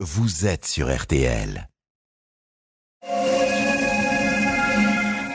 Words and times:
vous 0.00 0.46
êtes 0.46 0.64
sur 0.64 0.88
RTL. 0.94 1.68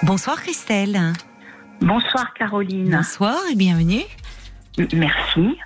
Bonsoir 0.03 0.41
Christelle. 0.41 1.13
Bonsoir 1.81 2.34
Caroline. 2.34 2.89
Bonsoir 2.89 3.38
et 3.51 3.55
bienvenue. 3.55 4.01
M- 4.78 4.88
Merci. 4.93 5.57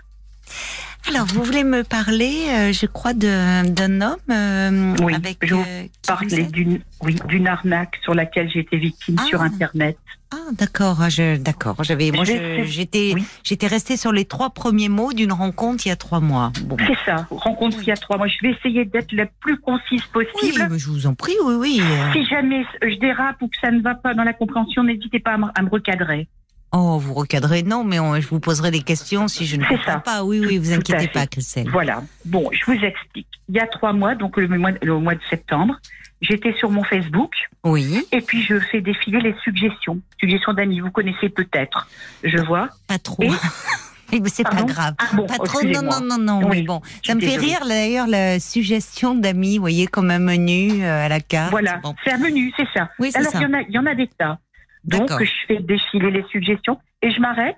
Alors, 1.07 1.25
vous 1.27 1.43
voulez 1.43 1.63
me 1.63 1.83
parler, 1.83 2.45
euh, 2.49 2.71
je 2.73 2.85
crois, 2.85 3.13
d'un 3.13 4.01
homme 4.01 4.17
euh, 4.29 4.95
Oui, 5.01 5.13
avec 5.15 5.37
je 5.41 5.55
vous 5.55 5.61
euh, 5.61 5.83
Parler 6.05 6.43
d'une 6.43 6.81
oui, 7.01 7.15
arnaque 7.47 7.97
sur 8.03 8.13
laquelle 8.13 8.49
j'ai 8.51 8.59
été 8.59 8.77
victime 8.77 9.15
Ah. 9.19 9.23
sur 9.25 9.41
Internet. 9.41 9.97
Ah, 10.31 10.37
d'accord. 10.51 10.99
D'accord. 11.39 11.83
J'avais, 11.83 12.11
moi, 12.11 12.23
j'étais, 12.23 13.13
Oui. 13.15 13.25
j'étais 13.43 13.65
restée 13.65 13.97
sur 13.97 14.11
les 14.11 14.25
trois 14.25 14.51
premiers 14.51 14.89
mots 14.89 15.11
d'une 15.11 15.31
rencontre 15.31 15.87
il 15.87 15.89
y 15.89 15.91
a 15.91 15.95
trois 15.95 16.19
mois. 16.19 16.51
Bon. 16.65 16.77
C'est 16.85 16.97
ça, 17.03 17.25
rencontre 17.31 17.77
il 17.81 17.87
y 17.87 17.91
a 17.91 17.95
trois 17.97 18.17
mois. 18.17 18.27
Je 18.27 18.37
vais 18.43 18.51
essayer 18.53 18.85
d'être 18.85 19.11
la 19.11 19.25
plus 19.25 19.57
concise 19.57 20.03
Oui, 20.15 20.25
possible. 20.35 20.67
mais 20.69 20.77
je 20.77 20.87
vous 20.89 21.07
en 21.07 21.15
prie, 21.15 21.33
oui, 21.43 21.55
oui. 21.57 21.81
Si 22.13 22.23
jamais 22.25 22.63
je 22.83 22.99
dérape 22.99 23.41
ou 23.41 23.47
que 23.47 23.57
ça 23.59 23.71
ne 23.71 23.81
va 23.81 23.95
pas 23.95 24.13
dans 24.13 24.23
la 24.23 24.33
compréhension, 24.33 24.83
n'hésitez 24.83 25.19
pas 25.19 25.31
à 25.31 25.37
me, 25.39 25.45
à 25.55 25.61
me 25.63 25.69
recadrer. 25.69 26.27
Oh, 26.71 26.99
vous 26.99 27.13
recadrez, 27.15 27.63
non, 27.63 27.83
mais 27.83 27.99
on- 27.99 28.19
je 28.19 28.27
vous 28.27 28.39
poserai 28.39 28.69
des 28.71 28.81
questions 28.83 29.27
si 29.27 29.45
je 29.47 29.55
ne 29.55 29.65
comprends 29.65 29.93
ça. 29.93 29.99
pas. 29.99 30.23
Oui, 30.23 30.39
oui, 30.39 30.57
vous 30.59 30.69
Tout 30.71 30.77
inquiétez 30.77 31.07
pas, 31.07 31.25
Christelle. 31.25 31.67
Voilà. 31.69 32.03
Bon, 32.25 32.49
je 32.51 32.63
vous 32.65 32.77
explique. 32.83 33.27
Il 33.47 33.55
y 33.55 33.59
a 33.59 33.65
trois 33.67 33.91
mois, 33.93 34.13
donc 34.15 34.37
le 34.37 34.47
mois, 34.47 34.71
le 34.81 34.99
mois 34.99 35.15
de 35.15 35.21
septembre, 35.31 35.79
j'étais 36.21 36.53
sur 36.53 36.69
mon 36.69 36.83
Facebook 36.83 37.31
Oui, 37.63 38.05
et 38.11 38.21
puis 38.21 38.43
je 38.43 38.59
fais 38.59 38.81
défiler 38.81 39.19
les 39.19 39.33
suggestions. 39.43 39.99
Suggestions 40.19 40.53
d'amis, 40.53 40.79
vous 40.79 40.91
connaissez 40.91 41.29
peut-être. 41.29 41.87
Je 42.23 42.37
vois. 42.37 42.69
pas 42.87 42.99
trop. 42.99 43.23
Et- 43.23 43.29
mais 44.19 44.29
c'est 44.29 44.43
pas 44.43 44.61
grave. 44.63 44.93
Ah 44.99 45.05
bon, 45.15 45.25
Pas 45.25 45.37
trop, 45.39 45.63
non, 45.63 45.81
non, 45.81 46.01
non, 46.01 46.17
non, 46.19 46.39
Oui, 46.49 46.57
mais 46.57 46.61
bon. 46.63 46.81
Ça 47.03 47.15
me 47.15 47.19
fait 47.19 47.27
désolée. 47.37 47.47
rire 47.47 47.65
d'ailleurs 47.67 48.07
la 48.07 48.39
suggestion 48.39 49.15
d'amis, 49.15 49.57
vous 49.57 49.61
voyez, 49.61 49.87
comme 49.87 50.11
un 50.11 50.19
menu 50.19 50.83
euh, 50.83 51.05
à 51.05 51.09
la 51.09 51.19
carte. 51.19 51.49
Voilà, 51.51 51.77
Bon. 51.77 51.95
c'est 52.03 52.11
un 52.11 52.17
menu, 52.19 52.53
c'est 52.57 52.67
ça. 52.75 52.89
Oui, 52.99 53.09
c'est 53.11 53.17
Alors, 53.19 53.31
il 53.35 53.41
y, 53.41 53.45
en 53.45 53.53
a, 53.53 53.61
il 53.61 53.71
y 53.71 53.79
en 53.79 53.85
a 53.87 53.95
des 53.95 54.07
tas. 54.07 54.37
Donc, 54.85 55.09
je 55.23 55.31
fais 55.47 55.57
défiler 55.59 56.11
les 56.11 56.23
suggestions 56.31 56.79
et 57.01 57.11
je 57.11 57.19
m'arrête 57.19 57.57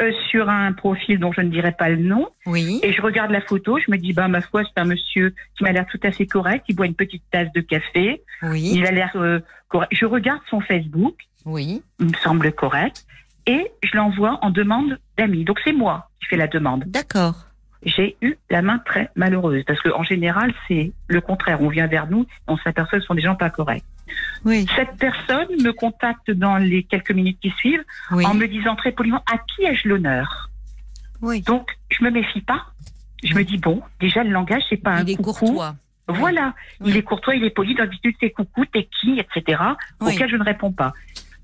euh, 0.00 0.12
sur 0.30 0.48
un 0.48 0.72
profil 0.72 1.18
dont 1.18 1.32
je 1.32 1.40
ne 1.40 1.48
dirai 1.50 1.72
pas 1.72 1.88
le 1.88 1.96
nom 1.96 2.28
Oui, 2.46 2.78
et 2.82 2.92
je 2.92 3.02
regarde 3.02 3.30
la 3.32 3.40
photo. 3.40 3.78
Je 3.78 3.90
me 3.90 3.96
dis, 3.96 4.12
bah, 4.12 4.28
ma 4.28 4.40
foi, 4.40 4.62
c'est 4.64 4.80
un 4.80 4.84
monsieur 4.84 5.34
qui 5.56 5.64
m'a 5.64 5.72
l'air 5.72 5.86
tout 5.90 5.98
à 6.02 6.12
fait 6.12 6.26
correct. 6.26 6.64
Il 6.68 6.76
boit 6.76 6.86
une 6.86 6.94
petite 6.94 7.24
tasse 7.30 7.52
de 7.52 7.60
café. 7.60 8.22
oui, 8.42 8.70
Il 8.74 8.86
a 8.86 8.90
l'air 8.92 9.10
euh, 9.16 9.40
correct. 9.68 9.90
Je 9.92 10.04
regarde 10.06 10.40
son 10.50 10.60
Facebook. 10.60 11.16
oui. 11.44 11.82
Il 11.98 12.06
me 12.06 12.14
semble 12.22 12.52
correct. 12.52 13.04
Et 13.46 13.72
je 13.82 13.96
l'envoie 13.96 14.38
en 14.42 14.50
demande 14.50 14.98
d'amis. 15.16 15.44
Donc, 15.44 15.58
c'est 15.64 15.72
moi 15.72 16.10
qui 16.20 16.26
fais 16.26 16.36
la 16.36 16.46
demande. 16.48 16.84
D'accord. 16.86 17.34
J'ai 17.82 18.16
eu 18.22 18.36
la 18.50 18.60
main 18.60 18.78
très 18.84 19.08
malheureuse 19.16 19.62
parce 19.66 19.80
qu'en 19.80 20.02
général, 20.02 20.52
c'est 20.66 20.92
le 21.06 21.20
contraire. 21.20 21.62
On 21.62 21.68
vient 21.68 21.86
vers 21.86 22.08
nous, 22.08 22.26
on 22.46 22.56
s'aperçoit 22.58 22.98
que 22.98 23.02
ce 23.02 23.06
sont 23.06 23.14
des 23.14 23.22
gens 23.22 23.36
pas 23.36 23.50
corrects. 23.50 23.84
Oui, 24.44 24.66
Cette 24.76 24.96
personne 24.98 25.48
me 25.62 25.72
contacte 25.72 26.30
dans 26.30 26.56
les 26.56 26.82
quelques 26.84 27.10
minutes 27.12 27.38
qui 27.40 27.50
suivent 27.50 27.84
oui, 28.12 28.24
en 28.26 28.34
me 28.34 28.46
disant 28.46 28.76
très 28.76 28.92
poliment 28.92 29.22
à 29.32 29.38
qui 29.38 29.64
ai-je 29.64 29.88
l'honneur? 29.88 30.50
oui. 31.22 31.42
Donc 31.42 31.68
je 31.90 32.04
me 32.04 32.10
méfie 32.10 32.40
pas. 32.42 32.66
Je 33.24 33.34
me 33.34 33.42
dis 33.42 33.58
bon, 33.58 33.82
déjà 34.00 34.22
le 34.22 34.30
langage 34.30 34.62
c'est 34.68 34.76
pas 34.76 34.92
un 34.92 35.02
Il 35.04 35.10
est 35.10 35.16
coucou. 35.16 35.32
courtois. 35.32 35.74
Voilà, 36.06 36.54
il 36.84 36.96
est 36.96 37.02
courtois, 37.02 37.34
il 37.34 37.44
est 37.44 37.50
poli. 37.50 37.74
D'habitude 37.74 38.14
c'est 38.20 38.30
coucou, 38.30 38.64
t'es 38.66 38.88
qui, 39.00 39.18
etc. 39.18 39.60
Auquel 40.00 40.30
je 40.30 40.36
ne 40.36 40.44
réponds 40.44 40.72
pas. 40.72 40.92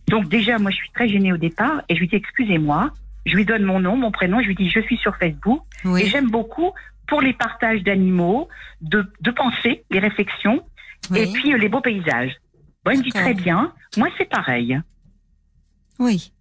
Donc 0.08 0.28
déjà 0.28 0.58
moi 0.58 0.70
je 0.70 0.76
suis 0.76 0.90
très 0.90 1.08
gênée 1.08 1.32
au 1.32 1.36
départ 1.36 1.82
et 1.88 1.94
je 1.96 2.00
lui 2.00 2.08
dis 2.08 2.16
excusez-moi. 2.16 2.90
Je 3.26 3.34
lui 3.36 3.44
donne 3.46 3.62
mon 3.64 3.80
nom, 3.80 3.96
mon 3.96 4.10
prénom. 4.10 4.40
Je 4.40 4.46
lui 4.48 4.54
dis 4.54 4.68
je 4.70 4.80
suis 4.80 4.96
sur 4.98 5.16
Facebook 5.16 5.62
et 5.98 6.06
j'aime 6.06 6.30
beaucoup 6.30 6.72
pour 7.08 7.20
les 7.20 7.32
partages 7.34 7.82
d'animaux, 7.82 8.48
de, 8.80 9.04
de 9.20 9.30
pensées, 9.30 9.84
les 9.90 9.98
réflexions 9.98 10.62
et 11.14 11.26
puis 11.32 11.52
euh, 11.52 11.58
les 11.58 11.68
beaux 11.68 11.80
paysages. 11.82 12.34
Bon, 12.84 12.90
il 12.92 12.98
me 12.98 13.02
dit 13.04 13.10
très 13.10 13.34
bien. 13.34 13.72
Moi 13.96 14.08
c'est 14.18 14.28
pareil. 14.28 14.78
oui. 15.98 16.32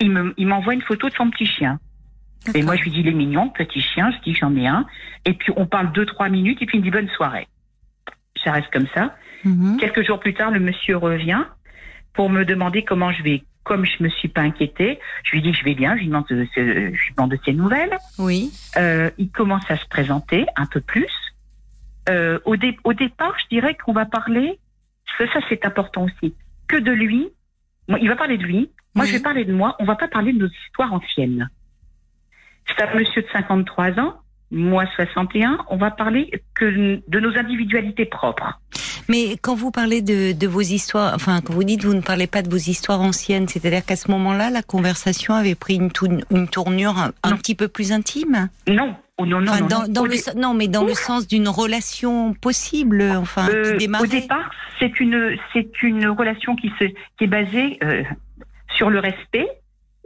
il 0.00 0.10
me, 0.10 0.34
il 0.36 0.46
m'envoie 0.46 0.74
une 0.74 0.82
photo 0.82 1.08
de 1.08 1.14
son 1.14 1.30
petit 1.30 1.46
chien. 1.46 1.78
Et 2.54 2.62
moi, 2.64 2.74
je 2.74 2.82
lui 2.82 2.90
dis, 2.90 3.00
il 3.00 3.06
est 3.06 3.12
mignon, 3.12 3.50
petit 3.50 3.80
chien. 3.80 4.10
Je 4.10 4.18
dis, 4.24 4.34
j'en 4.34 4.56
ai 4.56 4.66
un. 4.66 4.84
Et 5.24 5.32
puis, 5.34 5.52
on 5.56 5.64
parle 5.64 5.92
deux, 5.92 6.04
trois 6.04 6.28
minutes, 6.28 6.60
et 6.60 6.66
puis 6.66 6.76
il 6.76 6.80
me 6.80 6.84
dit, 6.84 6.90
bonne 6.90 7.08
soirée. 7.10 7.46
Ça 8.42 8.50
reste 8.50 8.68
comme 8.72 8.88
ça. 8.94 9.14
Mhm. 9.44 9.76
Quelques 9.78 10.04
jours 10.04 10.18
plus 10.18 10.34
tard, 10.34 10.50
le 10.50 10.58
monsieur 10.58 10.96
revient 10.96 11.44
pour 12.14 12.30
me 12.30 12.44
demander 12.44 12.82
comment 12.84 13.12
je 13.12 13.22
vais. 13.22 13.44
Comme 13.62 13.86
je 13.86 14.02
me 14.02 14.08
suis 14.08 14.26
pas 14.26 14.40
inquiétée, 14.40 14.98
je 15.22 15.30
lui 15.36 15.42
dis 15.42 15.52
que 15.52 15.58
je 15.58 15.62
vais 15.64 15.76
bien, 15.76 15.94
je 15.94 16.00
lui 16.00 16.08
demande, 16.08 16.26
de- 16.30 16.48
je 16.56 16.60
lui 16.60 17.14
demande 17.16 17.30
de 17.30 17.38
ses 17.44 17.52
nouvelles. 17.52 17.96
Oui, 18.18 18.50
Euh, 18.76 19.08
il 19.18 19.30
commence 19.30 19.70
à 19.70 19.76
se 19.76 19.86
présenter 19.86 20.44
un 20.56 20.66
peu 20.66 20.80
plus. 20.80 21.06
Euh, 22.08 22.40
au, 22.44 22.56
dé- 22.56 22.76
au 22.82 22.92
départ, 22.92 23.36
je 23.40 23.46
dirais 23.54 23.76
qu'on 23.76 23.92
va 23.92 24.04
parler, 24.04 24.58
parce 25.18 25.30
que 25.30 25.40
ça 25.40 25.46
c'est 25.48 25.64
important 25.64 26.04
aussi, 26.04 26.34
que 26.68 26.76
de 26.76 26.90
lui. 26.92 27.28
Il 28.00 28.08
va 28.08 28.16
parler 28.16 28.38
de 28.38 28.44
lui, 28.44 28.70
moi 28.94 29.04
Oui. 29.04 29.08
je 29.10 29.16
vais 29.16 29.22
parler 29.22 29.44
de 29.44 29.52
moi, 29.52 29.76
on 29.80 29.84
va 29.84 29.96
pas 29.96 30.08
parler 30.08 30.32
de 30.32 30.38
nos 30.38 30.48
histoires 30.66 30.92
anciennes. 30.92 31.48
C'est 32.68 32.82
un 32.82 32.94
monsieur 32.94 33.22
de 33.22 33.26
53 33.32 33.98
ans, 33.98 34.14
moi 34.50 34.84
61, 34.96 35.58
on 35.68 35.76
va 35.76 35.90
parler 35.90 36.30
que 36.54 37.00
de 37.08 37.20
nos 37.20 37.36
individualités 37.36 38.04
propres. 38.06 38.60
mais 39.08 39.36
quand 39.42 39.54
vous 39.54 39.70
parlez 39.70 40.00
de, 40.00 40.32
de 40.32 40.46
vos 40.46 40.60
histoires, 40.60 41.12
enfin, 41.14 41.40
quand 41.40 41.52
vous 41.52 41.64
dites 41.64 41.84
vous 41.84 41.94
ne 41.94 42.00
parlez 42.02 42.26
pas 42.28 42.42
de 42.42 42.48
vos 42.50 42.56
histoires 42.56 43.00
anciennes, 43.00 43.48
c'est-à-dire 43.48 43.84
qu'à 43.84 43.96
ce 43.96 44.10
moment-là, 44.10 44.50
la 44.50 44.62
conversation 44.62 45.34
avait 45.34 45.54
pris 45.56 45.74
une, 45.74 45.90
tou- 45.90 46.20
une 46.30 46.48
tournure 46.48 46.96
un, 47.22 47.36
petit 47.36 47.54
peu 47.56 47.66
plus 47.68 47.92
intime? 47.92 48.48
Non, 48.68 48.94
oh 49.22 49.26
non, 49.26 49.40
non, 49.40 49.50
Enfin, 49.52 49.60
non. 49.60 49.66
dans, 49.68 49.80
non. 49.82 49.88
dans 49.88 50.04
le, 50.04 50.58
mais 50.58 50.68
dans 50.68 50.84
le 50.84 50.94
sens 50.94 51.26
d'une 51.26 51.48
relation 51.48 52.34
possible, 52.34 53.02
enfin, 53.16 53.48
Euh, 53.48 53.72
qui 53.72 53.78
démarrait. 53.78 54.04
Au 54.04 54.10
départ, 54.10 54.50
c'est 54.78 54.98
une 55.00 55.36
c'est 55.52 55.82
une 55.82 56.06
relation 56.08 56.56
qui 56.56 56.70
se 56.78 56.84
qui 57.18 57.24
est 57.24 57.26
basée 57.26 57.78
euh, 57.82 58.02
sur 58.76 58.90
le 58.90 58.98
respect, 58.98 59.46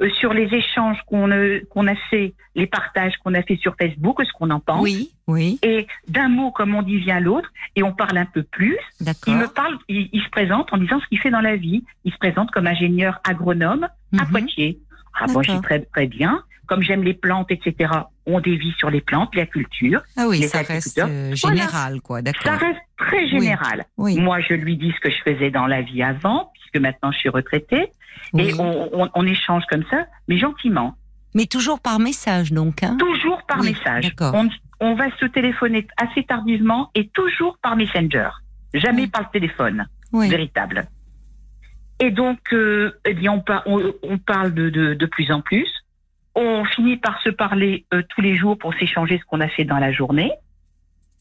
euh, 0.03 0.11
sur 0.21 0.33
les 0.35 0.53
échanges 0.55 0.99
qu'on 1.07 1.31
euh, 1.31 1.61
qu'on 1.71 1.87
a 1.87 1.95
fait, 2.11 2.35
les 2.55 2.67
partages 2.67 3.15
qu'on 3.23 3.35
a 3.35 3.43
fait 3.43 3.57
sur 3.57 3.75
Facebook, 3.81 4.21
ce 4.25 4.33
qu'on 4.33 4.51
en 4.51 4.61
pense. 4.61 4.83
Oui, 4.83 5.11
oui, 5.27 5.59
Et 5.63 5.87
d'un 6.09 6.29
mot, 6.29 6.51
comme 6.51 6.75
on 6.75 6.83
dit, 6.83 6.99
vient 6.99 7.21
l'autre, 7.21 7.51
et 7.77 7.83
on 7.83 7.93
parle 7.93 8.19
un 8.19 8.27
peu 8.27 8.43
plus. 8.43 8.79
d'accord. 9.01 9.35
Il 9.35 9.37
me 9.37 9.47
parle, 9.49 9.79
il, 9.89 10.09
il 10.13 10.23
se 10.23 10.29
présente 10.31 10.73
en 10.73 10.79
disant 10.79 11.01
ce 11.01 11.07
qu'il 11.09 11.19
fait 11.19 11.31
dans 11.31 11.41
la 11.41 11.57
vie. 11.57 11.85
Il 12.05 12.13
se 12.13 12.19
présente 12.19 12.51
comme 12.51 12.67
ingénieur 12.67 13.21
agronome 13.29 13.85
à 14.19 14.25
Mhm. 14.25 14.31
Poitiers. 14.31 14.79
Ah 15.19 15.25
bon, 15.33 15.41
je 15.43 15.53
très 15.63 15.81
très 15.81 16.07
bien. 16.07 16.43
Comme 16.67 16.83
j'aime 16.83 17.03
les 17.05 17.15
plantes, 17.15 17.51
etc. 17.51 17.93
On 18.27 18.41
dévie 18.41 18.73
sur 18.79 18.91
les 18.91 19.01
plantes, 19.01 19.35
la 19.35 19.47
culture. 19.47 20.01
Ah 20.17 20.27
oui, 20.29 20.41
les 20.41 20.49
ça 20.49 20.63
reste 20.63 20.99
euh, 20.99 21.33
Voilà. 21.41 21.57
général, 21.57 22.01
quoi, 22.01 22.19
Ça 22.19 22.23
d'accord. 22.23 22.59
reste 22.59 22.81
très 22.99 23.29
général. 23.29 23.85
Oui, 23.97 24.19
Moi, 24.19 24.41
je 24.41 24.55
lui 24.55 24.77
dis 24.77 24.93
ce 24.97 25.01
que 25.01 25.11
je 25.11 25.23
faisais 25.25 25.51
dans 25.51 25.67
la 25.67 25.83
vie 25.83 26.03
avant, 26.03 26.51
puisque 26.55 26.77
maintenant 26.83 27.13
je 27.13 27.19
suis 27.19 27.29
retraitée, 27.29 27.87
oui. 28.33 28.49
et 28.51 28.55
on, 28.61 29.03
on- 29.05 29.11
on 29.15 29.27
échange 29.27 29.63
comme 29.71 29.85
ça, 29.91 30.07
mais 30.29 30.39
gentiment, 30.39 30.97
Mais 31.35 31.47
toujours 31.47 31.79
par 31.81 31.99
message, 32.01 32.53
donc. 32.53 32.83
Hein 32.83 32.97
toujours 32.99 33.43
par 33.47 33.63
message. 33.63 34.05
d'accord. 34.05 34.35
On, 34.35 34.49
on 34.81 34.95
va 34.95 35.07
se 35.19 35.27
téléphoner 35.27 35.87
assez 35.97 36.25
tardivement 36.25 36.91
et 36.95 37.09
toujours 37.09 37.59
par 37.63 37.77
Messenger, 37.77 38.29
jamais 38.75 39.07
par 39.07 39.23
le 39.23 39.29
téléphone 39.33 39.87
véritable. 40.13 40.89
Et 42.01 42.11
donc, 42.11 42.39
euh, 42.53 42.93
eh 43.07 43.15
bien, 43.15 43.33
on, 43.33 43.41
par- 43.41 43.63
on- 43.67 43.95
on 44.03 44.19
parle 44.19 44.53
de, 44.53 44.69
de, 44.69 44.95
de 44.95 45.07
plus 45.07 45.31
en 45.33 45.41
plus. 45.41 45.67
On 46.39 46.65
finit 46.67 46.99
par 46.99 47.21
se 47.23 47.31
parler 47.31 47.87
euh, 47.95 48.03
tous 48.11 48.21
les 48.21 48.37
jours 48.37 48.57
pour 48.59 48.75
s'échanger 48.75 49.19
ce 49.19 49.25
qu'on 49.25 49.41
a 49.41 49.49
fait 49.49 49.65
dans 49.65 49.79
la 49.79 49.91
journée. 49.91 50.31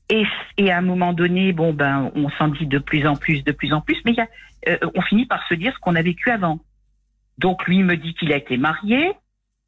Et, 0.09 0.24
et 0.58 0.72
à 0.72 0.78
un 0.78 0.81
moment 0.81 1.14
donné, 1.14 1.52
bon 1.53 1.74
ben, 1.74 2.12
on 2.16 2.30
s'en 2.31 2.50
dit 2.50 2.68
de 2.68 2.78
plus 2.78 3.08
en 3.08 3.16
plus, 3.16 3.44
de 3.44 3.52
plus 3.52 3.74
en 3.74 3.81
plus, 3.81 3.98
mais 4.06 4.12
y 4.14 4.20
a, 4.22 4.28
euh, 4.68 4.78
on 4.94 5.02
finit 5.02 5.26
par 5.26 5.48
se 5.48 5.53
dire 5.56 5.74
ce 5.74 5.80
qu'on 5.80 5.96
a 5.96 6.02
vécu 6.02 6.30
avant. 6.30 6.59
Donc 7.40 7.66
lui 7.66 7.81
me 7.81 7.96
dit 7.98 8.14
qu'il 8.14 8.31
a 8.34 8.36
été 8.36 8.58
marié, 8.58 9.14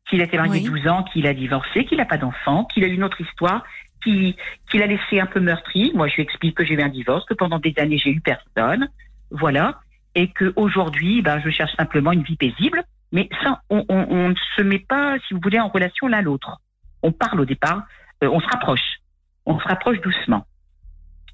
qu'il 0.07 0.21
a 0.21 0.25
été 0.25 0.37
marié 0.37 0.61
Oui. 0.61 0.63
12 0.81 0.87
ans, 0.89 1.03
qu'il 1.03 1.25
a 1.27 1.33
divorcé, 1.33 1.85
qu'il 1.85 1.97
n'a 1.97 2.05
pas 2.05 2.17
d'enfant, 2.17 2.65
qu'il 2.65 2.83
a 2.83 2.87
eu 2.87 2.93
une 2.93 3.03
autre 3.03 3.19
histoire, 3.21 3.63
qui- 4.03 4.35
qu'il 4.69 4.83
a 4.83 4.87
laissé 4.87 5.19
un 5.19 5.25
peu 5.25 5.39
meurtri. 5.39 5.91
Moi, 5.95 6.07
je 6.07 6.15
lui 6.15 6.23
explique 6.23 6.55
que 6.55 6.63
j'ai 6.65 6.75
eu 6.75 6.81
un 6.81 6.89
divorce, 6.89 7.25
que 7.25 7.33
pendant 7.33 7.57
des 7.59 7.73
années 7.77 7.97
j'ai 7.97 8.11
eu 8.11 8.21
personne, 8.21 8.89
voilà, 9.31 9.79
et 10.13 10.27
que 10.29 10.53
aujourd'hui, 10.55 11.21
ben, 11.21 11.39
je 11.43 11.49
cherche 11.49 11.75
simplement 11.77 12.11
une 12.11 12.23
vie 12.23 12.35
paisible. 12.35 12.83
Mais 13.11 13.29
ça, 13.43 13.61
on, 13.69 13.85
on, 13.89 14.05
on 14.09 14.29
ne 14.29 14.35
se 14.55 14.61
met 14.61 14.79
pas, 14.79 15.17
si 15.27 15.33
vous 15.33 15.39
voulez, 15.41 15.59
en 15.59 15.69
relation 15.69 16.07
l'un 16.07 16.21
l'autre. 16.21 16.57
On 17.03 17.11
parle 17.11 17.39
au 17.41 17.45
départ, 17.45 17.83
euh, 18.23 18.29
on 18.29 18.39
se 18.39 18.47
rapproche, 18.47 18.99
on 19.45 19.59
se 19.59 19.67
rapproche 19.67 20.01
doucement, 20.01 20.45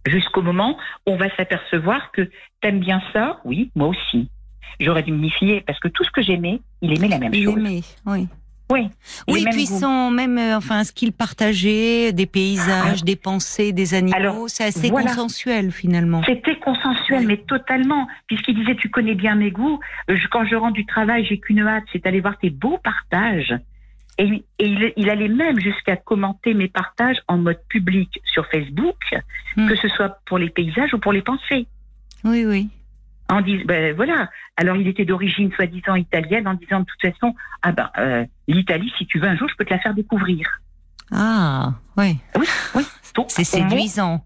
jusqu'au 0.05 0.41
moment 0.41 0.77
où 1.07 1.11
on 1.11 1.17
va 1.17 1.35
s'apercevoir 1.35 2.11
que 2.11 2.29
t'aimes 2.61 2.79
bien 2.79 3.01
ça, 3.13 3.39
oui, 3.45 3.71
moi 3.75 3.87
aussi. 3.87 4.29
J'aurais 4.79 5.03
dû 5.03 5.11
me 5.11 5.19
méfier 5.19 5.61
parce 5.61 5.79
que 5.79 5.87
tout 5.87 6.03
ce 6.03 6.11
que 6.11 6.21
j'aimais, 6.21 6.59
il 6.81 6.95
aimait 6.97 7.07
la 7.07 7.19
même 7.19 7.33
Il 7.33 7.45
chose. 7.45 7.57
aimait, 7.57 7.81
oui. 8.05 8.27
Oui. 8.73 8.89
Oui, 9.27 9.45
puis 9.51 9.65
goûts. 9.65 9.79
son 9.79 10.09
même, 10.11 10.37
euh, 10.37 10.57
enfin, 10.57 10.83
ce 10.83 10.91
qu'il 10.91 11.11
partageait, 11.13 12.11
des 12.11 12.25
paysages, 12.25 13.03
des 13.03 13.15
pensées, 13.15 13.71
des 13.71 13.93
animaux, 13.93 14.15
Alors, 14.17 14.49
c'est 14.49 14.63
assez 14.63 14.89
voilà. 14.89 15.09
consensuel 15.09 15.71
finalement. 15.71 16.21
C'était 16.25 16.57
consensuel, 16.59 17.19
Oui. 17.19 17.25
mais 17.27 17.37
totalement, 17.37 18.07
puisqu'il 18.27 18.55
disait 18.55 18.75
tu 18.75 18.89
connais 18.89 19.15
bien 19.15 19.35
mes 19.35 19.51
goûts. 19.51 19.79
Euh, 20.09 20.15
je- 20.15 20.27
quand 20.27 20.45
je 20.45 20.55
rentre 20.55 20.73
du 20.73 20.85
travail, 20.85 21.25
j'ai 21.25 21.39
qu'une 21.39 21.59
hâte, 21.67 21.83
c'est 21.91 22.03
d'aller 22.03 22.19
voir 22.21 22.37
tes 22.39 22.49
beaux 22.49 22.79
partages. 22.83 23.53
Et, 24.19 24.25
et 24.59 24.67
il, 24.67 24.93
il 24.95 25.09
allait 25.09 25.27
même 25.27 25.59
jusqu'à 25.59 25.95
commenter 25.95 26.53
mes 26.53 26.67
partages 26.67 27.17
en 27.27 27.37
mode 27.37 27.59
public 27.69 28.19
sur 28.25 28.45
Facebook, 28.47 28.97
Hmm. 29.55 29.67
que 29.69 29.75
ce 29.75 29.87
soit 29.87 30.19
pour 30.25 30.39
les 30.39 30.49
paysages 30.49 30.93
ou 30.95 30.97
pour 30.99 31.13
les 31.13 31.21
pensées. 31.21 31.67
Oui, 32.23 32.43
oui. 32.45 32.69
En 33.33 33.41
dis, 33.41 33.63
ben 33.65 33.95
voilà. 33.95 34.29
Alors 34.57 34.75
il 34.77 34.87
était 34.87 35.05
d'origine 35.05 35.51
soi-disant 35.53 35.95
italienne, 35.95 36.47
en 36.47 36.53
disant 36.53 36.81
de 36.81 36.85
toute 36.85 37.01
façon, 37.13 37.33
ah 37.63 37.71
ben 37.71 37.89
euh, 37.97 38.25
l'Italie, 38.47 38.91
si 38.97 39.05
tu 39.07 39.19
veux 39.19 39.27
un 39.27 39.35
jour, 39.35 39.49
je 39.49 39.55
peux 39.55 39.65
te 39.65 39.73
la 39.73 39.79
faire 39.79 39.93
découvrir. 39.93 40.47
Ah, 41.11 41.73
oui. 41.97 42.17
Oui, 42.37 42.45
oui. 42.75 42.83
C'est 43.27 43.43
séduisant. 43.43 44.25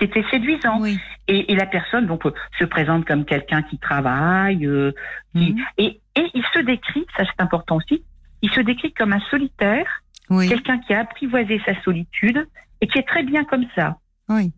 C'était 0.00 0.24
séduisant. 0.30 0.80
Oui. 0.80 0.98
Et, 1.28 1.52
et 1.52 1.56
la 1.56 1.66
personne 1.66 2.06
donc 2.06 2.26
euh, 2.26 2.32
se 2.58 2.64
présente 2.64 3.04
comme 3.06 3.24
quelqu'un 3.24 3.62
qui 3.62 3.78
travaille, 3.78 4.66
euh, 4.66 4.92
qui- 5.36 5.52
Mhm. 5.52 5.64
et, 5.78 6.00
et 6.16 6.26
il 6.34 6.44
se 6.52 6.58
décrit, 6.60 7.06
ça 7.16 7.24
c'est 7.24 7.42
important 7.42 7.76
aussi, 7.76 8.04
il 8.42 8.50
se 8.50 8.60
décrit 8.60 8.92
comme 8.92 9.12
un 9.12 9.20
solitaire, 9.30 9.86
Oui, 10.30 10.48
quelqu'un 10.48 10.78
qui 10.78 10.92
a 10.94 11.00
apprivoisé 11.00 11.60
sa 11.64 11.80
solitude 11.82 12.46
et 12.80 12.86
qui 12.88 12.98
est 12.98 13.08
très 13.08 13.22
bien 13.22 13.44
comme 13.44 13.64
ça, 13.74 13.96
oui. 14.28 14.52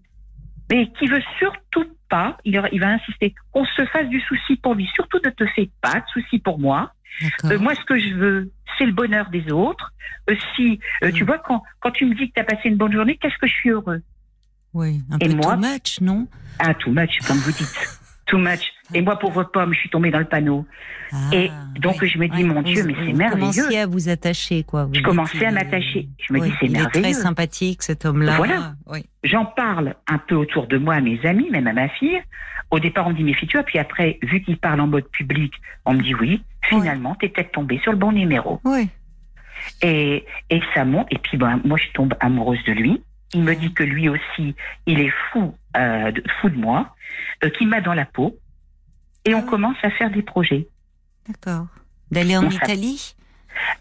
Mais 0.70 0.90
qui 0.98 1.06
veut 1.06 1.22
surtout 1.38 1.84
pas, 2.08 2.36
il, 2.44 2.60
il 2.72 2.80
va 2.80 2.88
insister, 2.88 3.34
qu'on 3.52 3.64
se 3.64 3.84
fasse 3.86 4.08
du 4.08 4.20
souci 4.20 4.56
pour 4.56 4.74
lui, 4.74 4.86
surtout 4.94 5.18
ne 5.24 5.30
te 5.30 5.46
fais 5.46 5.70
pas 5.80 6.00
de 6.00 6.06
souci 6.12 6.38
pour 6.38 6.58
moi. 6.58 6.92
Euh, 7.44 7.58
moi, 7.58 7.74
ce 7.74 7.84
que 7.84 7.98
je 7.98 8.14
veux, 8.14 8.50
c'est 8.76 8.84
le 8.86 8.92
bonheur 8.92 9.30
des 9.30 9.50
autres. 9.50 9.92
Euh, 10.30 10.36
si, 10.54 10.78
euh, 11.02 11.10
tu 11.12 11.24
vois, 11.24 11.38
quand, 11.38 11.62
quand 11.80 11.90
tu 11.90 12.04
me 12.04 12.14
dis 12.14 12.28
que 12.28 12.34
tu 12.34 12.40
as 12.40 12.44
passé 12.44 12.68
une 12.68 12.76
bonne 12.76 12.92
journée, 12.92 13.16
qu'est-ce 13.16 13.38
que 13.38 13.46
je 13.46 13.52
suis 13.54 13.70
heureux? 13.70 14.02
Oui, 14.74 15.00
un 15.10 15.18
et 15.18 15.28
peu 15.28 15.34
moi- 15.34 15.54
too 15.54 15.60
much, 15.60 16.00
non? 16.00 16.28
Ah, 16.58 16.74
too 16.74 16.90
much, 16.92 17.18
comme 17.26 17.38
vous 17.38 17.52
dites. 17.52 18.00
Too 18.26 18.38
much. 18.38 18.72
Et 18.92 19.02
moi, 19.02 19.18
pauvre 19.18 19.44
pomme, 19.44 19.72
je 19.72 19.78
suis 19.80 19.88
tombée 19.88 20.10
dans 20.10 20.18
le 20.18 20.24
panneau. 20.24 20.66
Et 21.32 21.48
donc, 21.78 22.04
je 22.04 22.18
me 22.18 22.26
dis, 22.28 22.42
mon 22.42 22.62
Dieu, 22.62 22.84
mais 22.84 22.94
c'est 22.94 23.12
merveilleux. 23.12 23.46
Vous 23.46 23.52
commenciez 23.52 23.78
à 23.78 23.86
vous 23.86 24.08
attacher, 24.08 24.64
quoi. 24.64 24.84
Vous 24.86 24.94
Je 24.94 25.00
commençais 25.02 25.46
à 25.46 25.52
m'attacher. 25.52 26.08
Je 26.26 26.32
me 26.32 26.40
Oui, 26.40 26.48
dis, 26.50 26.54
c'est 26.60 26.66
il 26.66 26.72
est 26.76 26.78
très 26.88 27.00
merveilleux. 27.00 27.14
sympathique, 27.20 27.82
cet 27.82 28.04
homme-là. 28.04 28.36
Voilà. 28.36 28.74
Oui. 28.86 29.04
J'en 29.22 29.44
parle 29.44 29.94
un 30.08 30.18
peu 30.18 30.34
autour 30.34 30.66
de 30.66 30.76
moi 30.78 30.94
à 30.94 31.00
mes 31.00 31.24
amis, 31.24 31.48
même 31.50 31.66
à 31.68 31.72
ma 31.72 31.88
fille. 31.88 32.20
Au 32.72 32.80
départ, 32.80 33.06
on 33.06 33.10
me 33.10 33.14
dit, 33.14 33.22
méfie-toi. 33.24 33.62
Puis 33.62 33.78
après, 33.78 34.18
vu 34.22 34.42
qu'il 34.42 34.56
parle 34.56 34.80
en 34.80 34.88
mode 34.88 35.08
public, 35.10 35.52
on 35.84 35.94
me 35.94 36.02
dit, 36.02 36.14
oui, 36.16 36.42
finalement, 36.62 37.14
t'es 37.14 37.28
peut-être 37.28 37.52
tombée 37.52 37.78
sur 37.84 37.92
le 37.92 37.98
bon 37.98 38.10
numéro. 38.10 38.60
Oui. 38.64 38.88
Et, 39.82 40.24
et 40.50 40.60
ça 40.74 40.84
monte. 40.84 41.06
Et 41.12 41.18
puis, 41.18 41.36
ben, 41.38 41.60
moi, 41.64 41.78
je 41.78 41.92
tombe 41.92 42.14
amoureuse 42.20 42.62
de 42.66 42.72
lui. 42.72 43.00
Il 43.34 43.42
me 43.42 43.54
dit 43.54 43.72
que 43.72 43.82
lui 43.82 44.08
aussi, 44.08 44.54
il 44.86 45.00
est 45.00 45.12
fou, 45.32 45.54
euh, 45.76 46.10
de, 46.12 46.22
fou 46.40 46.48
de 46.48 46.56
moi, 46.56 46.94
euh, 47.44 47.50
qu'il 47.50 47.68
m'a 47.68 47.80
dans 47.80 47.94
la 47.94 48.04
peau. 48.06 48.38
Et 49.24 49.34
on 49.34 49.40
Ah. 49.40 49.50
commence 49.50 49.76
à 49.82 49.90
faire 49.90 50.10
des 50.10 50.22
projets. 50.22 50.68
D'accord. 51.28 51.66
D'aller 52.10 52.36
en 52.36 52.48
Italie? 52.48 53.14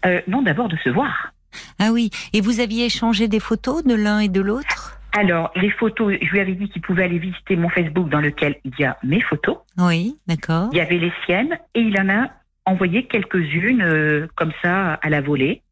Euh, 0.04 0.20
non, 0.26 0.42
d'abord 0.42 0.68
de 0.68 0.76
se 0.78 0.88
voir. 0.88 1.32
Ah 1.78 1.90
oui. 1.92 2.10
Et 2.32 2.40
vous 2.40 2.60
aviez 2.60 2.86
échangé 2.86 3.28
des 3.28 3.40
photos 3.40 3.84
de 3.84 3.94
l'un 3.94 4.18
et 4.20 4.28
de 4.28 4.40
l'autre? 4.40 4.98
Alors, 5.12 5.50
les 5.56 5.70
photos, 5.70 6.14
je 6.20 6.30
lui 6.30 6.40
avais 6.40 6.54
dit 6.54 6.68
qu'il 6.68 6.82
pouvait 6.82 7.04
aller 7.04 7.18
visiter 7.18 7.56
mon 7.56 7.68
Facebook 7.70 8.08
dans 8.10 8.20
lequel 8.20 8.56
il 8.64 8.72
y 8.78 8.84
a 8.84 8.98
mes 9.02 9.20
photos. 9.22 9.58
Oui, 9.78 10.18
d'accord. 10.26 10.68
Il 10.72 10.78
y 10.78 10.80
avait 10.80 10.98
les 10.98 11.12
siennes 11.24 11.58
et 11.74 11.80
il 11.80 11.98
en 12.00 12.08
a 12.10 12.30
envoyé 12.66 13.06
quelques-unes 13.06 14.28
comme 14.34 14.52
ça 14.60 14.94
à 14.94 15.08
la 15.08 15.20
volée 15.22 15.62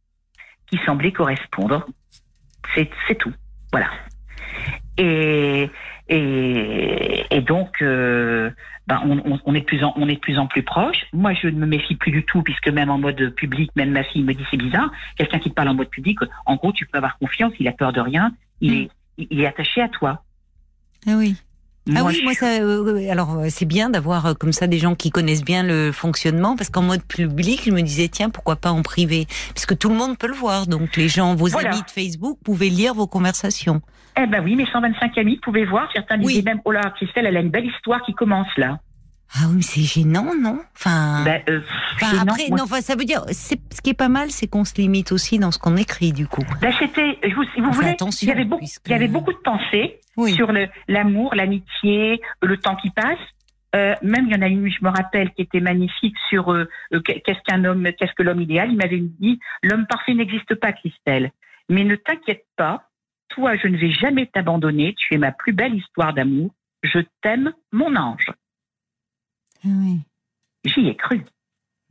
qui 0.70 0.78
semblaient 0.86 1.12
correspondre. 1.12 1.86
C'est 2.74 2.88
tout. 3.18 3.32
Voilà. 3.72 3.90
Et, 4.98 5.70
et, 6.08 7.24
et 7.30 7.40
donc, 7.40 7.82
euh, 7.82 8.50
ben, 8.86 9.00
on, 9.04 9.18
on- 9.32 9.40
on 9.44 9.54
est 9.54 9.60
de 9.60 9.64
plus 9.64 9.82
en, 9.84 9.92
on 9.96 10.08
est 10.08 10.14
de 10.14 10.20
plus 10.20 10.38
en 10.38 10.46
plus 10.46 10.62
proche. 10.62 11.06
Moi, 11.12 11.32
je 11.34 11.48
ne 11.48 11.58
me 11.58 11.66
méfie 11.66 11.96
plus 11.96 12.10
du 12.12 12.24
tout 12.24 12.42
puisque 12.42 12.68
même 12.68 12.90
en 12.90 12.98
mode 12.98 13.30
public, 13.34 13.70
même 13.76 13.90
ma 13.90 14.04
fille 14.04 14.22
me 14.22 14.32
dit 14.34 14.44
c'est 14.50 14.56
bizarre. 14.56 14.90
Quelqu'un 15.16 15.38
qui 15.38 15.50
te 15.50 15.54
parle 15.54 15.68
en 15.68 15.74
mode 15.74 15.88
public, 15.90 16.18
en 16.46 16.56
gros, 16.56 16.72
tu 16.72 16.86
peux 16.86 16.98
avoir 16.98 17.18
confiance. 17.18 17.52
Il 17.58 17.66
a 17.68 17.72
peur 17.72 17.92
de 17.92 18.00
rien. 18.00 18.32
Il 18.60 18.72
Mm. 18.72 18.74
est, 19.18 19.26
il 19.30 19.40
est 19.40 19.46
attaché 19.46 19.80
à 19.80 19.88
toi. 19.88 20.22
Ah 21.06 21.12
oui. 21.16 21.36
Ah 21.94 22.02
oui, 22.04 22.20
moi 22.24 22.32
ça. 22.34 22.46
euh, 22.62 23.10
alors 23.10 23.38
euh, 23.38 23.46
c'est 23.50 23.66
bien 23.66 23.90
d'avoir 23.90 24.26
euh, 24.26 24.34
comme 24.34 24.52
ça 24.52 24.66
des 24.66 24.78
gens 24.78 24.94
qui 24.94 25.10
connaissent 25.10 25.44
bien 25.44 25.62
le 25.62 25.92
fonctionnement, 25.92 26.56
parce 26.56 26.70
qu'en 26.70 26.82
mode 26.82 27.02
public, 27.02 27.62
je 27.66 27.70
me 27.70 27.82
disais 27.82 28.08
tiens 28.08 28.30
pourquoi 28.30 28.56
pas 28.56 28.70
en 28.70 28.82
privé, 28.82 29.26
parce 29.54 29.66
que 29.66 29.74
tout 29.74 29.88
le 29.90 29.94
monde 29.96 30.16
peut 30.16 30.28
le 30.28 30.34
voir. 30.34 30.66
Donc 30.66 30.96
les 30.96 31.08
gens, 31.08 31.34
vos 31.34 31.48
Voilà. 31.48 31.72
amis 31.72 31.82
de 31.82 31.90
Facebook, 31.90 32.38
pouvaient 32.44 32.68
lire 32.70 32.94
vos 32.94 33.06
conversations. 33.06 33.82
Eh 34.16 34.26
ben 34.26 34.42
oui, 34.44 34.54
mes 34.56 34.66
125 34.66 35.18
amis 35.18 35.38
pouvaient 35.42 35.64
voir. 35.64 35.88
Certains 35.92 36.18
Oui. 36.20 36.34
disaient 36.34 36.42
même, 36.42 36.60
oh 36.64 36.70
là, 36.70 36.92
Christelle, 36.96 37.26
elle 37.26 37.36
a 37.36 37.40
une 37.40 37.50
belle 37.50 37.66
histoire 37.66 38.00
qui 38.02 38.14
commence 38.14 38.46
là. 38.56 38.78
Ah 39.32 39.46
oui, 39.48 39.56
mais 39.56 39.62
c'est 39.62 39.80
gênant, 39.82 40.30
non? 40.40 40.60
Enfin. 40.76 41.24
Ben, 41.24 41.42
euh, 41.48 41.60
Enfin, 41.94 42.10
gênant, 42.10 42.22
après, 42.32 42.48
moi. 42.48 42.58
non, 42.58 42.64
enfin, 42.64 42.80
ça 42.80 42.94
veut 42.94 43.04
dire, 43.04 43.22
c'est, 43.32 43.60
ce 43.72 43.80
qui 43.82 43.90
est 43.90 43.94
pas 43.94 44.08
mal, 44.08 44.30
c'est 44.30 44.46
qu'on 44.46 44.64
se 44.64 44.74
limite 44.76 45.10
aussi 45.12 45.38
dans 45.38 45.50
ce 45.50 45.58
qu'on 45.58 45.76
écrit, 45.76 46.12
du 46.12 46.26
coup. 46.28 46.44
Ben, 46.60 46.72
c'était, 46.78 47.18
vous, 47.34 47.42
si 47.54 47.60
vous 47.60 47.70
voulez, 47.72 47.96
il 48.22 48.28
y 48.28 48.30
avait 48.30 48.44
beaucoup, 48.44 48.58
puisque- 48.60 48.82
il 48.86 48.92
y 48.92 48.94
avait 48.94 49.08
beaucoup 49.08 49.32
de 49.32 49.38
pensées 49.38 49.98
Oui. 50.16 50.32
sur 50.34 50.52
le, 50.52 50.68
l'amour, 50.88 51.34
l'amitié, 51.34 52.20
le 52.42 52.56
temps 52.58 52.76
qui 52.76 52.90
passe. 52.90 53.18
Euh, 53.74 53.94
même 54.02 54.26
il 54.28 54.32
y 54.32 54.38
en 54.38 54.42
a 54.42 54.46
une, 54.46 54.70
je 54.70 54.78
me 54.82 54.88
rappelle, 54.88 55.32
qui 55.32 55.42
était 55.42 55.58
magnifique 55.58 56.14
sur 56.28 56.52
euh, 56.52 56.68
qu'est-ce 57.04 57.40
qu'un 57.44 57.64
homme, 57.64 57.88
qu'est-ce 57.98 58.12
que 58.14 58.22
l'homme 58.22 58.40
idéal. 58.40 58.70
Il 58.70 58.76
m'avait 58.76 59.00
dit, 59.00 59.40
l'homme 59.64 59.86
parfait 59.88 60.14
n'existe 60.14 60.54
pas, 60.54 60.72
Christelle. 60.72 61.32
Mais 61.68 61.82
ne 61.82 61.96
t'inquiète 61.96 62.44
pas, 62.56 62.84
toi, 63.30 63.56
je 63.56 63.66
ne 63.66 63.76
vais 63.76 63.90
jamais 63.90 64.26
t'abandonner. 64.26 64.94
Tu 64.96 65.14
es 65.14 65.18
ma 65.18 65.32
plus 65.32 65.52
belle 65.52 65.74
histoire 65.74 66.14
d'amour. 66.14 66.52
Je 66.84 67.00
t'aime, 67.20 67.52
mon 67.72 67.96
ange. 67.96 68.26
Ah 69.64 69.68
oui. 69.80 69.98
J'y 70.64 70.88
ai 70.88 70.96
cru. 70.96 71.24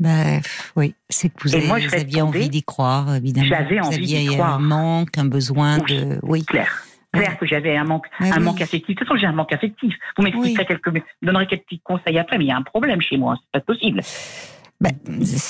Pff, 0.01 0.73
oui, 0.75 0.95
c'est 1.09 1.29
que 1.29 1.47
vous, 1.47 1.55
avez- 1.55 1.67
moi, 1.67 1.79
vous 1.79 1.93
aviez 1.93 2.21
envie 2.21 2.49
d'y 2.49 2.63
croire, 2.63 3.15
évidemment. 3.15 3.47
J'avais 3.47 3.79
envie 3.79 4.05
d'y 4.05 4.25
croire. 4.27 4.55
un 4.55 4.59
manque, 4.59 5.17
un 5.17 5.25
besoin 5.25 5.77
Oui. 5.79 5.85
de. 5.95 6.19
Oui. 6.23 6.43
clair. 6.45 6.83
Clair 7.13 7.37
que 7.37 7.45
j'avais 7.45 7.77
un 7.77 7.83
manque, 7.83 8.07
un 8.19 8.31
oui. 8.37 8.39
manque 8.43 8.61
affectif. 8.61 8.95
De 8.95 8.99
toute 8.99 9.07
façon, 9.07 9.19
j'ai 9.19 9.27
un 9.27 9.33
manque 9.33 9.53
affectif. 9.53 9.93
Vous 10.17 10.23
m'expliquerez 10.23 10.65
quelques, 10.65 10.87
vous 10.87 10.99
donnerez 11.21 11.45
quelques 11.45 11.63
petits 11.65 11.79
conseils 11.83 12.17
après, 12.17 12.39
mais 12.39 12.45
il 12.45 12.47
y 12.47 12.51
a 12.51 12.57
un 12.57 12.63
problème 12.63 13.01
chez 13.01 13.17
moi. 13.17 13.35
C'est 13.39 13.51
pas 13.51 13.59
possible. 13.73 14.01
Bah, 14.81 14.89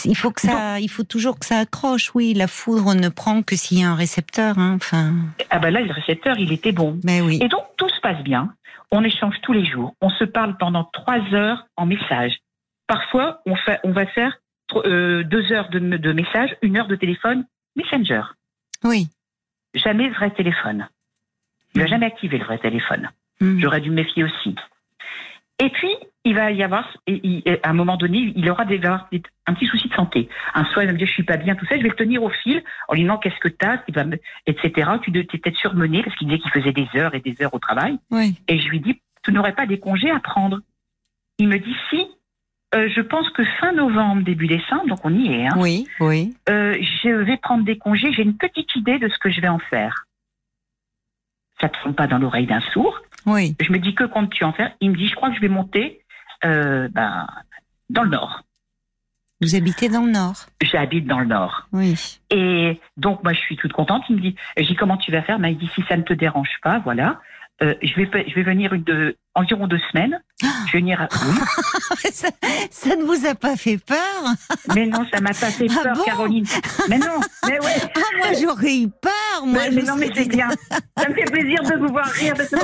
il 0.05 0.15
faut 0.17 0.29
que 0.31 0.41
ça, 0.41 0.81
il 0.81 0.89
faut 0.89 1.03
toujours 1.03 1.39
que 1.39 1.45
ça 1.45 1.59
accroche. 1.59 2.11
Oui, 2.13 2.33
la 2.33 2.47
foudre 2.47 2.93
ne 2.93 3.07
prend 3.07 3.41
que 3.43 3.55
s'il 3.55 3.79
y 3.79 3.83
a 3.83 3.89
un 3.89 3.95
récepteur. 3.95 4.59
Hein. 4.59 4.73
Enfin, 4.75 5.13
Ah 5.49 5.59
ben 5.59 5.71
là, 5.71 5.79
le 5.79 5.91
récepteur, 5.93 6.37
il 6.37 6.51
était 6.51 6.73
bon. 6.73 6.99
mais 7.05 7.21
oui. 7.21 7.39
Et 7.41 7.47
donc, 7.47 7.61
tout 7.77 7.87
se 7.89 7.99
passe 8.01 8.21
bien. 8.23 8.53
On 8.95 9.03
échange 9.03 9.35
tous 9.41 9.53
les 9.53 9.65
jours. 9.65 9.95
On 10.01 10.11
se 10.11 10.23
parle 10.23 10.55
pendant 10.57 10.83
trois 10.83 11.19
heures 11.33 11.65
en 11.77 11.87
message. 11.87 12.37
Parfois, 12.85 13.41
on, 13.47 13.55
fait, 13.55 13.79
on 13.83 13.91
va 13.91 14.05
faire 14.05 14.37
euh, 14.75 15.23
deux 15.23 15.51
heures 15.51 15.69
de, 15.69 15.79
de 15.79 16.13
message, 16.13 16.55
une 16.61 16.77
heure 16.77 16.87
de 16.87 16.95
téléphone, 16.95 17.43
Messenger. 17.75 18.21
Oui. 18.83 19.07
Jamais 19.73 20.09
vrai 20.09 20.29
téléphone. 20.29 20.87
Il 21.73 21.81
n'a 21.81 21.87
jamais 21.87 22.05
activé 22.05 22.37
le 22.37 22.45
vrai 22.45 22.59
téléphone. 22.59 23.09
Mm. 23.41 23.59
J'aurais 23.59 23.81
dû 23.81 23.89
me 23.89 23.95
méfier 23.95 24.25
aussi. 24.25 24.55
Et 25.57 25.71
puis, 25.71 25.95
il 26.25 26.35
va 26.35 26.51
y 26.51 26.63
avoir, 26.63 26.97
et, 27.07 27.19
il- 27.23 27.41
et 27.45 27.59
à 27.63 27.69
un 27.69 27.73
moment 27.73 27.97
donné, 27.97 28.31
il 28.35 28.49
aura 28.49 28.63
des, 28.65 28.79
un 28.85 29.53
petit 29.53 29.65
souci 29.67 29.89
de 29.89 29.93
santé. 29.93 30.29
Un 30.53 30.63
soir, 30.65 30.83
il 30.83 30.87
va 30.87 30.93
me 30.93 30.97
dire, 30.97 31.07
je 31.07 31.11
suis 31.13 31.23
pas 31.23 31.37
bien, 31.37 31.55
tout 31.55 31.65
ça. 31.65 31.75
Je 31.77 31.81
vais 31.83 31.89
le 31.89 31.95
tenir 31.95 32.23
au 32.23 32.29
fil 32.29 32.63
en 32.87 32.93
lui 32.93 33.01
demandant 33.03 33.19
qu'est-ce 33.19 33.39
que 33.39 33.49
t'as, 33.49 33.81
etc. 34.47 34.91
Tu 35.03 35.11
es 35.17 35.23
peut-être 35.23 35.57
surmené 35.57 36.01
parce 36.03 36.15
qu'il 36.17 36.27
disait 36.27 36.39
qu'il 36.39 36.51
faisait 36.51 36.71
des 36.71 36.87
heures 36.95 37.13
et 37.13 37.19
des 37.19 37.35
heures 37.41 37.53
au 37.53 37.59
travail. 37.59 37.97
Oui. 38.11 38.35
Et 38.47 38.57
je 38.59 38.69
lui 38.69 38.79
dis, 38.79 39.01
tu 39.23 39.31
n'aurais 39.33 39.53
pas 39.53 39.65
des 39.65 39.79
congés 39.79 40.11
à 40.11 40.19
prendre. 40.19 40.59
Il 41.39 41.47
me 41.49 41.57
dit, 41.59 41.75
si. 41.89 42.07
Euh, 42.75 42.89
je 42.89 43.01
pense 43.01 43.29
que 43.29 43.43
fin 43.59 43.71
novembre, 43.71 44.23
début 44.23 44.47
décembre, 44.47 44.87
donc 44.87 45.05
on 45.05 45.13
y 45.13 45.31
est, 45.31 45.45
hein, 45.45 45.53
Oui. 45.57 45.87
Oui. 45.99 46.35
euh, 46.49 46.75
je 47.03 47.09
vais 47.09 47.37
prendre 47.37 47.63
des 47.63 47.77
congés. 47.77 48.11
J'ai 48.13 48.23
une 48.23 48.35
petite 48.35 48.75
idée 48.75 48.97
de 48.97 49.09
ce 49.09 49.17
que 49.19 49.29
je 49.29 49.41
vais 49.41 49.47
en 49.47 49.59
faire. 49.59 50.05
Ça 51.61 51.67
ne 51.67 51.83
tombe 51.83 51.95
pas 51.95 52.07
dans 52.07 52.17
l'oreille 52.17 52.47
d'un 52.47 52.61
sourd. 52.71 52.99
Oui. 53.25 53.55
Je 53.61 53.71
me 53.71 53.77
dis 53.79 53.93
que 53.95 54.03
comptes-tu 54.05 54.43
en 54.43 54.53
faire? 54.53 54.71
Il 54.81 54.89
me 54.91 54.95
dit, 54.97 55.07
je 55.07 55.15
crois 55.15 55.29
que 55.29 55.35
je 55.35 55.41
vais 55.41 55.49
monter 55.49 56.01
euh, 56.45 56.87
ben, 56.89 57.27
dans 57.89 58.03
le 58.03 58.09
nord. 58.09 58.43
Vous 59.41 59.55
habitez 59.55 59.89
dans 59.89 60.05
le 60.05 60.11
Nord. 60.11 60.45
J'habite 60.61 61.05
dans 61.05 61.19
le 61.19 61.25
nord. 61.25 61.67
Oui. 61.73 62.19
Et 62.29 62.79
donc, 62.95 63.23
moi, 63.23 63.33
je 63.33 63.39
suis 63.39 63.57
toute 63.57 63.73
contente. 63.73 64.03
Il 64.07 64.15
me 64.15 64.21
dit, 64.21 64.35
dis, 64.57 64.75
comment 64.75 64.95
tu 64.95 65.11
vas 65.11 65.21
faire? 65.21 65.37
Il 65.45 65.57
dit, 65.57 65.69
si 65.75 65.83
ça 65.89 65.97
ne 65.97 66.03
te 66.03 66.13
dérange 66.13 66.59
pas, 66.61 66.79
voilà. 66.79 67.19
Euh, 67.61 67.75
je, 67.81 67.93
vais, 67.95 68.09
je 68.27 68.33
vais 68.35 68.43
venir 68.43 68.73
une 68.73 68.83
de, 68.83 69.15
environ 69.35 69.67
deux 69.67 69.79
semaines. 69.91 70.19
Je 70.41 70.73
vais 70.73 70.79
venir. 70.79 70.99
à- 71.01 71.07
Oui. 72.03 72.09
ça, 72.11 72.27
ça 72.71 72.95
ne 72.95 73.03
vous 73.03 73.25
a 73.27 73.35
pas 73.35 73.55
fait 73.55 73.77
peur? 73.77 74.23
Mais 74.75 74.87
non, 74.87 75.05
ça 75.13 75.21
m'a 75.21 75.29
pas 75.29 75.51
fait 75.51 75.67
Ah 75.69 75.83
peur, 75.83 75.93
bon? 75.95 76.03
Caroline. 76.03 76.45
Mais 76.89 76.97
non, 76.97 77.19
mais 77.47 77.59
ouais. 77.61 77.75
Ah, 77.95 77.99
moi 78.17 78.27
j'aurais 78.41 78.75
eu 78.77 78.89
peur. 78.89 79.45
Moi, 79.45 79.61
mais, 79.71 79.83
non, 79.83 79.95
mais 79.97 80.09
c'est 80.13 80.27
bien. 80.27 80.49
Ça 80.97 81.07
me 81.07 81.13
fait 81.13 81.23
plaisir 81.25 81.59
de 81.63 81.77
vous 81.79 81.87
voir 81.93 82.05
rire 82.07 82.33
de 82.33 82.43
ce 82.43 82.55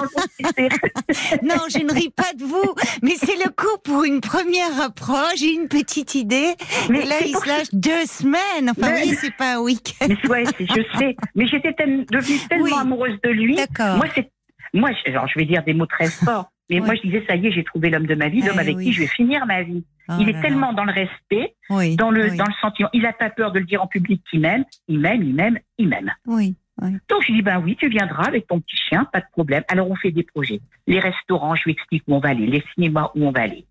c'est- 0.55 1.41
Non, 1.43 1.55
je 1.69 1.83
ne 1.85 1.93
ris 1.93 2.09
pas 2.15 2.33
de 2.35 2.43
vous, 2.43 2.73
mais 3.03 3.13
c'est 3.15 3.37
le 3.37 3.49
coup 3.51 3.77
pour 3.83 4.03
une 4.03 4.19
première 4.21 4.81
approche, 4.81 5.37
j'ai 5.37 5.53
une 5.53 5.67
petite 5.67 6.15
idée. 6.15 6.55
Mais 6.89 7.01
et 7.03 7.05
là, 7.05 7.15
il 7.25 7.35
se 7.37 7.47
lâche 7.47 7.67
deux 7.73 8.05
semaines. 8.07 8.71
Enfin, 8.71 8.91
Mais- 8.91 9.03
oui, 9.03 9.17
c'est 9.21 9.35
pas 9.35 9.55
un 9.55 9.59
week-end. 9.59 10.07
Mais 10.09 10.29
ouais, 10.29 10.43
je 10.59 10.97
sais. 10.97 11.15
Mais 11.35 11.45
j'étais 11.47 11.75
devenue 11.77 12.39
tellement 12.49 12.63
Oui. 12.65 12.71
amoureuse 12.77 13.17
de 13.23 13.29
lui. 13.29 13.55
D'accord. 13.55 13.97
Moi, 13.97 14.07
c'est, 14.15 14.29
moi, 14.73 14.91
je- 14.91 15.09
alors, 15.11 15.27
je 15.27 15.37
vais 15.39 15.45
dire 15.45 15.63
des 15.63 15.73
mots 15.73 15.85
très 15.85 16.07
forts. 16.09 16.51
Mais 16.69 16.79
Ouais. 16.79 16.85
moi, 16.85 16.95
je 16.95 17.01
disais, 17.01 17.23
ça 17.27 17.35
y 17.35 17.47
est, 17.47 17.51
j'ai 17.51 17.63
trouvé 17.63 17.89
l'homme 17.89 18.05
de 18.05 18.13
ma 18.15 18.27
vie, 18.29 18.41
l'homme 18.41 18.57
Eh 18.57 18.61
avec 18.61 18.77
oui. 18.77 18.85
qui 18.85 18.93
je 18.93 18.99
vais 19.01 19.07
finir 19.07 19.45
ma 19.47 19.63
vie. 19.63 19.83
Oh 20.07 20.13
il 20.19 20.29
est 20.29 20.33
là. 20.33 20.41
tellement 20.41 20.71
dans 20.73 20.83
le 20.85 20.91
respect, 20.91 21.55
Oui, 21.71 21.95
dans 21.95 22.11
le, 22.11 22.29
oui, 22.29 22.37
dans 22.37 22.45
le 22.45 22.53
sentiment. 22.61 22.89
Il 22.93 23.05
a 23.07 23.13
pas 23.13 23.29
peur 23.31 23.51
de 23.51 23.59
le 23.59 23.65
dire 23.65 23.81
en 23.83 23.87
public 23.87 24.23
qu'il 24.29 24.39
m'aime. 24.41 24.63
Il 24.87 24.99
m'aime, 24.99 25.23
il 25.23 25.33
m'aime, 25.33 25.59
il 25.79 25.87
m'aime. 25.87 26.13
oui, 26.27 26.55
oui. 26.81 26.91
Donc, 27.09 27.23
je 27.27 27.33
dis, 27.33 27.41
ben 27.41 27.59
oui, 27.59 27.75
tu 27.75 27.89
viendras 27.89 28.25
avec 28.25 28.45
ton 28.47 28.59
petit 28.59 28.77
chien, 28.77 29.05
pas 29.05 29.19
de 29.19 29.25
problème. 29.31 29.63
Alors, 29.67 29.89
on 29.89 29.95
fait 29.95 30.11
des 30.11 30.23
projets. 30.23 30.61
Les 30.87 30.99
restaurants, 30.99 31.55
je 31.55 31.63
lui 31.65 31.71
explique 31.71 32.03
où 32.07 32.13
on 32.15 32.19
va 32.19 32.29
aller. 32.29 32.45
Les 32.47 32.63
cinémas, 32.75 33.09
où 33.15 33.25
on 33.25 33.31
va 33.31 33.41
aller. 33.41 33.65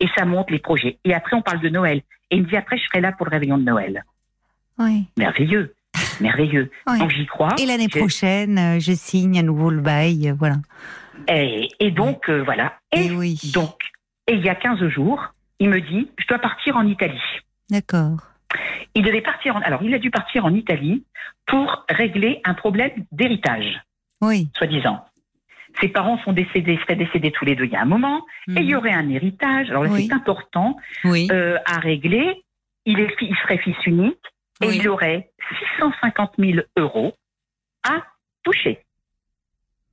Et 0.00 0.06
ça 0.16 0.24
monte 0.24 0.50
les 0.52 0.60
projets. 0.60 0.98
Et 1.04 1.12
après, 1.12 1.36
on 1.36 1.42
parle 1.42 1.60
de 1.60 1.68
Noël. 1.68 2.02
Et 2.30 2.36
il 2.36 2.42
me 2.44 2.48
dit, 2.48 2.56
après, 2.56 2.78
je 2.78 2.84
serai 2.84 3.00
là 3.00 3.10
pour 3.12 3.26
le 3.26 3.30
réveillon 3.30 3.58
de 3.58 3.64
Noël. 3.64 4.04
oui. 4.78 5.04
Merveilleux. 5.18 5.74
Merveilleux. 6.20 6.70
Oui. 6.88 6.98
Donc, 6.98 7.10
j'y 7.10 7.26
crois. 7.26 7.54
Et 7.58 7.66
l'année 7.66 7.88
Je- 7.92 7.98
prochaine, 7.98 8.58
euh, 8.58 8.80
je 8.80 8.92
signe 8.92 9.38
à 9.38 9.42
nouveau 9.42 9.70
le 9.70 9.80
bail, 9.80 10.30
euh, 10.30 10.34
voilà. 10.38 10.56
Et, 11.28 11.68
et 11.80 11.90
donc, 11.90 12.28
euh, 12.28 12.42
voilà. 12.42 12.74
Et 12.92 13.06
Et 13.06 13.10
oui. 13.12 13.38
donc, 13.54 13.74
et 14.26 14.34
il 14.34 14.44
y 14.44 14.48
a 14.48 14.54
15 14.54 14.86
jours, 14.88 15.32
il 15.60 15.68
me 15.70 15.80
dit, 15.80 16.10
je 16.18 16.26
dois 16.26 16.38
partir 16.38 16.76
en 16.76 16.86
Italie. 16.86 17.20
D'accord. 17.70 18.18
Il 18.94 19.02
devait 19.04 19.20
partir 19.22 19.56
en, 19.56 19.60
alors, 19.60 19.82
il 19.82 19.94
a 19.94 19.98
dû 19.98 20.10
partir 20.10 20.44
en 20.44 20.54
Italie 20.54 21.04
pour 21.46 21.84
régler 21.88 22.40
un 22.44 22.54
problème 22.54 22.90
d'héritage, 23.12 23.80
Oui. 24.20 24.48
soi-disant. 24.56 25.04
Ses 25.80 25.88
parents 25.88 26.18
sont 26.18 26.32
décédés, 26.32 26.78
seraient 26.82 26.94
décédés 26.96 27.32
tous 27.32 27.44
les 27.44 27.56
deux 27.56 27.64
il 27.64 27.72
y 27.72 27.76
a 27.76 27.80
un 27.82 27.84
moment, 27.86 28.24
et 28.48 28.60
il 28.60 28.66
y 28.66 28.76
aurait 28.76 28.92
un 28.92 29.08
héritage. 29.10 29.70
Alors 29.70 29.82
là, 29.82 29.88
Mhm. 29.90 29.96
Oui. 29.96 30.06
c'est 30.08 30.14
important 30.14 30.76
Oui. 31.04 31.28
euh, 31.32 31.58
à 31.66 31.78
régler. 31.78 32.42
Il, 32.86 33.00
est, 33.00 33.08
il 33.20 33.34
serait 33.42 33.58
fils 33.58 33.76
unique 33.86 34.18
et 34.62 34.66
Oui. 34.68 34.76
il 34.80 34.88
aurait 34.88 35.30
650 35.78 36.32
000 36.38 36.58
euros 36.76 37.14
à 37.82 38.02
toucher. 38.42 38.80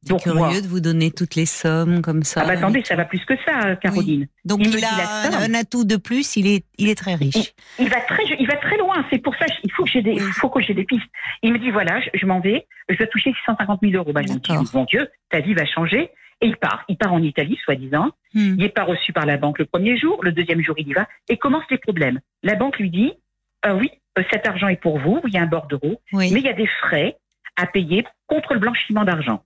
Donc, 0.04 0.22
curieux 0.24 0.38
moi- 0.40 0.62
de 0.62 0.68
vous 0.68 0.80
donner 0.80 1.12
toutes 1.12 1.36
les 1.36 1.46
sommes 1.46 2.02
comme 2.02 2.24
ça. 2.24 2.42
Ah 2.44 2.48
bah 2.48 2.54
attendez, 2.54 2.84
ça 2.84 2.96
va 2.96 3.06
plus 3.06 3.24
que 3.24 3.36
ça, 3.46 3.68
euh, 3.68 3.76
Caroline. 3.76 4.28
Donc 4.46 4.62
il 4.66 4.84
a 4.84 5.30
somme. 5.30 5.36
un, 5.36 5.54
atout 5.54 5.84
de 5.86 5.96
plus, 5.96 6.36
il 6.38 6.48
est, 6.48 6.66
il 6.80 6.90
est 6.90 6.96
très 6.96 7.14
riche. 7.14 7.54
Il 7.78 7.88
va 7.88 8.02
très, 8.02 8.24
il 8.40 8.48
va 8.48 8.56
très 8.56 8.78
loin. 8.78 9.06
C'est 9.12 9.20
pour 9.20 9.36
ça, 9.36 9.46
il 9.64 9.72
faut 9.72 9.84
que 9.84 9.92
j'ai 9.92 10.02
des, 10.02 10.14
Oui. 10.14 10.22
il 10.26 10.34
faut 10.34 10.50
que 10.50 10.60
j'ai 10.60 10.74
des 10.74 10.86
pistes. 10.86 11.06
Il 11.44 11.54
me 11.54 11.60
dit 11.60 11.70
voilà, 11.70 12.02
je, 12.02 12.10
je 12.16 12.26
m'en 12.26 12.40
vais, 12.40 12.66
je 12.90 12.96
dois 12.98 13.06
toucher 13.08 13.32
650 13.46 13.80
000 13.84 13.94
euros. 13.94 14.12
Bah, 14.12 14.22
je 14.28 14.34
me 14.34 14.40
dis 14.40 14.52
mon 14.74 14.86
Dieu, 14.86 15.08
ta 15.30 15.40
vie 15.40 15.54
va 15.54 15.66
changer. 15.68 16.10
Et 16.44 16.48
il 16.48 16.58
part. 16.58 16.84
Il 16.88 16.98
part 16.98 17.14
en 17.14 17.22
Italie, 17.22 17.60
soi-disant. 17.64 18.08
Hmm. 18.34 18.56
Il 18.56 18.58
n'est 18.58 18.70
pas 18.70 18.84
reçu 18.86 19.14
par 19.14 19.28
la 19.28 19.38
banque 19.38 19.60
le 19.60 19.66
premier 19.66 19.96
jour. 20.00 20.24
Le 20.24 20.32
deuxième 20.32 20.64
jour, 20.64 20.74
il 20.80 20.88
y 20.88 20.94
va 20.94 21.08
et 21.30 21.38
commence 21.38 21.66
les 21.70 21.78
problèmes. 21.78 22.20
La 22.42 22.56
banque 22.56 22.80
lui 22.80 22.90
dit 22.90 23.14
Ah 23.62 23.76
oui, 23.76 23.92
cet 24.32 24.48
argent 24.48 24.68
est 24.68 24.82
pour 24.82 25.00
vous. 25.00 25.22
Il 25.28 25.34
y 25.34 25.38
a 25.38 25.42
un 25.42 25.48
bordereau, 25.48 26.02
Oui. 26.14 26.32
mais 26.34 26.40
il 26.40 26.46
y 26.46 26.50
a 26.50 26.54
des 26.54 26.68
frais 26.68 27.18
à 27.58 27.66
payer 27.68 28.06
contre 28.28 28.54
le 28.54 28.60
blanchiment 28.60 29.04
d'argent. 29.04 29.44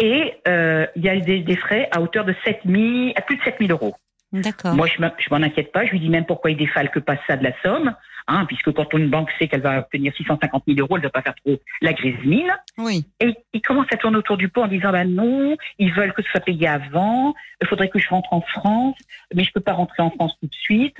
Et 0.00 0.34
euh, 0.48 0.86
il 0.96 1.04
y 1.04 1.08
a 1.08 1.16
des, 1.20 1.40
des 1.40 1.56
frais 1.56 1.88
à 1.92 2.00
hauteur 2.00 2.24
de 2.24 2.34
7 2.44 2.60
000, 2.64 3.12
à 3.16 3.20
plus 3.22 3.36
de 3.36 3.42
7 3.42 3.56
000 3.60 3.70
euros. 3.70 3.94
D'accord. 4.32 4.74
Moi, 4.74 4.88
je 4.88 5.00
m'en- 5.00 5.42
inquiète 5.44 5.70
pas. 5.70 5.84
Je 5.86 5.92
lui 5.92 6.00
dis 6.00 6.08
même 6.08 6.26
pourquoi 6.26 6.50
il 6.50 6.56
défalque 6.56 6.98
pas 6.98 7.16
ça 7.28 7.36
de 7.36 7.44
la 7.44 7.52
somme, 7.62 7.94
hein, 8.26 8.44
puisque 8.46 8.72
quand 8.72 8.92
une 8.94 9.08
banque 9.08 9.30
sait 9.38 9.46
qu'elle 9.46 9.60
va 9.60 9.78
obtenir 9.78 10.12
650 10.16 10.64
000 10.66 10.80
euros, 10.80 10.96
elle 10.96 11.02
ne 11.02 11.06
va 11.06 11.10
pas 11.10 11.22
faire 11.22 11.36
trop 11.36 11.56
la 11.80 11.92
grise 11.92 12.18
mine. 12.24 12.52
Oui. 12.78 13.06
Et 13.20 13.36
il 13.52 13.62
commence 13.62 13.86
à 13.92 13.96
tourner 13.96 14.16
autour 14.16 14.36
du 14.36 14.48
pot 14.48 14.62
en 14.62 14.66
disant 14.66 14.90
bah 14.90 15.04
non, 15.04 15.56
ils 15.78 15.92
veulent 15.92 16.12
que 16.12 16.22
ce 16.22 16.30
soit 16.30 16.40
payé 16.40 16.66
avant. 16.66 17.34
Il 17.62 17.68
faudrait 17.68 17.88
que 17.88 18.00
je 18.00 18.08
rentre 18.08 18.32
en 18.32 18.40
France, 18.40 18.96
mais 19.32 19.44
je 19.44 19.52
peux 19.52 19.60
pas 19.60 19.74
rentrer 19.74 20.02
en 20.02 20.10
France 20.10 20.36
tout 20.40 20.48
de 20.48 20.54
suite. 20.54 20.96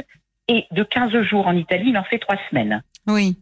Et 0.49 0.67
de 0.73 0.83
15 0.83 1.23
jours 1.23 1.47
en 1.47 1.57
Italie, 1.57 1.91
il 1.91 1.99
en 1.99 2.05
fait 2.05 2.19
trois 2.19 2.37
semaines. 2.51 2.83
Oui. 3.07 3.39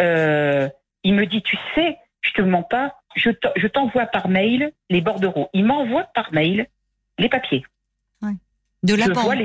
Euh, 0.00 0.68
il 1.04 1.14
me 1.14 1.24
dit 1.26 1.42
tu 1.42 1.56
sais, 1.74 1.96
je 2.20 2.32
te 2.32 2.42
mens 2.42 2.62
pas, 2.62 2.96
je 3.14 3.30
t'en- 3.30 3.52
je 3.56 3.66
t'envoie 3.66 4.06
par 4.06 4.28
mail 4.28 4.72
les 4.90 5.00
bordereaux. 5.00 5.48
Il 5.54 5.64
m'envoie 5.64 6.04
par 6.14 6.32
mail 6.32 6.66
les 7.18 7.28
papiers. 7.28 7.64
De 8.82 8.94
la 8.94 9.06
Je 9.06 9.12
vois 9.12 9.22
banque. 9.34 9.36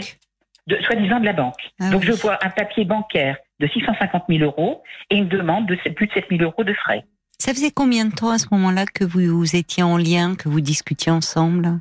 les- 0.68 0.76
de, 0.78 0.82
soi-disant 0.84 1.20
de 1.20 1.26
la 1.26 1.34
banque. 1.34 1.56
Ah 1.80 1.90
Donc 1.90 2.02
oui. 2.02 2.08
je 2.08 2.12
vois 2.12 2.38
un 2.46 2.50
papier 2.50 2.86
bancaire 2.86 3.38
de 3.60 3.66
650 3.68 4.24
000 4.30 4.44
euros 4.44 4.84
et 5.10 5.16
une 5.18 5.30
demande 5.30 5.66
de 5.68 5.76
plus 5.94 6.06
de 6.08 6.12
7 6.14 6.26
000 6.30 6.44
euros 6.44 6.64
de 6.64 6.74
frais. 6.74 7.06
Ça 7.40 7.52
faisait 7.54 7.72
combien 7.72 8.06
de 8.06 8.14
temps 8.14 8.30
à 8.30 8.38
ce 8.38 8.46
moment-là 8.52 8.86
que 8.86 9.04
vous 9.04 9.56
étiez 9.56 9.82
en 9.82 9.98
lien, 9.98 10.36
que 10.36 10.48
vous 10.48 10.62
discutiez 10.62 11.12
ensemble? 11.12 11.80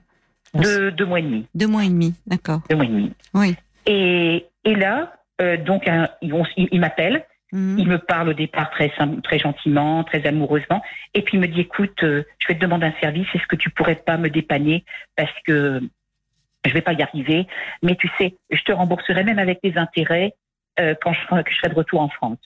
De 0.55 0.89
deux 0.91 1.05
mois 1.05 1.19
et 1.19 1.23
demi. 1.23 1.47
Deux 1.55 1.67
mois 1.67 1.85
et 1.85 1.89
demi. 1.89 2.15
D'accord. 2.27 2.61
Deux 2.71 2.77
mois 2.77 2.87
et 2.87 2.89
demi. 2.89 3.13
Oui. 3.35 3.55
Et, 3.93 4.47
et 4.65 4.75
là, 4.77 5.13
euh, 5.43 5.57
donc, 5.57 5.89
un- 5.89 6.09
m'appellent. 6.81 7.25
Mhm. 7.53 7.77
Il 7.81 7.89
me 7.89 7.99
parle 7.99 8.29
au 8.29 8.33
départ 8.33 8.71
très, 8.71 8.93
gentiment, 9.41 10.05
très 10.05 10.25
amoureusement. 10.25 10.81
Et 11.15 11.23
puis 11.23 11.37
il 11.37 11.41
me 11.41 11.49
dit, 11.49 11.61
écoute, 11.63 12.01
euh, 12.05 12.23
je 12.39 12.47
vais 12.47 12.55
te 12.55 12.61
demander 12.61 12.87
un 12.87 12.95
service. 13.01 13.27
Est-ce 13.35 13.47
que 13.49 13.57
tu 13.57 13.71
pourrais 13.71 13.97
pas 13.97 14.17
me 14.17 14.31
dépanner? 14.31 14.85
Parce 15.17 15.33
que 15.45 15.81
je 16.65 16.73
vais 16.73 16.81
pas 16.83 16.93
y 16.93 17.03
arriver. 17.03 17.49
Mais 17.83 17.97
tu 17.97 18.09
sais, 18.19 18.37
je 18.51 18.63
te 18.63 18.71
rembourserai 18.71 19.25
même 19.25 19.41
avec 19.41 19.59
des 19.65 19.77
intérêts 19.77 20.35
euh, 20.79 20.95
quand 21.03 21.13
je, 21.13 21.21
serai- 21.27 21.43
que 21.43 21.51
je 21.51 21.57
serai 21.57 21.71
de 21.71 21.75
retour 21.75 22.01
en 22.01 22.09
France. 22.09 22.39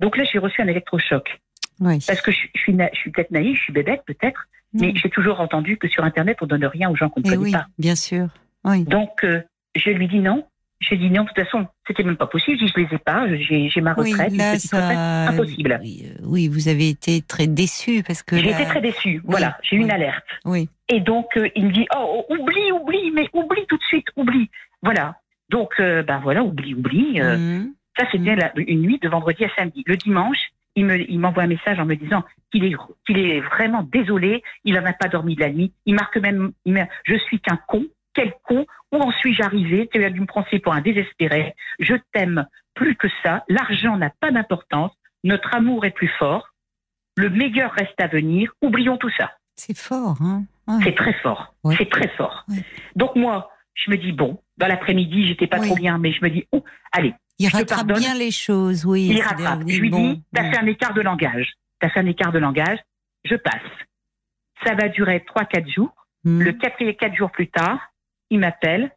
Donc 0.00 0.16
là, 0.16 0.24
j'ai 0.24 0.38
reçu 0.40 0.60
un 0.60 0.66
électrochoc. 0.66 1.38
Oui. 1.78 2.02
Parce 2.04 2.20
que 2.20 2.32
je, 2.32 2.40
je 2.56 2.60
suis, 2.60 2.74
na- 2.74 2.90
je 2.92 2.98
suis 2.98 3.12
peut-être 3.12 3.30
naïve, 3.30 3.54
je 3.54 3.62
suis 3.62 3.72
bébête 3.72 4.02
peut-être, 4.06 4.48
mais 4.72 4.88
Mhm. 4.88 4.96
j'ai 4.96 5.10
toujours 5.10 5.38
entendu 5.40 5.76
que 5.76 5.86
sur 5.86 6.02
Internet, 6.02 6.38
on 6.40 6.46
donne 6.46 6.64
rien 6.66 6.90
aux 6.90 6.96
gens 6.96 7.08
qu'on 7.10 7.20
ne 7.20 7.24
connaît 7.26 7.36
oui, 7.36 7.52
pas. 7.52 7.66
bien 7.78 7.94
sûr. 7.94 8.26
Oui. 8.64 8.82
Donc, 8.84 9.22
euh, 9.22 9.40
je 9.76 9.90
lui 9.90 10.08
dis 10.08 10.18
non. 10.18 10.44
Je 10.80 10.94
dis 10.94 11.10
non, 11.10 11.22
de 11.24 11.28
toute 11.28 11.44
façon, 11.44 11.66
c'était 11.86 12.04
même 12.04 12.16
pas 12.16 12.26
possible. 12.28 12.56
Je 12.58 12.64
dis, 12.66 12.72
je 12.74 12.80
les 12.80 12.94
ai 12.94 12.98
pas, 12.98 13.26
j'ai 13.36 13.80
ma 13.80 13.94
Oui, 13.98 14.12
retraite. 14.12 14.32
là, 14.36 14.50
une 14.52 14.56
petite 14.56 14.70
retraite, 14.72 14.96
ça. 14.96 15.28
impossible. 15.28 15.80
Oui, 15.82 16.02
euh, 16.06 16.20
oui, 16.24 16.48
vous 16.48 16.68
avez 16.68 16.88
été 16.88 17.20
très 17.22 17.46
déçu 17.48 18.02
parce 18.06 18.22
que. 18.22 18.36
J'ai 18.36 18.50
là- 18.50 18.60
été 18.60 18.64
très 18.68 18.80
déçue. 18.80 19.20
Voilà, 19.24 19.58
j'ai 19.62 19.76
eu 19.76 19.80
oui. 19.80 19.84
une 19.86 19.90
alerte. 19.90 20.24
Oui. 20.44 20.68
Et 20.88 21.00
donc, 21.00 21.26
euh, 21.36 21.48
il 21.56 21.66
me 21.66 21.72
dit, 21.72 21.86
oh, 21.96 22.24
oh, 22.28 22.34
oublie, 22.34 22.70
oublie, 22.72 23.10
mais 23.12 23.28
oublie 23.32 23.66
tout 23.68 23.76
de 23.76 23.82
suite, 23.84 24.06
oublie. 24.16 24.48
Voilà. 24.82 25.16
Donc, 25.50 25.72
euh, 25.80 26.02
ben 26.02 26.20
voilà, 26.22 26.42
oublie, 26.44 26.74
oublie. 26.74 27.20
euh, 27.20 27.36
Mhm. 27.36 27.72
Ça, 27.98 28.06
c'était 28.12 28.36
la- 28.36 28.52
une 28.56 28.82
nuit 28.82 29.00
de 29.02 29.08
vendredi 29.08 29.44
à 29.44 29.48
samedi. 29.56 29.82
Le 29.86 29.96
dimanche, 29.96 30.38
il 30.76 30.84
me, 30.84 31.10
il 31.10 31.18
m'envoie 31.18 31.42
un 31.42 31.46
message 31.48 31.80
en 31.80 31.84
me 31.86 31.96
disant 31.96 32.22
qu'il 32.52 32.64
est, 32.64 32.76
qu'il 33.04 33.18
est 33.18 33.40
vraiment 33.40 33.82
désolé. 33.82 34.44
Il 34.64 34.74
n'en 34.74 34.84
a 34.86 34.92
pas 34.92 35.08
dormi 35.08 35.34
de 35.34 35.40
la 35.40 35.50
nuit. 35.50 35.72
Il 35.86 35.94
marque 35.96 36.16
même, 36.18 36.52
il 36.64 36.74
met, 36.74 36.88
je 37.04 37.16
suis 37.16 37.40
qu'un 37.40 37.58
con. 37.66 37.84
Quel 38.18 38.32
con. 38.42 38.66
Où 38.90 38.96
en 38.96 39.12
suis-je 39.12 39.42
arrivé? 39.42 39.88
Tu 39.92 40.02
as 40.04 40.10
dû 40.10 40.20
me 40.20 40.26
prendre 40.26 40.48
pour 40.58 40.72
un 40.72 40.80
désespéré. 40.80 41.54
Je 41.78 41.94
t'aime 42.12 42.46
plus 42.74 42.96
que 42.96 43.06
ça. 43.22 43.44
L'argent 43.48 43.96
n'a 43.96 44.10
pas 44.10 44.32
d'importance. 44.32 44.90
Notre 45.22 45.54
amour 45.54 45.84
est 45.84 45.92
plus 45.92 46.10
fort. 46.18 46.48
Le 47.16 47.30
meilleur 47.30 47.70
reste 47.72 48.00
à 48.00 48.08
venir. 48.08 48.52
Oublions 48.60 48.96
tout 48.96 49.10
ça. 49.16 49.30
C'est 49.54 49.76
fort, 49.76 50.16
hein. 50.20 50.44
Ouais. 50.66 50.80
C'est 50.82 50.94
très 50.96 51.12
fort. 51.14 51.54
Ouais. 51.62 51.76
C'est 51.78 51.88
très 51.88 52.08
fort. 52.08 52.44
Ouais. 52.48 52.64
Donc 52.96 53.14
moi, 53.14 53.50
je 53.74 53.90
me 53.90 53.96
dis 53.96 54.12
bon, 54.12 54.40
dans 54.56 54.66
l'après-midi, 54.66 55.28
j'étais 55.28 55.46
pas 55.46 55.60
trop 55.60 55.76
bien, 55.76 55.98
mais 55.98 56.12
je 56.12 56.24
me 56.24 56.30
dis 56.30 56.46
oh, 56.52 56.64
allez, 56.92 57.14
Il 57.38 57.48
te 57.50 57.56
rattrape 57.56 57.92
bien 57.92 58.14
les 58.14 58.32
choses, 58.32 58.84
oui. 58.84 59.08
il 59.12 59.22
rattrape. 59.22 59.60
Je 59.66 59.80
lui 59.80 59.90
bon, 59.90 60.14
dis, 60.14 60.22
t'as 60.34 60.42
bon. 60.42 60.50
fait 60.52 60.58
un 60.58 60.66
écart 60.66 60.94
de 60.94 61.02
langage. 61.02 61.52
T'as 61.78 61.90
fait 61.90 62.00
un 62.00 62.06
écart 62.06 62.32
de 62.32 62.38
langage. 62.38 62.78
Je 63.24 63.36
passe. 63.36 63.54
Ça 64.64 64.74
va 64.74 64.88
durer 64.88 65.24
trois, 65.24 65.44
quatre 65.44 65.68
jours. 65.68 65.94
Mhm. 66.24 66.42
Le 66.42 66.52
quatrième, 66.52 66.94
quatre 66.96 67.14
jours 67.14 67.30
plus 67.30 67.48
tard, 67.48 67.80
il 68.30 68.38
m'appelle 68.40 68.90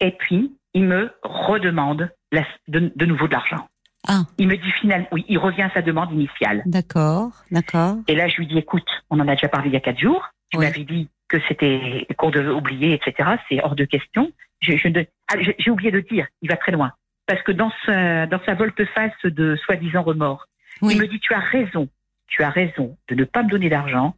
et 0.00 0.12
puis 0.12 0.52
il 0.74 0.84
me 0.84 1.10
redemande 1.22 2.10
la- 2.32 2.46
de, 2.68 2.92
de 2.94 3.06
nouveau 3.06 3.26
de 3.28 3.32
l'argent. 3.32 3.68
Ah. 4.06 4.22
Il 4.38 4.48
me 4.48 4.56
dit 4.56 4.70
finalement, 4.80 5.06
oui, 5.12 5.24
il 5.28 5.38
revient 5.38 5.62
à 5.62 5.70
sa 5.70 5.80
demande 5.82 6.12
initiale. 6.12 6.62
D'accord, 6.66 7.30
d'accord. 7.50 7.96
Et 8.08 8.14
là, 8.14 8.28
je 8.28 8.36
lui 8.36 8.46
dis, 8.46 8.58
écoute, 8.58 8.86
on 9.08 9.18
en 9.20 9.28
a 9.28 9.34
déjà 9.34 9.48
parlé 9.48 9.68
il 9.70 9.72
y 9.72 9.76
a 9.76 9.80
quatre 9.80 9.98
jours. 9.98 10.28
Tu 10.50 10.58
Oui. 10.58 10.66
m'avais 10.66 10.84
dit 10.84 11.08
que 11.28 11.38
c'était 11.48 12.06
qu'on 12.18 12.30
devait 12.30 12.50
oublier, 12.52 12.92
etc. 12.92 13.30
C'est 13.48 13.62
hors 13.64 13.74
de 13.76 13.84
question. 13.84 14.30
Je- 14.60 14.76
je 14.76 14.88
ne- 14.88 15.04
ah, 15.32 15.36
J'ai 15.58 15.70
oublié 15.70 15.90
de 15.90 16.00
dire, 16.00 16.26
il 16.42 16.50
va 16.50 16.56
très 16.56 16.72
loin. 16.72 16.92
Parce 17.26 17.40
que 17.42 17.52
dans 17.52 17.72
sa, 17.86 18.26
dans 18.26 18.40
sa 18.44 18.52
volte-face 18.54 19.12
de 19.24 19.56
soi-disant 19.56 20.02
remords, 20.02 20.44
Oui. 20.82 20.94
il 20.96 21.00
me 21.00 21.06
dit, 21.06 21.18
tu 21.20 21.32
as 21.32 21.38
raison, 21.38 21.88
tu 22.26 22.42
as 22.42 22.50
raison 22.50 22.98
de 23.08 23.14
ne 23.14 23.24
pas 23.24 23.42
me 23.42 23.48
donner 23.48 23.70
d'argent. 23.70 24.14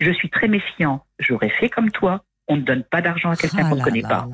Je 0.00 0.10
suis 0.12 0.30
très 0.30 0.48
méfiant. 0.48 1.04
J'aurais 1.18 1.50
fait 1.50 1.68
comme 1.68 1.90
toi. 1.90 2.22
On 2.48 2.56
ne 2.56 2.62
donne 2.62 2.82
pas 2.84 3.00
d'argent 3.02 3.30
à 3.30 3.36
quelqu'un 3.36 3.58
Ah 3.60 3.68
qu'on 3.68 3.74
ne 3.74 3.78
là 3.80 3.84
connaît 3.84 4.00
là 4.00 4.08
pas. 4.08 4.28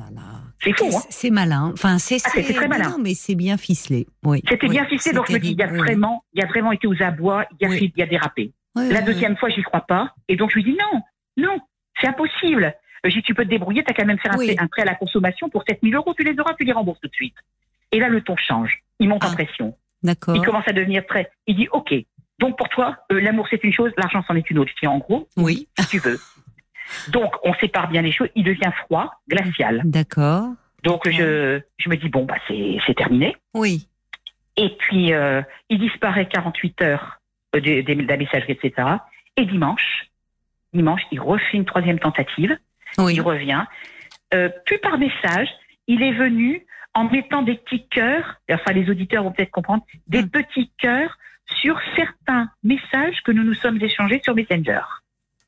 C'est 0.63 0.77
fou, 0.77 0.85
hein 0.95 1.01
C'est 1.09 1.29
malin. 1.29 1.71
Enfin, 1.73 1.97
c'est 1.99 2.17
Ah, 2.25 2.29
très 2.53 2.67
malin. 2.67 2.89
Non, 2.91 2.97
mais 2.99 3.13
c'est 3.13 3.35
bien 3.35 3.57
ficelé. 3.57 4.07
Oui. 4.23 4.41
C'était 4.49 4.65
oui, 4.67 4.71
bien 4.71 4.85
ficelé, 4.85 5.13
donc 5.13 5.27
je 5.27 5.33
me 5.33 5.39
dis, 5.39 5.51
il 5.51 5.57
y 5.59 5.63
a 5.63 5.67
vraiment, 5.67 6.23
il 6.33 6.39
y 6.41 6.43
a 6.43 6.47
vraiment 6.47 6.71
été 6.71 6.87
aux 6.87 7.01
abois, 7.03 7.45
il 7.51 7.57
y 7.61 7.65
a, 7.65 7.69
Oui. 7.69 7.79
fait- 7.79 7.91
il 7.95 7.99
y 7.99 8.03
a 8.03 8.07
dérapé. 8.07 8.53
La 8.75 9.01
deuxième 9.01 9.37
fois, 9.37 9.49
j'y 9.49 9.61
crois 9.61 9.81
pas. 9.81 10.13
Et 10.27 10.35
donc, 10.35 10.49
je 10.51 10.55
lui 10.55 10.63
dis 10.63 10.77
non, 10.77 11.01
non, 11.37 11.59
c'est 11.99 12.07
impossible. 12.07 12.73
Euh, 13.05 13.09
J'ai 13.09 13.21
tu 13.21 13.33
peux 13.35 13.43
te 13.45 13.49
débrouiller, 13.49 13.83
t'as 13.83 13.93
qu'à 13.93 14.03
même 14.05 14.17
faire 14.19 14.33
un, 14.33 14.37
prêt, 14.37 14.55
un 14.57 14.67
prêt 14.67 14.81
à 14.81 14.85
la 14.85 14.95
consommation 14.95 15.49
pour 15.49 15.63
7 15.67 15.79
000 15.83 15.95
euros, 15.95 16.13
tu 16.17 16.23
les 16.23 16.37
auras, 16.39 16.53
tu 16.55 16.65
les 16.65 16.71
rembourses 16.73 16.99
tout 17.01 17.07
de 17.07 17.13
suite. 17.13 17.35
Et 17.91 17.99
là, 17.99 18.09
le 18.09 18.21
ton 18.21 18.35
change. 18.35 18.79
Il 18.99 19.07
monte 19.09 19.23
en 19.23 19.29
Ah. 19.31 19.35
pression. 19.35 19.77
D'accord. 20.03 20.35
Il 20.35 20.41
commence 20.41 20.67
à 20.67 20.73
devenir 20.73 21.05
très. 21.05 21.29
Il 21.47 21.55
dit, 21.57 21.67
OK. 21.71 21.93
Donc, 22.39 22.57
pour 22.57 22.67
toi, 22.69 22.97
euh, 23.11 23.21
l'amour, 23.21 23.47
c'est 23.49 23.63
une 23.63 23.71
chose, 23.71 23.91
l'argent, 23.97 24.23
c'en 24.27 24.35
est 24.35 24.49
une 24.49 24.57
autre. 24.59 24.71
Je 24.75 24.79
dis, 24.81 24.87
en 24.87 24.97
gros, 24.97 25.27
Oui. 25.37 25.67
si 25.79 25.87
tu 25.87 25.99
veux. 25.99 26.19
Donc, 27.09 27.33
on 27.43 27.53
sépare 27.55 27.87
bien 27.89 28.01
les 28.01 28.11
choses. 28.11 28.29
Il 28.35 28.43
devient 28.43 28.71
froid, 28.85 29.11
glacial. 29.29 29.81
D'accord. 29.85 30.49
Donc, 30.83 31.09
je, 31.09 31.59
je 31.77 31.89
me 31.89 31.95
dis, 31.97 32.09
bon, 32.09 32.25
bah, 32.25 32.35
c'est 32.47 32.93
terminé. 32.95 33.35
Oui. 33.53 33.87
Et 34.57 34.69
puis, 34.77 35.13
euh, 35.13 35.41
il 35.69 35.79
disparaît 35.79 36.27
48 36.27 36.81
heures 36.83 37.19
euh, 37.55 37.59
de, 37.59 37.81
de, 37.81 37.93
de 38.01 38.07
la 38.07 38.17
messagerie, 38.17 38.53
etc. 38.53 38.87
Et 39.35 39.45
dimanche, 39.45 40.07
dimanche, 40.73 41.01
il 41.11 41.19
refait 41.19 41.57
une 41.57 41.65
troisième 41.65 41.99
tentative. 41.99 42.57
il 42.97 43.21
revient. 43.21 43.63
Euh, 44.33 44.49
plus 44.65 44.79
par 44.79 44.97
message, 44.97 45.49
il 45.87 46.01
est 46.01 46.13
venu 46.13 46.65
en 46.93 47.09
mettant 47.09 47.41
des 47.41 47.55
petits 47.55 47.85
cœurs, 47.89 48.35
enfin 48.49 48.71
les 48.71 48.89
auditeurs 48.89 49.23
vont 49.23 49.31
peut-être 49.31 49.51
comprendre, 49.51 49.83
des 50.07 50.21
Mm. 50.23 50.29
petits 50.29 50.71
cœurs 50.77 51.17
sur 51.61 51.77
certains 51.95 52.49
messages 52.63 53.21
que 53.25 53.31
nous 53.33 53.43
nous 53.43 53.53
sommes 53.53 53.81
échangés 53.81 54.21
sur 54.23 54.33
Messenger. 54.33 54.79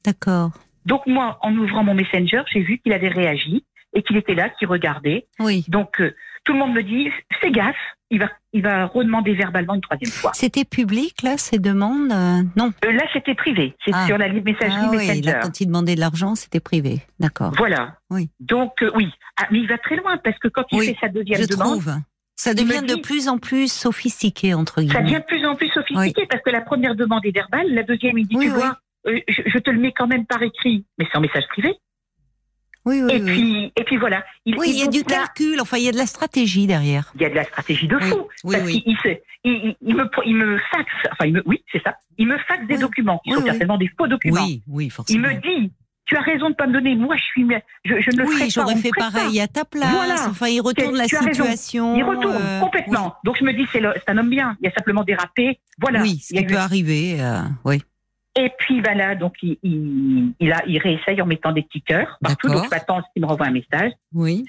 D'accord. 0.03 0.51
Donc 0.87 1.05
moi, 1.05 1.37
en 1.41 1.53
ouvrant 1.55 1.83
mon 1.83 1.93
Messenger, 1.93 2.41
j'ai 2.51 2.61
vu 2.61 2.79
qu'il 2.79 2.93
avait 2.93 3.09
réagi 3.09 3.63
et 3.93 4.01
qu'il 4.03 4.17
était 4.17 4.33
là, 4.35 4.49
qu'il 4.49 4.67
regardait. 4.67 5.27
Oui. 5.39 5.65
Donc 5.67 5.99
euh, 6.01 6.15
tout 6.45 6.53
le 6.53 6.59
monde 6.59 6.73
me 6.73 6.81
dit, 6.81 7.11
fais 7.41 7.51
gaffe, 7.51 7.75
il 8.09 8.19
va, 8.19 8.29
il 8.53 8.61
va 8.63 8.85
redemander 8.85 9.33
verbalement 9.33 9.75
une 9.75 9.81
troisième 9.81 10.09
fois. 10.11 10.31
C'était 10.33 10.63
public, 10.63 11.21
là, 11.23 11.37
ces 11.37 11.59
demandes 11.59 12.11
euh, 12.11 12.41
Non. 12.55 12.71
Euh, 12.85 12.91
là, 12.93 13.03
c'était 13.11 13.35
privé, 13.35 13.75
c'est 13.83 13.91
Ah. 13.93 14.05
sur 14.07 14.17
la 14.17 14.29
messagerie 14.29 14.71
Ah 14.81 14.87
oui, 14.91 14.97
Messenger. 14.97 15.21
là, 15.23 15.39
quand 15.41 15.59
il 15.59 15.65
demandait 15.67 15.95
de 15.95 15.99
l'argent, 15.99 16.35
c'était 16.35 16.61
privé. 16.61 17.01
D'accord. 17.19 17.51
Voilà. 17.57 17.97
Oui. 18.09 18.29
Donc 18.39 18.81
oui, 18.95 19.11
ah, 19.41 19.45
mais 19.51 19.59
il 19.59 19.67
va 19.67 19.77
très 19.77 19.97
loin 19.97 20.15
parce 20.23 20.39
que 20.39 20.47
quand 20.47 20.63
il 20.71 20.79
Oui, 20.79 20.85
fait 20.87 20.97
sa 21.01 21.09
deuxième 21.09 21.41
Je 21.41 21.47
demande, 21.47 21.81
trouve. 21.81 21.95
Ça 22.39 22.53
devient 22.53 22.85
de 22.87 22.95
plus 23.01 23.27
en 23.29 23.39
plus 23.39 23.69
sophistiqué, 23.71 24.53
entre 24.53 24.75
ça 24.75 24.81
guillemets. 24.83 25.01
devient 25.03 25.15
de 25.19 25.25
plus 25.25 25.45
en 25.45 25.55
plus 25.55 25.69
sophistiqué 25.69 26.27
parce 26.29 26.43
que 26.43 26.51
la 26.51 26.61
première 26.61 26.95
demande 26.95 27.25
est 27.25 27.31
verbale, 27.35 27.67
la 27.73 27.81
deuxième 27.83 28.17
il 28.19 28.27
dit 28.27 28.37
Oui, 28.37 28.45
tu 28.45 28.51
vois, 28.51 28.77
je, 29.27 29.41
je 29.45 29.57
te 29.59 29.69
le 29.69 29.79
mets 29.79 29.93
quand 29.93 30.07
même 30.07 30.25
par 30.25 30.41
écrit, 30.43 30.85
mais 30.97 31.05
c'est 31.11 31.17
en 31.17 31.21
message 31.21 31.47
privé. 31.49 31.75
Oui, 32.85 33.01
oui, 33.03 33.11
et 33.13 33.21
oui. 33.21 33.31
puis 33.33 33.73
et 33.75 33.83
puis 33.83 33.97
voilà. 33.97 34.23
Il, 34.45 34.57
Oui, 34.57 34.67
il 34.69 34.79
y 34.79 34.83
a 34.83 34.87
du 34.87 34.99
là, 34.99 35.03
calcul, 35.03 35.59
enfin, 35.59 35.77
il 35.77 35.83
y 35.83 35.89
a 35.89 35.91
de 35.91 35.97
la 35.97 36.05
stratégie 36.05 36.67
derrière. 36.67 37.11
Il 37.15 37.21
y 37.21 37.25
a 37.25 37.29
de 37.29 37.35
la 37.35 37.43
stratégie 37.43 37.87
de 37.87 37.97
Oui, 37.97 38.03
fou. 38.09 38.27
oui, 38.45 38.55
parce 38.55 38.65
oui. 38.65 38.83
il, 38.85 38.97
il, 39.43 39.51
il- 39.51 39.75
il 39.81 39.95
me, 39.95 40.09
il 40.25 40.35
me 40.37 40.57
faxe, 40.71 40.89
enfin, 41.11 41.25
il 41.25 41.33
me, 41.33 41.43
oui, 41.45 41.61
c'est 41.71 41.83
ça. 41.83 41.97
Il 42.17 42.27
me 42.27 42.37
faxe 42.37 42.65
des 42.67 42.75
Oui. 42.75 42.79
documents, 42.79 43.19
qui 43.25 43.31
Oui, 43.31 43.35
sont 43.35 43.41
oui. 43.43 43.49
certainement 43.49 43.77
des 43.77 43.89
faux 43.97 44.07
documents. 44.07 44.41
Oui, 44.45 44.63
oui, 44.67 44.85
Il 44.85 44.91
forcément. 44.91 45.27
me 45.27 45.33
dit, 45.33 45.73
tu 46.05 46.15
as 46.15 46.21
raison 46.21 46.49
de 46.49 46.55
pas 46.55 46.65
me 46.67 46.71
donner, 46.71 46.95
moi 46.95 47.17
je 47.17 47.23
suis, 47.23 47.45
je, 47.83 47.95
je 47.99 48.11
ne 48.11 48.17
le 48.21 48.25
ferai 48.25 48.35
Oui, 48.35 48.39
pas. 48.39 48.47
j'aurais 48.47 48.73
on 48.75 48.77
fait 48.77 48.91
pas. 48.97 49.11
pareil 49.11 49.41
à 49.41 49.47
ta 49.49 49.65
place. 49.65 49.91
Voilà. 49.93 50.15
Enfin, 50.29 50.47
il 50.47 50.61
retourne 50.61 50.95
la 50.95 51.09
situation. 51.09 51.97
Il 51.97 52.03
retourne 52.05 52.37
euh, 52.39 52.61
complètement. 52.61 53.15
Donc 53.25 53.35
je 53.37 53.43
me 53.43 53.51
dis, 53.51 53.67
c'est 53.73 53.81
un 54.09 54.17
homme 54.17 54.29
bien. 54.29 54.55
Il 54.61 54.67
a 54.69 54.71
simplement 54.71 55.03
dérapé. 55.03 55.59
Voilà. 55.81 56.01
Oui, 56.03 56.19
ce 56.19 56.33
Il 56.33 56.37
a 56.37 56.41
qui 56.43 56.45
eu- 56.45 56.51
peut 56.55 56.57
arriver. 56.61 57.17
euh, 57.19 57.41
oui. 57.65 57.81
Et 58.37 58.51
puis 58.59 58.81
ben 58.81 58.95
là, 58.97 59.15
donc 59.15 59.33
il, 59.41 59.57
il, 59.63 60.33
il 60.39 60.51
a, 60.53 60.61
il 60.67 60.77
réessaye 60.77 61.21
en 61.21 61.25
mettant 61.25 61.51
des 61.51 61.63
petits 61.63 61.81
cœurs 61.81 62.17
partout. 62.21 62.47
Donc 62.49 62.67
j'attends 62.71 63.01
qu'il 63.13 63.21
me 63.23 63.27
renvoie 63.27 63.47
un 63.47 63.51
message. 63.51 63.91
Oui. 64.13 64.45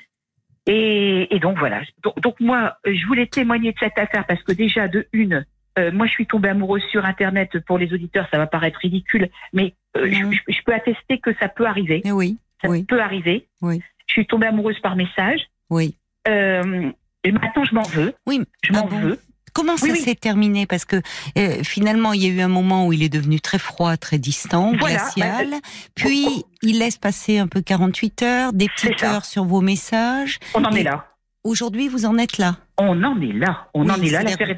Et, 0.67 1.35
et 1.35 1.39
donc 1.39 1.59
voilà. 1.59 1.81
Donc, 2.03 2.21
donc, 2.21 2.41
moi, 2.41 2.77
je 2.85 3.07
voulais 3.07 3.27
témoigner 3.27 3.73
de 3.73 3.79
cette 3.79 3.99
affaire 3.99 4.27
parce 4.27 4.43
que 4.43 4.53
déjà 4.53 4.87
de 4.89 5.07
une, 5.15 5.47
euh, 5.79 5.91
moi 5.93 6.07
je 6.07 6.13
suis 6.13 6.27
tombée 6.27 6.51
amoureuse 6.51 6.83
sur 6.91 7.07
Internet. 7.07 7.59
Pour 7.67 7.79
les 7.79 7.93
auditeurs, 7.95 8.29
ça 8.31 8.37
va 8.39 8.47
paraître 8.47 8.79
ridicule, 8.81 9.31
mais 9.55 9.75
euh, 9.97 10.07
je- 10.11 10.31
je, 10.37 10.53
je 10.53 10.59
peux 10.67 10.75
attester 10.75 11.19
que 11.19 11.33
ça 11.41 11.49
peut 11.49 11.67
arriver. 11.67 12.03
Eh 12.05 12.13
oui. 12.13 12.37
Ça 12.63 12.69
Oui. 12.69 12.85
peut 12.85 13.01
arriver. 13.01 13.47
Oui. 13.63 13.81
Je 14.07 14.13
suis 14.13 14.27
tombée 14.27 14.49
amoureuse 14.49 14.79
par 14.81 14.97
message. 14.97 15.41
Oui. 15.71 15.95
Euh, 16.27 16.91
et 17.25 17.33
maintenant, 17.33 17.65
je 17.65 17.75
m'en 17.75 17.83
veux. 17.83 18.13
Oui. 18.27 18.43
Je 18.63 18.73
m'en 18.73 18.81
Ah 18.85 18.89
bon? 18.91 18.99
veux. 18.99 19.19
Comment 19.59 19.77
ça 19.77 19.87
Oui, 19.87 19.93
oui. 19.95 20.01
s'est 20.01 20.15
terminé? 20.15 20.67
Parce 20.67 20.85
que 20.85 20.97
euh, 21.37 21.63
finalement, 21.65 22.13
il 22.13 22.23
y 22.23 22.27
a 22.27 22.29
eu 22.31 22.41
un 22.41 22.49
moment 22.49 22.87
où 22.87 22.93
il 22.93 23.03
est 23.03 23.09
devenu 23.09 23.41
très 23.41 23.59
froid, 23.59 23.97
très 23.97 24.19
distant, 24.19 24.73
Voilà, 24.79 24.97
glacial. 25.17 25.51
bah, 25.51 25.57
Puis, 25.95 26.27
il 26.63 26.79
laisse 26.79 26.97
passer 26.97 27.39
un 27.39 27.49
peu 27.49 27.61
48 27.61 28.23
heures, 28.23 28.53
des 28.53 28.69
ça. 28.77 28.89
cœurs 28.91 29.25
sur 29.25 29.45
vos 29.45 29.61
messages. 29.61 30.39
On 30.55 30.65
en 30.65 30.71
est 30.73 30.85
là. 30.85 31.07
Aujourd'hui, 31.45 31.89
vous 31.89 32.05
en 32.07 32.19
êtes 32.19 32.39
là. 32.39 32.57
On 32.79 33.03
en 33.03 33.21
est 33.21 33.33
là. 33.33 33.69
On 33.75 33.85
Oui, 33.85 33.91
en 33.91 34.03
est 34.03 34.11
là. 34.11 34.55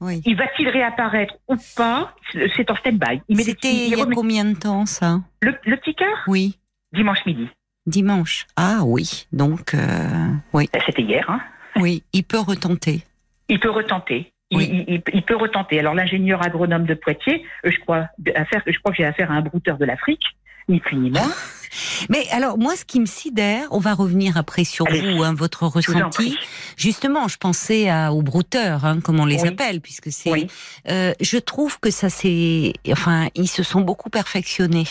Oui. 0.00 0.20
Il 0.26 0.36
va-t-il 0.36 0.68
réapparaître 0.68 1.34
ou 1.48 1.56
pas? 1.74 2.14
C'est 2.54 2.70
en 2.70 2.76
stand-by. 2.76 3.22
Il 3.28 3.42
C'était 3.42 3.72
il 3.74 3.88
y 3.88 3.94
a 4.00 4.04
remet- 4.04 4.14
combien 4.14 4.44
de 4.44 4.54
temps, 4.54 4.84
ça? 4.86 5.20
Le, 5.40 5.54
le 5.64 5.76
petit 5.78 5.94
cœur? 5.94 6.16
Oui. 6.26 6.58
Dimanche 6.92 7.24
midi. 7.26 7.48
Dimanche. 7.86 8.46
Ah 8.56 8.80
oui. 8.84 9.26
Donc, 9.32 9.72
euh, 9.74 10.28
oui. 10.52 10.68
C'était 10.84 11.02
hier. 11.02 11.24
Hein. 11.30 11.40
Oui, 11.76 12.02
il 12.12 12.24
peut 12.24 12.38
retenter. 12.38 13.02
Il 13.48 13.58
peut 13.60 13.70
retenter. 13.70 14.32
Il, 14.50 14.56
Oui. 14.58 14.68
il- 14.88 14.94
il- 14.94 15.02
il 15.14 15.22
peut 15.22 15.36
retenter. 15.36 15.78
Alors 15.80 15.94
l'ingénieur 15.94 16.42
agronome 16.44 16.84
de 16.86 16.94
Poitiers, 16.94 17.44
euh, 17.64 17.70
je 17.70 17.80
crois, 17.80 18.08
affaire, 18.36 18.62
je 18.66 18.78
crois 18.78 18.92
que 18.92 18.98
j'ai 18.98 19.04
affaire 19.04 19.30
à 19.30 19.34
un 19.34 19.40
brouteur 19.42 19.76
de 19.76 19.84
l'Afrique, 19.84 20.22
ni 20.68 20.78
plus 20.80 20.96
ni 20.96 21.10
moins. 21.10 21.22
Mais 22.08 22.26
alors, 22.30 22.56
moi, 22.56 22.74
ce 22.76 22.84
qui 22.84 23.00
me 23.00 23.06
sidère, 23.06 23.66
on 23.70 23.80
va 23.80 23.92
revenir 23.92 24.36
après 24.38 24.64
sur 24.64 24.86
Allez, 24.86 25.00
vous, 25.14 25.22
hein, 25.24 25.34
votre 25.34 25.64
ressenti. 25.66 26.38
Justement, 26.76 27.28
je 27.28 27.36
pensais 27.36 27.88
à, 27.90 28.12
aux 28.12 28.22
brouteurs, 28.22 28.84
hein, 28.86 29.00
comme 29.00 29.18
on 29.20 29.26
les 29.26 29.42
Oui. 29.42 29.48
appelle, 29.48 29.80
puisque 29.80 30.10
c'est. 30.10 30.30
Oui. 30.30 30.46
Euh, 30.88 31.12
je 31.20 31.36
trouve 31.38 31.78
que 31.80 31.90
ça 31.90 32.08
c'est, 32.08 32.72
enfin, 32.90 33.28
ils 33.34 33.48
se 33.48 33.62
sont 33.62 33.80
beaucoup 33.82 34.10
perfectionnés. 34.10 34.86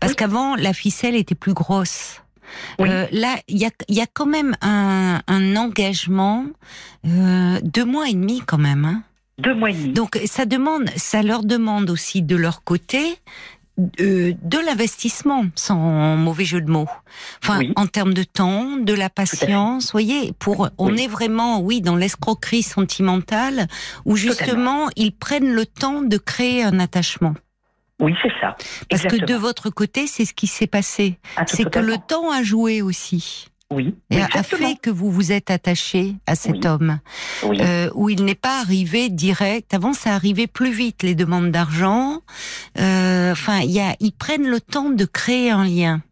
Parce 0.00 0.12
Oui. 0.12 0.16
qu'avant, 0.16 0.54
la 0.56 0.72
ficelle 0.74 1.14
était 1.16 1.34
plus 1.36 1.54
grosse. 1.54 2.21
Oui. 2.78 2.88
Euh, 2.90 3.06
là, 3.12 3.36
il 3.48 3.58
y 3.58 3.64
a, 3.66 3.70
il 3.88 3.94
y 3.96 4.00
a 4.00 4.06
quand 4.12 4.26
même 4.26 4.54
un, 4.62 5.20
un 5.26 5.56
engagement 5.56 6.46
euh, 7.06 7.60
deux 7.62 7.84
mois 7.84 8.08
et 8.08 8.14
demi 8.14 8.42
quand 8.46 8.58
même. 8.58 8.84
Hein. 8.84 9.02
Deux 9.38 9.54
mois 9.54 9.70
et 9.70 9.74
demi. 9.74 9.92
Donc 9.92 10.20
ça 10.26 10.44
demande, 10.44 10.88
ça 10.96 11.22
leur 11.22 11.42
demande 11.44 11.90
aussi 11.90 12.22
de 12.22 12.36
leur 12.36 12.62
côté 12.64 13.16
de 13.78 14.58
l'investissement, 14.66 15.46
sans 15.54 16.16
mauvais 16.16 16.44
jeu 16.44 16.60
de 16.60 16.70
mots. 16.70 16.88
Enfin, 17.42 17.60
Oui. 17.60 17.72
en 17.76 17.86
termes 17.86 18.12
de 18.12 18.22
temps, 18.22 18.76
de 18.76 18.92
la 18.92 19.08
patience, 19.08 19.92
voyez, 19.92 20.32
pour 20.38 20.68
on 20.76 20.92
Oui. 20.92 21.00
est 21.02 21.06
vraiment, 21.08 21.58
oui, 21.60 21.80
dans 21.80 21.96
l'escroquerie 21.96 22.62
sentimentale 22.62 23.68
où 24.04 24.14
justement 24.14 24.88
ils 24.96 25.12
prennent 25.16 25.52
le 25.54 25.64
temps 25.64 26.02
de 26.02 26.18
créer 26.18 26.62
un 26.62 26.78
attachement. 26.80 27.34
Oui, 28.02 28.14
c'est 28.20 28.32
ça. 28.40 28.56
Parce 28.90 29.02
que 29.04 29.24
de 29.24 29.34
votre 29.34 29.70
côté, 29.70 30.06
c'est 30.06 30.24
ce 30.26 30.34
qui 30.34 30.46
s'est 30.48 30.66
passé. 30.66 31.18
Ah, 31.36 31.44
C'est 31.46 31.70
que 31.70 31.78
le 31.78 31.96
temps 31.96 32.30
a 32.30 32.42
joué 32.42 32.82
aussi. 32.82 33.46
Oui, 33.70 33.94
Et 34.10 34.20
a- 34.20 34.28
fait 34.42 34.76
que 34.82 34.90
vous 34.90 35.10
vous 35.10 35.32
êtes 35.32 35.50
attaché 35.50 36.16
à 36.26 36.34
cet 36.34 36.56
Oui. 36.56 36.66
homme. 36.66 36.98
Oui. 37.44 37.58
Euh, 37.62 37.88
où 37.94 38.10
il 38.10 38.22
n'est 38.22 38.34
pas 38.34 38.60
arrivé 38.60 39.08
direct. 39.08 39.72
Avant, 39.72 39.94
ça 39.94 40.14
arrivait 40.14 40.46
plus 40.46 40.72
vite, 40.72 41.02
les 41.02 41.14
demandes 41.14 41.50
d'argent. 41.50 42.20
Euh, 42.78 43.32
Enfin, 43.32 43.60
il 43.60 43.70
y 43.70 43.80
a, 43.80 43.96
ils 44.00 44.12
prennent 44.12 44.46
le 44.46 44.60
temps 44.60 44.90
de 44.90 45.04
créer 45.06 45.50
un 45.50 45.64
lien. 45.64 46.02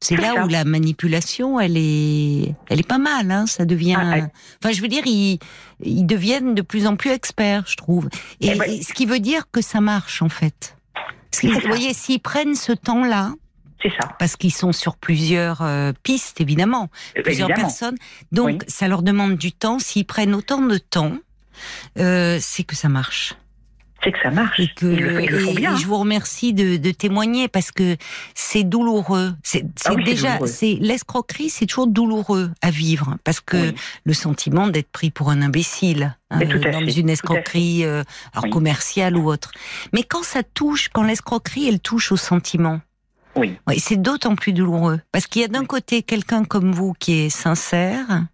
C'est 0.00 0.16
C'est 0.16 0.22
là 0.22 0.32
ça. 0.36 0.44
où 0.44 0.48
la 0.48 0.64
manipulation, 0.64 1.60
elle 1.60 1.76
est, 1.76 2.54
elle 2.70 2.80
est 2.80 2.88
pas 2.88 2.98
mal. 2.98 3.30
Hein, 3.30 3.46
ça 3.46 3.66
devient. 3.66 3.96
Ah, 3.98 4.16
elle- 4.18 4.30
Enfin, 4.64 4.72
je 4.72 4.80
veux 4.80 4.88
dire, 4.88 5.02
ils, 5.06 5.38
ils 5.84 6.06
deviennent 6.06 6.54
de 6.54 6.62
plus 6.62 6.86
en 6.86 6.96
plus 6.96 7.10
experts, 7.10 7.64
je 7.68 7.76
trouve. 7.76 8.08
Et, 8.40 8.48
Eh 8.48 8.54
ben- 8.58 8.70
et 8.70 8.82
ce 8.82 8.94
qui 8.94 9.04
veut 9.06 9.20
dire 9.20 9.44
que 9.52 9.60
ça 9.60 9.80
marche 9.82 10.22
en 10.22 10.28
fait. 10.30 10.76
Vous 11.42 11.60
voyez, 11.66 11.94
s'ils 11.94 12.20
prennent 12.20 12.54
ce 12.54 12.72
temps-là, 12.72 13.32
C'est 13.82 13.90
ça. 14.00 14.08
parce 14.18 14.36
qu'ils 14.36 14.52
sont 14.52 14.72
sur 14.72 14.96
plusieurs 14.96 15.62
euh, 15.62 15.92
pistes, 16.02 16.40
évidemment, 16.40 16.90
Euh, 17.16 17.22
plusieurs 17.22 17.48
Évidemment. 17.50 17.68
personnes. 17.68 17.96
Donc, 18.30 18.46
Oui. 18.46 18.58
ça 18.68 18.86
leur 18.88 19.02
demande 19.02 19.36
du 19.36 19.52
temps. 19.52 19.78
S'ils 19.78 20.04
prennent 20.06 20.34
autant 20.34 20.60
de 20.62 20.78
temps, 20.78 21.16
euh, 21.98 22.38
c'est 22.40 22.64
que 22.64 22.76
ça 22.76 22.88
marche. 22.88 23.34
C'est 24.04 24.10
que 24.12 24.18
ça 24.20 24.30
marche. 24.30 24.58
Et 24.58 24.68
que 24.68 24.86
Ils 24.86 24.98
le, 25.00 25.22
ils 25.22 25.30
le 25.30 25.38
font 25.38 25.50
et- 25.52 25.54
bien. 25.54 25.74
et 25.76 25.78
je 25.78 25.86
vous 25.86 25.96
remercie 25.96 26.52
de, 26.52 26.76
de 26.76 26.90
témoigner 26.90 27.46
parce 27.48 27.70
que 27.70 27.96
c'est 28.34 28.64
douloureux. 28.64 29.34
C'est 29.44 29.64
Ah 29.84 29.94
oui, 29.94 30.02
déjà, 30.04 30.38
c'est 30.46 30.76
l'escroquerie, 30.80 31.50
c'est 31.50 31.66
toujours 31.66 31.86
douloureux 31.86 32.50
à 32.62 32.70
vivre 32.70 33.16
parce 33.22 33.40
que 33.40 33.56
Oui. 33.68 33.74
le 34.04 34.12
sentiment 34.14 34.66
d'être 34.66 34.90
pris 34.90 35.10
pour 35.10 35.30
un 35.30 35.40
imbécile 35.40 36.16
hein, 36.30 36.40
dans 36.40 36.80
fait, 36.84 36.92
une 36.92 37.10
escroquerie 37.10 37.84
euh, 37.84 38.02
alors 38.32 38.44
Oui. 38.44 38.50
commerciale 38.50 39.16
ou 39.16 39.28
autre. 39.30 39.52
Mais 39.92 40.02
quand 40.02 40.24
ça 40.24 40.42
touche, 40.42 40.88
quand 40.88 41.04
l'escroquerie 41.04 41.68
elle 41.68 41.78
touche 41.80 42.10
au 42.10 42.16
sentiment, 42.16 42.80
Oui. 43.36 43.56
oui, 43.68 43.78
c'est 43.78 44.00
d'autant 44.02 44.34
plus 44.34 44.52
douloureux 44.52 44.98
parce 45.12 45.26
qu'il 45.28 45.42
y 45.42 45.44
a 45.44 45.48
d'un 45.48 45.64
côté 45.64 46.02
quelqu'un 46.02 46.42
comme 46.44 46.72
vous 46.72 46.92
qui 46.98 47.20
est 47.20 47.30
sincère, 47.30 48.24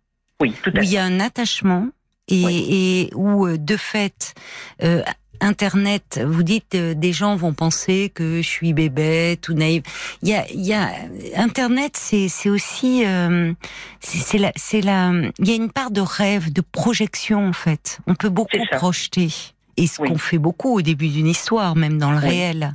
Oui, 0.41 0.55
tout 0.63 0.71
où 0.71 0.79
à 0.79 0.83
il 0.83 0.89
fait. 0.89 0.95
y 0.95 0.97
a 0.99 1.05
un 1.05 1.21
attachement 1.21 1.89
et 2.31 3.11
où 3.15 3.47
euh, 3.47 3.57
de 3.59 3.77
fait 3.77 4.35
euh, 4.83 5.03
Internet, 5.41 6.21
vous 6.25 6.43
dites 6.43 6.75
euh, 6.75 6.95
des 6.95 7.13
gens 7.13 7.37
vont 7.37 7.53
penser 7.53 8.11
que 8.15 8.37
je 8.43 8.47
suis 8.47 8.73
bébête 8.73 9.49
ou 9.49 9.55
naïve. 9.55 9.83
Il 10.23 10.29
y 10.29 10.35
a, 10.35 10.45
il 10.53 10.65
y 10.65 10.73
a 10.75 10.91
Internet, 11.37 11.93
c'est 11.97 12.29
c'est 12.29 12.49
aussi 12.51 13.05
euh, 13.07 13.53
c'est 14.01 14.39
la 14.39 14.53
c'est 14.57 14.81
la 14.81 15.13
il 15.39 15.49
y 15.49 15.53
a 15.53 15.57
une 15.57 15.71
part 15.71 15.91
de 15.91 16.01
rêve, 16.01 16.53
de 16.53 16.61
projection 16.61 17.47
en 17.49 17.53
fait. 17.53 18.01
On 18.07 18.15
peut 18.15 18.29
beaucoup 18.31 18.59
projeter 18.73 19.29
et 19.77 19.87
ce 19.87 20.03
Oui. 20.03 20.09
qu'on 20.09 20.19
fait 20.19 20.39
beaucoup 20.39 20.75
au 20.75 20.83
début 20.83 21.09
d'une 21.09 21.29
histoire, 21.29 21.77
même 21.77 21.99
dans 21.99 22.11
le 22.11 22.19
Oui. 22.19 22.25
réel. 22.25 22.73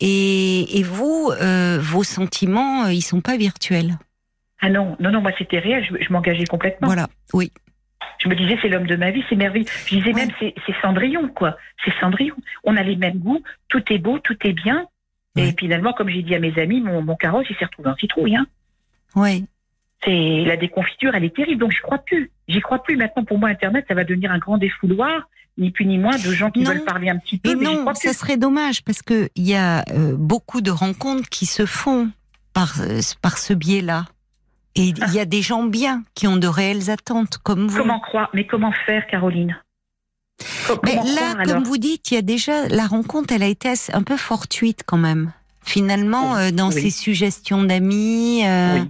Et, 0.00 0.78
et 0.78 0.82
vous, 0.82 1.30
euh, 1.40 1.78
vos 1.80 2.02
sentiments, 2.04 2.84
euh, 2.86 2.92
ils 2.92 3.02
sont 3.02 3.20
pas 3.20 3.36
virtuels. 3.36 3.98
Ah 4.62 4.70
non, 4.70 4.96
non, 4.98 5.10
non, 5.12 5.20
moi 5.20 5.32
c'était 5.36 5.58
réel, 5.58 5.84
je, 5.86 6.02
je 6.02 6.10
m'engageais 6.12 6.46
complètement. 6.46 6.86
Voilà. 6.86 7.08
Oui. 7.34 7.52
Je 8.18 8.28
me 8.28 8.34
disais, 8.34 8.58
c'est 8.62 8.68
l'homme 8.68 8.86
de 8.86 8.96
ma 8.96 9.10
vie, 9.10 9.22
c'est 9.28 9.36
merveilleux. 9.36 9.66
Je 9.86 9.96
disais 9.96 10.12
même, 10.12 10.30
c'est 10.40 10.54
Cendrillon, 10.82 11.28
quoi. 11.28 11.56
C'est 11.84 11.92
Cendrillon. 12.00 12.36
On 12.64 12.76
a 12.76 12.82
les 12.82 12.96
mêmes 12.96 13.18
goûts, 13.18 13.42
tout 13.68 13.82
est 13.92 13.98
beau, 13.98 14.18
tout 14.18 14.36
est 14.44 14.52
bien. 14.52 14.86
Et 15.36 15.52
finalement, 15.58 15.92
comme 15.92 16.08
j'ai 16.08 16.22
dit 16.22 16.34
à 16.34 16.38
mes 16.38 16.56
amis, 16.60 16.80
mon, 16.80 17.02
mon 17.02 17.16
carrosse, 17.16 17.46
il 17.50 17.56
s'est 17.56 17.64
retrouvé 17.64 17.90
en 17.90 17.96
citrouille. 17.96 18.36
Hein. 18.36 18.46
Oui. 19.16 19.46
C'est 20.04 20.44
la 20.46 20.56
déconfiture, 20.56 21.14
elle 21.14 21.24
est 21.24 21.34
terrible. 21.34 21.60
Donc 21.60 21.72
je 21.72 21.80
crois 21.82 21.98
plus. 21.98 22.30
J'y 22.46 22.60
crois 22.60 22.82
plus. 22.82 22.96
Maintenant, 22.96 23.24
pour 23.24 23.38
moi, 23.38 23.48
Internet, 23.48 23.84
ça 23.88 23.94
va 23.94 24.04
devenir 24.04 24.30
un 24.30 24.38
grand 24.38 24.58
défouloir, 24.58 25.28
ni 25.58 25.70
plus 25.70 25.86
ni 25.86 25.98
moins 25.98 26.14
de 26.16 26.32
gens 26.32 26.50
qui 26.50 26.60
Non. 26.60 26.70
veulent 26.70 26.84
parler 26.84 27.08
un 27.08 27.18
petit 27.18 27.38
peu. 27.38 27.50
Et 27.50 27.56
mais 27.56 27.64
non, 27.64 27.80
crois 27.80 27.94
ça 27.94 28.12
serait 28.12 28.36
dommage 28.36 28.84
parce 28.84 29.02
que 29.02 29.28
il 29.34 29.44
y 29.48 29.54
a 29.54 29.82
euh, 29.90 30.14
beaucoup 30.16 30.60
de 30.60 30.70
rencontres 30.70 31.28
qui 31.28 31.46
se 31.46 31.66
font 31.66 32.10
par, 32.52 32.74
par 33.22 33.38
ce 33.38 33.54
biais-là. 33.54 34.04
Et 34.76 34.88
il 34.88 35.12
y 35.12 35.20
a 35.20 35.24
des 35.24 35.42
gens 35.42 35.62
bien 35.62 36.02
qui 36.14 36.26
ont 36.26 36.36
de 36.36 36.48
réelles 36.48 36.90
attentes, 36.90 37.38
comme 37.38 37.68
vous. 37.68 37.78
Comment 37.78 38.00
croire 38.00 38.30
Mais 38.34 38.46
comment 38.46 38.72
faire, 38.86 39.06
Caroline? 39.06 39.56
Mais 40.84 40.96
là, 40.96 41.44
comme 41.44 41.62
vous 41.62 41.78
dites, 41.78 42.10
il 42.10 42.14
y 42.14 42.16
a 42.16 42.22
déjà 42.22 42.68
la 42.68 42.86
rencontre, 42.86 43.32
elle 43.32 43.42
a 43.42 43.48
été 43.48 43.72
un 43.92 44.02
peu 44.02 44.16
fortuite 44.16 44.82
quand 44.84 44.98
même. 44.98 45.32
Finalement 45.66 46.36
euh, 46.36 46.50
dans 46.50 46.70
ses 46.70 46.90
suggestions 46.90 47.62
d'amis. 47.62 48.42
Euh, 48.44 48.80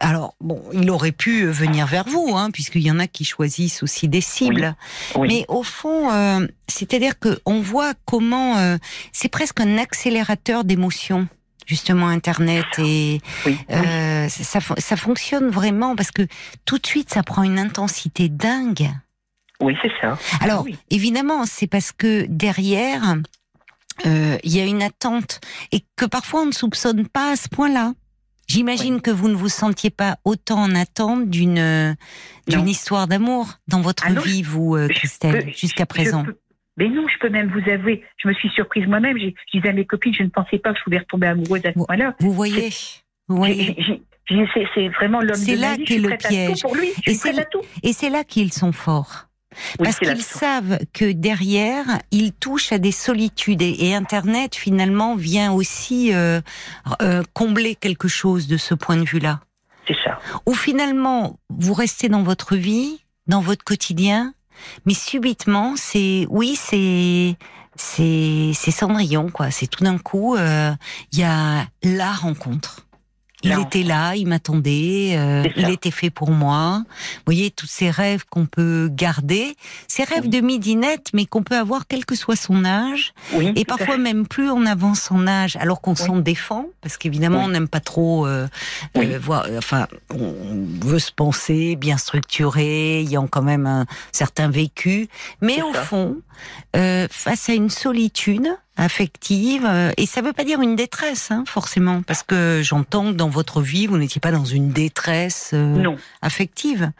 alors 0.00 0.34
bon, 0.40 0.62
il 0.72 0.90
aurait 0.90 1.12
pu 1.12 1.44
venir 1.44 1.86
vers 1.86 2.04
vous, 2.04 2.34
hein, 2.34 2.50
puisqu'il 2.50 2.80
y 2.80 2.90
en 2.90 2.98
a 2.98 3.06
qui 3.06 3.26
choisissent 3.26 3.82
aussi 3.82 4.08
des 4.08 4.22
cibles. 4.22 4.74
Mais 5.20 5.44
au 5.48 5.62
fond, 5.62 6.10
euh, 6.10 6.46
c'est-à-dire 6.66 7.18
que 7.18 7.38
on 7.44 7.60
voit 7.60 7.92
comment 8.06 8.78
c'est 9.12 9.28
presque 9.28 9.60
un 9.60 9.76
accélérateur 9.76 10.64
d'émotions 10.64 11.28
justement 11.66 12.08
Internet 12.08 12.66
et 12.78 13.20
ça, 14.28 14.60
ça 14.60 14.96
fonctionne 14.96 15.48
vraiment 15.48 15.96
parce 15.96 16.10
que 16.10 16.22
tout 16.64 16.78
de 16.78 16.86
suite 16.86 17.12
ça 17.12 17.22
prend 17.22 17.42
une 17.42 17.58
intensité 17.58 18.28
dingue. 18.28 18.90
Oui, 19.60 19.76
c'est 19.82 19.92
ça. 20.00 20.18
Alors 20.40 20.66
évidemment, 20.90 21.44
c'est 21.46 21.66
parce 21.66 21.92
que 21.92 22.26
derrière 22.28 23.16
euh, 24.06 24.38
il 24.42 24.56
y 24.56 24.60
a 24.60 24.64
une 24.64 24.82
attente 24.82 25.40
et 25.70 25.84
que 25.96 26.04
parfois 26.04 26.42
on 26.42 26.46
ne 26.46 26.52
soupçonne 26.52 27.06
pas 27.06 27.32
à 27.32 27.36
ce 27.36 27.48
point-là. 27.48 27.94
J'imagine 28.46 29.00
que 29.00 29.10
vous 29.10 29.28
ne 29.28 29.34
vous 29.34 29.48
sentiez 29.48 29.90
pas 29.90 30.18
autant 30.24 30.58
en 30.58 30.74
attente 30.74 31.30
d'une 31.30 31.58
euh, 31.58 31.94
d'une 32.46 32.68
histoire 32.68 33.06
d'amour 33.06 33.54
dans 33.68 33.80
votre 33.80 34.04
ah 34.06 34.20
vie, 34.20 34.42
vous, 34.42 34.76
euh, 34.76 34.88
Christelle, 34.88 35.54
jusqu'à 35.56 35.86
présent. 35.86 36.26
Mais 36.76 36.88
non, 36.88 37.06
je 37.08 37.18
peux 37.18 37.28
même 37.28 37.50
vous 37.50 37.70
avouer, 37.70 38.04
je 38.16 38.28
me 38.28 38.34
suis 38.34 38.48
surprise 38.50 38.86
moi-même. 38.86 39.18
Je 39.18 39.30
disais 39.52 39.68
à 39.68 39.72
mes 39.72 39.86
copines, 39.86 40.14
je 40.14 40.24
ne 40.24 40.28
pensais 40.28 40.58
pas 40.58 40.72
que 40.72 40.78
je 40.78 40.84
pouvais 40.84 40.98
retomber 40.98 41.28
amoureuse 41.28 41.64
à 41.64 41.72
ce 41.72 41.78
point-là. 41.78 42.14
Vous 42.20 42.32
voyez. 42.32 42.70
C'est 44.26 44.88
vraiment 44.88 45.20
l'homme 45.20 45.44
de 45.44 45.60
là 45.60 45.76
qu'est 45.76 45.98
le 45.98 46.16
piège. 46.16 46.62
Pour 46.62 46.74
lui, 46.74 46.88
et 47.82 47.92
c'est 47.92 48.10
là 48.10 48.24
qu'ils 48.24 48.52
sont 48.52 48.72
forts. 48.72 49.28
Parce 49.78 49.98
qu'ils 49.98 50.22
savent 50.22 50.78
que 50.92 51.12
derrière, 51.12 51.84
ils 52.10 52.32
touchent 52.32 52.72
à 52.72 52.78
des 52.78 52.90
solitudes 52.90 53.62
et, 53.62 53.94
Internet 53.94 54.56
finalement 54.56 55.14
vient 55.14 55.52
aussi 55.52 56.12
euh, 56.12 56.40
euh, 57.00 57.22
combler 57.32 57.76
quelque 57.76 58.08
chose 58.08 58.48
de 58.48 58.56
ce 58.56 58.74
point 58.74 58.96
de 58.96 59.04
vue-là. 59.04 59.40
C'est 59.86 59.96
ça. 60.02 60.18
Ou 60.46 60.54
finalement, 60.54 61.38
vous 61.50 61.74
restez 61.74 62.08
dans 62.08 62.22
votre 62.22 62.56
vie, 62.56 63.04
dans 63.28 63.40
votre 63.40 63.62
quotidien, 63.62 64.34
mais 64.86 64.94
subitement, 64.94 65.74
c'est 65.76 66.26
oui, 66.30 66.56
c'est 66.56 67.36
c'est 67.76 68.52
c'est 68.54 68.70
Cendrillon 68.70 69.30
quoi. 69.30 69.50
C'est 69.50 69.66
tout 69.66 69.84
d'un 69.84 69.98
coup, 69.98 70.36
euh, 70.36 70.72
il 71.12 71.18
y 71.18 71.24
a 71.24 71.66
la 71.82 72.12
rencontre. 72.12 72.86
Il 73.44 73.60
était 73.60 73.82
là, 73.82 74.16
il 74.16 74.26
m'attendait, 74.26 75.14
euh, 75.16 75.44
il 75.56 75.68
était 75.70 75.90
fait 75.90 76.10
pour 76.10 76.30
moi. 76.30 76.82
Vous 76.86 77.22
voyez, 77.26 77.50
tous 77.50 77.66
ces 77.66 77.90
rêves 77.90 78.24
qu'on 78.28 78.46
peut 78.46 78.88
garder, 78.90 79.56
ces 79.86 80.04
rêves 80.04 80.28
de 80.28 80.40
midinette, 80.40 81.10
mais 81.12 81.26
qu'on 81.26 81.42
peut 81.42 81.56
avoir 81.56 81.86
quel 81.86 82.04
que 82.04 82.14
soit 82.14 82.36
son 82.36 82.64
âge, 82.64 83.12
et 83.56 83.64
parfois 83.64 83.98
même 83.98 84.26
plus 84.26 84.50
on 84.50 84.66
avance 84.66 85.10
en 85.10 85.26
âge, 85.26 85.56
alors 85.56 85.80
qu'on 85.80 85.94
s'en 85.94 86.16
défend, 86.16 86.66
parce 86.80 86.96
qu'évidemment 86.96 87.44
on 87.44 87.48
n'aime 87.48 87.68
pas 87.68 87.80
trop 87.80 88.26
euh, 88.26 88.48
euh, 88.96 89.18
voir, 89.20 89.46
enfin, 89.58 89.86
on 90.10 90.34
veut 90.82 90.98
se 90.98 91.12
penser 91.12 91.76
bien 91.76 91.98
structuré, 91.98 93.00
ayant 93.00 93.26
quand 93.26 93.42
même 93.42 93.66
un 93.66 93.86
certain 94.12 94.48
vécu, 94.48 95.08
mais 95.40 95.62
au 95.62 95.72
fond, 95.72 96.16
face 96.72 97.48
à 97.48 97.54
une 97.54 97.70
solitude, 97.70 98.48
affective. 98.76 99.64
Euh, 99.66 99.92
et 99.96 100.06
ça 100.06 100.20
ne 100.20 100.26
veut 100.26 100.32
pas 100.32 100.44
dire 100.44 100.60
une 100.60 100.76
détresse, 100.76 101.30
hein, 101.30 101.44
forcément, 101.46 102.02
parce 102.02 102.22
que 102.22 102.60
j'entends 102.62 103.12
que 103.12 103.16
dans 103.16 103.28
votre 103.28 103.60
vie, 103.60 103.86
vous 103.86 103.98
n'étiez 103.98 104.20
pas 104.20 104.32
dans 104.32 104.44
une 104.44 104.70
détresse 104.70 105.50
euh, 105.54 105.94
affective. 106.22 106.90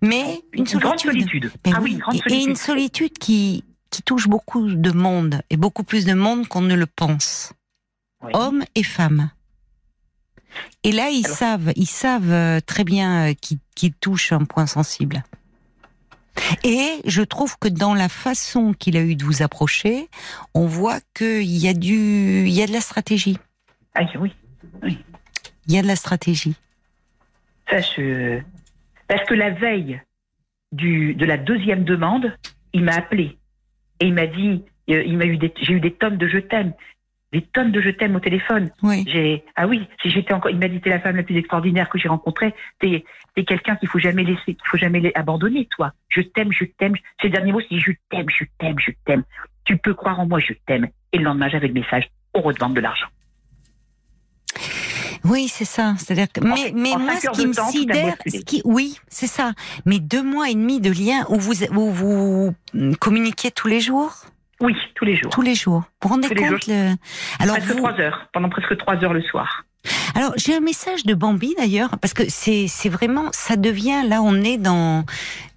Mais 0.00 0.42
une, 0.52 0.66
solitude. 0.66 1.50
Ah 1.66 1.80
oui, 1.80 1.98
Et 2.28 2.42
une 2.42 2.56
solitude 2.56 3.18
qui, 3.18 3.64
qui 3.90 4.02
touche 4.02 4.28
beaucoup 4.28 4.70
de 4.70 4.90
monde, 4.92 5.40
et 5.50 5.56
beaucoup 5.56 5.82
plus 5.82 6.04
de 6.04 6.14
monde 6.14 6.46
qu'on 6.46 6.60
ne 6.60 6.74
le 6.74 6.86
pense. 6.86 7.52
Hommes 8.34 8.64
et 8.74 8.84
femmes. 8.84 9.30
Et 10.84 10.92
là, 10.92 11.08
ils 11.08 11.26
savent, 11.26 11.72
ils 11.76 11.86
savent 11.86 12.30
euh, 12.30 12.60
très 12.60 12.84
bien 12.84 13.32
qu'ils 13.74 13.94
touchent 13.94 14.32
un 14.32 14.44
point 14.44 14.66
sensible. 14.66 15.24
Et 16.64 17.00
je 17.04 17.22
trouve 17.22 17.58
que 17.58 17.68
dans 17.68 17.94
la 17.94 18.08
façon 18.08 18.72
qu'il 18.72 18.96
a 18.96 19.02
eu 19.02 19.16
de 19.16 19.24
vous 19.24 19.42
approcher, 19.42 20.08
on 20.54 20.66
voit 20.66 21.00
qu'il 21.14 21.42
y 21.42 21.68
a 21.68 21.74
du, 21.74 22.44
il 22.46 22.52
y 22.52 22.62
a 22.62 22.66
de 22.66 22.72
la 22.72 22.80
stratégie. 22.80 23.38
Ah 23.94 24.04
oui, 24.18 24.32
oui. 24.82 24.98
Il 25.66 25.74
y 25.74 25.78
a 25.78 25.82
de 25.82 25.86
la 25.86 25.96
stratégie. 25.96 26.56
Ça, 27.68 27.80
je... 27.80 28.40
Parce 29.08 29.24
que 29.24 29.34
la 29.34 29.50
veille 29.50 30.00
du, 30.72 31.14
de 31.14 31.24
la 31.24 31.36
deuxième 31.36 31.84
demande, 31.84 32.36
il 32.72 32.82
m'a 32.84 32.94
appelé 32.94 33.38
et 34.00 34.06
il 34.06 34.14
m'a 34.14 34.26
dit, 34.26 34.64
euh, 34.90 35.02
il 35.04 35.16
m'a 35.16 35.26
eu 35.26 35.38
j'ai 35.60 35.72
eu 35.74 35.80
des 35.80 35.92
tonnes 35.92 36.16
de 36.16 36.26
je 36.26 36.38
t'aime 36.38 36.72
des 37.32 37.42
tonnes 37.42 37.72
de 37.72 37.80
je 37.80 37.90
t'aime 37.90 38.14
au 38.14 38.20
téléphone. 38.20 38.70
Oui. 38.82 39.04
J'ai 39.06 39.44
ah 39.56 39.66
oui, 39.66 39.86
si 40.02 40.10
j'étais 40.10 40.34
encore, 40.34 40.50
il 40.50 40.58
m'a 40.58 40.68
dit 40.68 40.80
t'es 40.80 40.90
la 40.90 41.00
femme 41.00 41.16
la 41.16 41.22
plus 41.22 41.36
extraordinaire 41.36 41.88
que 41.88 41.98
j'ai 41.98 42.08
rencontrée. 42.08 42.54
T'es 42.78 43.04
es, 43.36 43.44
quelqu'un 43.44 43.76
qu'il 43.76 43.88
faut 43.88 43.98
jamais 43.98 44.24
laisser, 44.24 44.54
qu'il 44.54 44.66
faut 44.66 44.76
jamais 44.76 45.12
abandonner. 45.14 45.66
Toi, 45.76 45.92
je 46.08 46.20
t'aime, 46.20 46.52
je 46.52 46.64
t'aime. 46.64 46.94
Ces 47.20 47.30
derniers 47.30 47.52
mots, 47.52 47.62
c'est 47.68 47.78
je 47.78 47.92
t'aime, 48.10 48.26
je 48.28 48.44
t'aime, 48.58 48.78
je 48.78 48.90
t'aime. 49.06 49.24
Tu 49.64 49.76
peux 49.76 49.94
croire 49.94 50.20
en 50.20 50.26
moi, 50.26 50.38
je 50.40 50.52
t'aime. 50.66 50.88
Et 51.12 51.18
le 51.18 51.24
lendemain, 51.24 51.48
j'avais 51.48 51.68
le 51.68 51.74
message 51.74 52.08
on 52.34 52.40
redemande 52.40 52.74
de 52.74 52.80
l'argent. 52.80 53.08
Oui, 55.24 55.46
c'est 55.48 55.64
ça. 55.64 55.94
C'est-à-dire 55.98 56.26
que, 56.32 56.40
mais, 56.40 56.72
mais 56.74 56.96
moi, 56.98 57.14
ce 57.20 57.30
qui 57.30 57.46
me 57.46 57.52
sidère, 57.52 58.16
qui, 58.46 58.60
oui, 58.64 58.98
c'est 59.08 59.28
ça. 59.28 59.52
Mais 59.86 60.00
deux 60.00 60.22
mois 60.22 60.50
et 60.50 60.54
demi 60.54 60.80
de 60.80 60.90
lien 60.90 61.24
où 61.28 61.38
vous, 61.38 61.62
où 61.64 61.90
vous 61.90 62.54
communiquiez 62.98 63.52
tous 63.52 63.68
les 63.68 63.80
jours? 63.80 64.24
Oui, 64.62 64.74
tous 64.94 65.04
les 65.04 65.16
jours. 65.16 65.30
Tous 65.30 65.42
les 65.42 65.54
jours. 65.56 65.82
Vous 66.00 66.08
rendez 66.08 66.28
compte 66.28 66.66
le... 66.68 66.94
Alors 67.40 67.56
presque 67.56 67.76
trois 67.76 67.98
heures, 67.98 68.28
pendant 68.32 68.48
presque 68.48 68.76
trois 68.78 68.94
heures 69.02 69.12
le 69.12 69.22
soir. 69.22 69.64
Alors 70.14 70.32
j'ai 70.36 70.54
un 70.54 70.60
message 70.60 71.04
de 71.04 71.14
Bambi 71.14 71.54
d'ailleurs, 71.58 71.98
parce 71.98 72.14
que 72.14 72.22
c'est 72.28 72.88
vraiment, 72.88 73.26
ça 73.32 73.56
devient, 73.56 74.02
là 74.06 74.22
on 74.22 74.36
est 74.42 74.58
dans, 74.58 75.04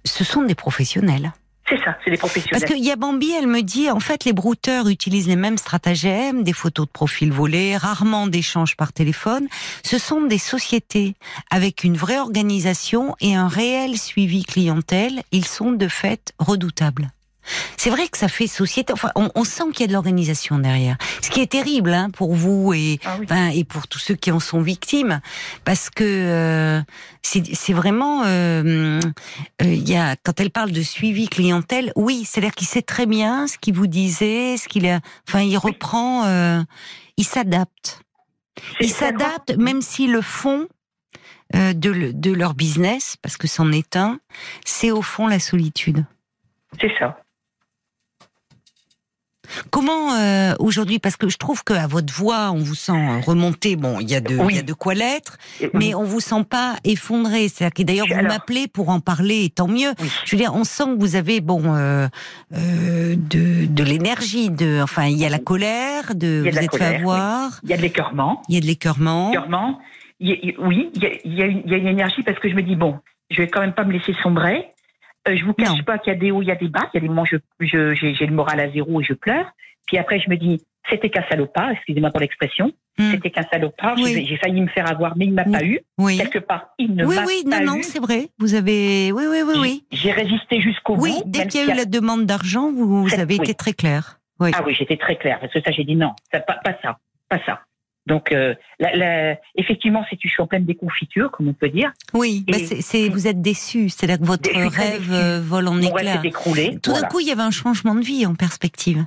ce 0.04 0.24
sont 0.24 0.42
des 0.42 0.56
professionnels. 0.56 1.32
C'est 1.68 1.82
ça, 1.84 1.96
c'est 2.04 2.10
des 2.10 2.16
professionnels. 2.16 2.60
Parce 2.60 2.72
qu'il 2.72 2.84
y 2.84 2.92
a 2.92 2.96
Bambi, 2.96 3.32
elle 3.32 3.48
me 3.48 3.60
dit, 3.60 3.90
en 3.90 3.98
fait, 3.98 4.24
les 4.24 4.32
brouteurs 4.32 4.88
utilisent 4.88 5.26
les 5.26 5.34
mêmes 5.34 5.58
stratagèmes, 5.58 6.44
des 6.44 6.52
photos 6.52 6.86
de 6.86 6.92
profil 6.92 7.32
volés, 7.32 7.76
rarement 7.76 8.28
d'échanges 8.28 8.76
par 8.76 8.92
téléphone. 8.92 9.48
Ce 9.82 9.98
sont 9.98 10.20
des 10.20 10.38
sociétés 10.38 11.14
avec 11.50 11.82
une 11.82 11.96
vraie 11.96 12.20
organisation 12.20 13.16
et 13.20 13.34
un 13.34 13.48
réel 13.48 13.98
suivi 13.98 14.44
clientèle. 14.44 15.22
Ils 15.32 15.44
sont 15.44 15.72
de 15.72 15.88
fait 15.88 16.32
redoutables. 16.38 17.10
C'est 17.76 17.90
vrai 17.90 18.08
que 18.08 18.18
ça 18.18 18.28
fait 18.28 18.46
société. 18.46 18.92
Enfin, 18.92 19.10
on, 19.14 19.44
sent 19.44 19.64
qu'il 19.72 19.82
y 19.82 19.84
a 19.84 19.86
de 19.88 19.92
l'organisation 19.92 20.58
derrière. 20.58 20.96
Ce 21.22 21.30
qui 21.30 21.40
est 21.40 21.50
terrible 21.50 21.92
hein, 21.92 22.10
pour 22.10 22.34
vous 22.34 22.72
et, 22.72 22.98
ah 23.30 23.52
et 23.54 23.64
pour 23.64 23.88
tous 23.88 23.98
ceux 23.98 24.14
qui 24.14 24.32
en 24.32 24.40
sont 24.40 24.60
victimes, 24.60 25.20
parce 25.64 25.90
que 25.90 26.04
euh, 26.04 26.80
c'est 27.22 27.72
vraiment. 27.72 28.24
Euh, 28.24 29.00
euh, 29.62 29.66
y 29.66 29.96
a 29.96 30.16
quand 30.16 30.40
elle 30.40 30.50
parle 30.50 30.72
de 30.72 30.82
suivi 30.82 31.28
clientèle, 31.28 31.92
oui, 31.96 32.24
c'est-à-dire 32.24 32.54
qu'il 32.54 32.66
sait 32.66 32.82
très 32.82 33.06
bien 33.06 33.46
ce 33.46 33.58
qu'il 33.58 33.74
vous 33.74 33.86
disait, 33.86 34.56
ce 34.56 34.68
qu'il 34.68 34.86
a. 34.88 35.00
Enfin, 35.28 35.42
il 35.42 35.56
reprend. 35.56 36.24
il 37.16 37.24
s'adapte. 37.24 38.00
Il 38.80 38.90
s'adapte, 38.90 39.56
même 39.56 39.82
si 39.82 40.06
le 40.06 40.22
fond 40.22 40.66
de, 41.52 42.10
de 42.12 42.32
leur 42.32 42.54
business, 42.54 43.16
parce 43.22 43.36
que 43.36 43.46
c'en 43.46 43.70
est 43.70 43.96
un, 43.96 44.18
c'est 44.64 44.90
au 44.90 45.02
fond 45.02 45.26
la 45.26 45.38
solitude. 45.38 46.04
C'est 46.80 46.92
ça. 46.98 47.18
Comment 49.76 50.14
euh, 50.14 50.54
aujourd'hui, 50.58 50.98
parce 50.98 51.18
que 51.18 51.28
je 51.28 51.36
trouve 51.36 51.62
qu'à 51.62 51.86
votre 51.86 52.10
voix, 52.10 52.50
on 52.50 52.60
vous 52.60 52.74
sent 52.74 53.20
remonter. 53.26 53.76
Bon, 53.76 54.00
il 54.00 54.10
y 54.10 54.14
a 54.14 54.22
de, 54.22 54.38
il 54.48 54.56
y 54.56 54.58
a 54.58 54.62
de 54.62 54.72
quoi 54.72 54.94
l'être, 54.94 55.36
mais 55.74 55.94
on 55.94 56.02
vous 56.02 56.20
sent 56.20 56.44
pas 56.48 56.76
effondré. 56.82 57.48
C'est-à-dire 57.48 57.74
que 57.74 57.82
d'ailleurs 57.82 58.06
vous 58.06 58.26
m'appelez 58.26 58.68
pour 58.68 58.88
en 58.88 59.00
parler, 59.00 59.44
et 59.44 59.50
tant 59.50 59.68
mieux. 59.68 59.92
Je 60.24 60.30
veux 60.30 60.40
dire, 60.40 60.54
on 60.54 60.64
sent 60.64 60.84
que 60.84 60.98
vous 60.98 61.14
avez 61.14 61.42
bon 61.42 61.74
euh, 61.74 62.08
euh, 62.54 63.16
de, 63.18 63.66
de 63.66 63.84
l'énergie. 63.84 64.48
De, 64.48 64.80
enfin, 64.82 65.08
il 65.08 65.18
y 65.18 65.26
a 65.26 65.28
la 65.28 65.38
colère, 65.38 66.14
de 66.14 66.40
vous 66.40 66.58
êtes 66.58 66.74
fait 66.74 66.96
avoir. 66.96 67.60
Il 67.62 67.68
y 67.68 67.74
a 67.74 67.76
de 67.76 67.82
l'écœurement. 67.82 68.40
Il 68.48 68.54
y 68.54 68.58
a 68.58 68.62
de 68.62 68.66
l'écœurement. 68.66 69.32
Oui, 70.20 70.90
il 70.94 71.02
y, 71.02 71.06
a, 71.06 71.10
il, 71.22 71.34
y 71.34 71.42
a 71.42 71.44
une, 71.44 71.60
il 71.66 71.70
y 71.70 71.74
a 71.74 71.76
une 71.76 71.88
énergie 71.88 72.22
parce 72.22 72.38
que 72.38 72.48
je 72.48 72.54
me 72.54 72.62
dis 72.62 72.76
bon, 72.76 72.98
je 73.28 73.42
vais 73.42 73.48
quand 73.48 73.60
même 73.60 73.74
pas 73.74 73.84
me 73.84 73.92
laisser 73.92 74.14
sombrer. 74.22 74.72
Euh, 75.28 75.36
je 75.36 75.44
vous 75.44 75.52
cache 75.52 75.84
pas 75.84 75.98
qu'il 75.98 76.14
y 76.14 76.16
a 76.16 76.18
des 76.18 76.30
hauts, 76.30 76.40
il 76.40 76.48
y 76.48 76.50
a 76.50 76.56
des 76.56 76.68
bas. 76.68 76.88
Il 76.94 76.96
y 76.96 76.98
a 76.98 77.00
des 77.00 77.08
moments 77.08 77.24
où 77.24 77.64
je, 77.66 77.94
j'ai 77.94 78.26
le 78.26 78.34
moral 78.34 78.58
à 78.58 78.70
zéro 78.70 79.02
et 79.02 79.04
je 79.04 79.12
pleure. 79.12 79.52
Puis 79.86 79.98
après, 79.98 80.20
je 80.20 80.28
me 80.28 80.36
dis, 80.36 80.60
c'était 80.90 81.10
qu'un 81.10 81.24
salopard, 81.28 81.70
excusez-moi 81.70 82.10
pour 82.10 82.20
l'expression. 82.20 82.72
Hmm. 82.98 83.10
C'était 83.12 83.30
qu'un 83.30 83.46
salopard. 83.50 83.96
J'ai 83.96 84.36
failli 84.36 84.60
me 84.60 84.68
faire 84.68 84.90
avoir, 84.90 85.16
mais 85.16 85.26
il 85.26 85.34
m'a 85.34 85.44
pas 85.44 85.64
eu. 85.64 85.80
Oui. 85.98 86.16
Quelque 86.16 86.38
part, 86.38 86.68
il 86.78 86.94
ne 86.94 87.04
m'a 87.04 87.14
pas 87.14 87.22
eu. 87.22 87.26
Oui, 87.26 87.44
non, 87.46 87.60
non, 87.64 87.82
c'est 87.82 88.00
vrai. 88.00 88.28
Vous 88.38 88.54
avez, 88.54 89.12
oui, 89.12 89.24
oui, 89.28 89.38
oui, 89.46 89.54
oui. 89.58 89.84
J'ai 89.92 90.12
résisté 90.12 90.60
jusqu'au 90.60 90.96
bout. 90.96 91.02
Oui, 91.02 91.14
dès 91.26 91.46
qu'il 91.46 91.66
y 91.66 91.70
a 91.70 91.74
eu 91.74 91.76
la 91.76 91.84
demande 91.84 92.26
d'argent, 92.26 92.72
vous, 92.72 93.08
avez 93.18 93.36
été 93.36 93.54
très 93.54 93.72
clair. 93.72 94.20
Ah 94.40 94.62
oui, 94.66 94.74
j'étais 94.74 94.98
très 94.98 95.16
claire 95.16 95.40
parce 95.40 95.52
que 95.52 95.60
ça, 95.62 95.70
j'ai 95.70 95.84
dit 95.84 95.96
non, 95.96 96.12
ça, 96.30 96.40
pas, 96.40 96.58
pas 96.62 96.76
ça, 96.82 96.98
pas 97.30 97.38
ça. 97.46 97.60
Donc, 98.06 98.30
euh, 98.30 98.54
la, 98.78 98.94
la, 98.94 99.36
effectivement, 99.56 100.04
c'est 100.08 100.16
je 100.22 100.28
suis 100.28 100.42
en 100.42 100.46
pleine 100.46 100.64
déconfiture, 100.64 101.30
comme 101.32 101.48
on 101.48 101.54
peut 101.54 101.70
dire. 101.70 101.92
Oui, 102.14 102.44
bah 102.46 102.58
c'est, 102.80 103.08
vous 103.08 103.26
êtes 103.26 103.42
déçu. 103.42 103.88
C'est-à-dire 103.88 104.20
que 104.20 104.24
votre 104.24 104.48
rêve 104.50 105.12
euh, 105.12 105.40
vole 105.40 105.66
en 105.66 105.80
éclats. 105.80 106.20
écroulé. 106.22 106.78
Tout 106.82 106.92
d'un 106.92 107.02
coup, 107.02 107.18
il 107.18 107.26
y 107.26 107.32
avait 107.32 107.42
un 107.42 107.50
changement 107.50 107.94
de 107.94 108.02
vie 108.02 108.24
en 108.24 108.34
perspective 108.34 109.04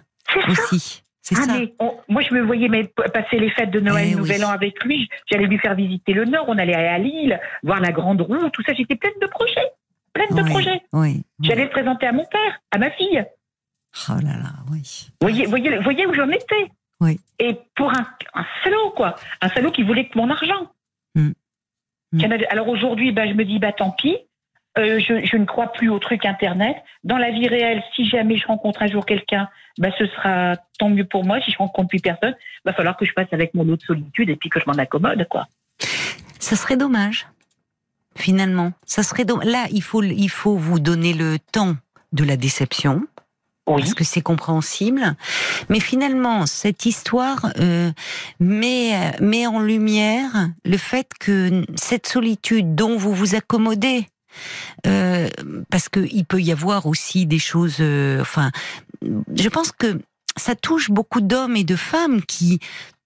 aussi. 0.49 1.03
C'est 1.21 1.35
ah, 1.37 1.43
ça. 1.43 1.53
Mais 1.53 1.73
moi, 2.07 2.21
je 2.21 2.33
me 2.33 2.41
voyais 2.41 2.69
passer 3.13 3.37
les 3.37 3.49
fêtes 3.51 3.71
de 3.71 3.79
Noël, 3.79 4.09
eh 4.11 4.15
Nouvel 4.15 4.43
An 4.45 4.49
avec 4.49 4.83
lui. 4.83 5.09
J'allais 5.29 5.45
lui 5.45 5.59
faire 5.59 5.75
visiter 5.75 6.13
le 6.13 6.25
Nord. 6.25 6.45
On 6.47 6.57
allait 6.57 6.73
aller 6.73 6.87
à 6.87 6.97
Lille, 6.97 7.39
voir 7.63 7.79
la 7.79 7.91
Grande 7.91 8.21
Roue, 8.21 8.49
tout 8.49 8.63
ça. 8.63 8.73
J'étais 8.73 8.95
pleine 8.95 9.13
de 9.21 9.27
projets. 9.27 9.69
Pleine 10.13 10.35
de 10.35 10.49
projets. 10.49 10.81
Oui. 10.93 11.23
J'allais 11.41 11.65
le 11.65 11.69
présenter 11.69 12.07
à 12.07 12.11
mon 12.11 12.25
père, 12.25 12.59
à 12.71 12.77
ma 12.77 12.89
fille. 12.91 13.23
Oh 14.09 14.13
là 14.23 14.37
là, 14.37 14.53
oui. 14.71 15.09
Voyez, 15.21 15.45
voyez, 15.45 15.77
voyez 15.79 16.05
où 16.07 16.13
j'en 16.13 16.29
étais. 16.29 16.71
Oui. 16.99 17.19
Et 17.39 17.57
pour 17.75 17.89
un, 17.91 18.05
un, 18.33 18.45
salaud, 18.63 18.91
quoi. 18.95 19.15
Un 19.41 19.49
salaud 19.49 19.71
qui 19.71 19.83
voulait 19.83 20.07
que 20.07 20.17
mon 20.17 20.29
argent. 20.29 20.71
Mm. 21.15 21.31
Mm. 22.11 22.33
Alors 22.49 22.67
aujourd'hui, 22.67 23.11
ben, 23.11 23.29
je 23.29 23.33
me 23.33 23.45
dis, 23.45 23.59
bah 23.59 23.71
tant 23.71 23.91
pis. 23.91 24.17
Euh, 24.77 24.99
je, 24.99 25.25
je, 25.25 25.35
ne 25.35 25.45
crois 25.45 25.71
plus 25.71 25.89
au 25.89 25.99
truc 25.99 26.25
Internet. 26.25 26.77
Dans 27.03 27.17
la 27.17 27.31
vie 27.31 27.47
réelle, 27.47 27.83
si 27.95 28.07
jamais 28.07 28.37
je 28.37 28.45
rencontre 28.45 28.83
un 28.83 28.87
jour 28.87 29.05
quelqu'un, 29.05 29.49
bah, 29.77 29.89
ce 29.97 30.05
sera 30.05 30.55
tant 30.77 30.89
mieux 30.89 31.05
pour 31.05 31.25
moi. 31.25 31.41
Si 31.41 31.51
je 31.51 31.57
rencontre 31.57 31.89
plus 31.89 31.99
personne, 31.99 32.35
va 32.65 32.73
falloir 32.73 32.95
que 32.95 33.05
je 33.05 33.13
passe 33.13 33.27
avec 33.31 33.53
mon 33.53 33.67
autre 33.69 33.85
solitude 33.85 34.29
et 34.29 34.35
puis 34.35 34.49
que 34.49 34.59
je 34.59 34.65
m'en 34.67 34.77
accommode, 34.77 35.27
quoi. 35.27 35.47
Ça 36.39 36.55
serait 36.55 36.77
dommage, 36.77 37.27
finalement. 38.15 38.73
Ça 38.85 39.03
serait 39.03 39.25
Là, 39.43 39.65
il 39.71 39.81
faut, 39.81 40.03
il 40.03 40.29
faut 40.29 40.55
vous 40.55 40.79
donner 40.79 41.13
le 41.13 41.37
temps 41.51 41.75
de 42.13 42.23
la 42.23 42.37
déception 42.37 43.01
parce 43.65 43.93
que 43.93 44.03
c'est 44.03 44.21
compréhensible. 44.21 45.15
Mais 45.69 45.79
finalement, 45.79 46.45
cette 46.45 46.85
histoire 46.85 47.51
euh, 47.59 47.91
met, 48.39 49.11
met 49.21 49.45
en 49.45 49.59
lumière 49.59 50.49
le 50.65 50.77
fait 50.77 51.11
que 51.19 51.63
cette 51.75 52.07
solitude 52.07 52.75
dont 52.75 52.97
vous 52.97 53.13
vous 53.13 53.35
accommodez, 53.35 54.07
euh, 54.87 55.29
parce 55.69 55.89
qu'il 55.89 56.25
peut 56.25 56.41
y 56.41 56.51
avoir 56.51 56.85
aussi 56.85 57.25
des 57.25 57.39
choses. 57.39 57.77
Euh, 57.79 58.21
enfin, 58.21 58.51
je 59.01 59.49
pense 59.49 59.71
que 59.71 59.99
ça 60.37 60.55
touche 60.55 60.89
beaucoup 60.89 61.21
d'hommes 61.21 61.55
et 61.55 61.63
de 61.63 61.75
femmes 61.75 62.21
qui, 62.21 62.59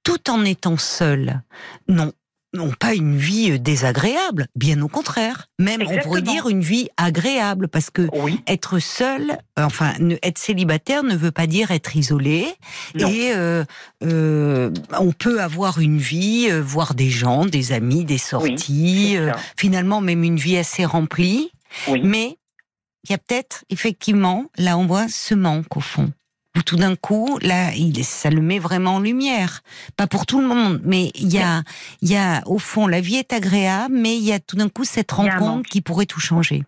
tout 0.04 0.30
en 0.30 0.44
étant 0.46 0.78
seuls, 0.78 1.42
n'ont 1.88 2.14
n'ont 2.54 2.72
pas 2.72 2.94
une 2.94 3.18
vie 3.18 3.52
euh, 3.52 3.58
désagréable, 3.58 4.48
bien 4.56 4.82
au 4.82 4.88
contraire. 4.88 5.48
Même 5.60 5.82
on 5.88 5.98
pourrait 6.00 6.22
dire 6.22 6.50
une 6.50 6.62
vie 6.62 6.90
agréable 6.98 7.68
parce 7.68 7.90
que 7.90 8.08
être 8.48 8.80
seul, 8.80 9.38
euh, 9.60 9.64
enfin 9.64 9.94
être 10.22 10.38
célibataire 10.38 11.04
ne 11.04 11.16
veut 11.16 11.32
pas 11.32 11.48
dire 11.48 11.72
être 11.72 11.96
isolé. 11.96 12.48
Et 12.96 13.32
euh, 13.34 13.64
euh, 14.04 14.72
on 15.00 15.12
peut 15.12 15.42
avoir 15.42 15.80
une 15.80 15.98
vie, 15.98 16.48
euh, 16.50 16.62
voir 16.62 16.94
des 16.94 17.10
gens, 17.10 17.46
des 17.46 17.72
amis, 17.72 18.06
des 18.06 18.18
sorties, 18.18 19.18
finalement 19.58 20.02
même 20.02 20.24
une 20.24 20.38
vie 20.38 20.58
assez 20.58 20.86
remplie. 20.86 21.52
Mais 22.04 22.38
il 23.06 23.12
y 23.12 23.14
a 23.14 23.18
peut-être 23.18 23.66
effectivement 23.70 24.46
là 24.58 24.78
on 24.78 24.86
voit 24.86 25.08
ce 25.10 25.34
manque 25.34 25.76
au 25.76 25.82
fond 25.82 26.12
où 26.58 26.62
tout 26.62 26.78
d'un 26.78 26.96
coup, 26.96 27.40
là, 27.42 27.74
il, 27.76 28.04
ça 28.04 28.30
le 28.30 28.42
met 28.42 28.60
vraiment 28.60 28.96
en 28.96 29.00
lumière. 29.00 29.62
Pas 29.98 30.08
pour 30.08 30.26
tout 30.26 30.42
le 30.42 30.48
monde, 30.48 30.82
mais 30.84 31.12
il 31.16 31.34
y 31.34 31.40
a, 31.40 31.64
il 32.02 32.12
y 32.12 32.16
a, 32.16 32.42
au 32.46 32.60
fond, 32.60 32.88
la 32.88 33.02
vie 33.02 33.16
est 33.16 33.34
agréable, 33.34 33.96
mais 33.96 34.16
il 34.18 34.24
y 34.24 34.34
a 34.34 34.40
tout 34.40 34.56
d'un 34.56 34.70
coup 34.70 34.84
cette 34.84 35.12
rencontre 35.12 35.70
qui 35.70 35.82
pourrait 35.82 36.06
tout 36.06 36.20
changer. 36.20 36.64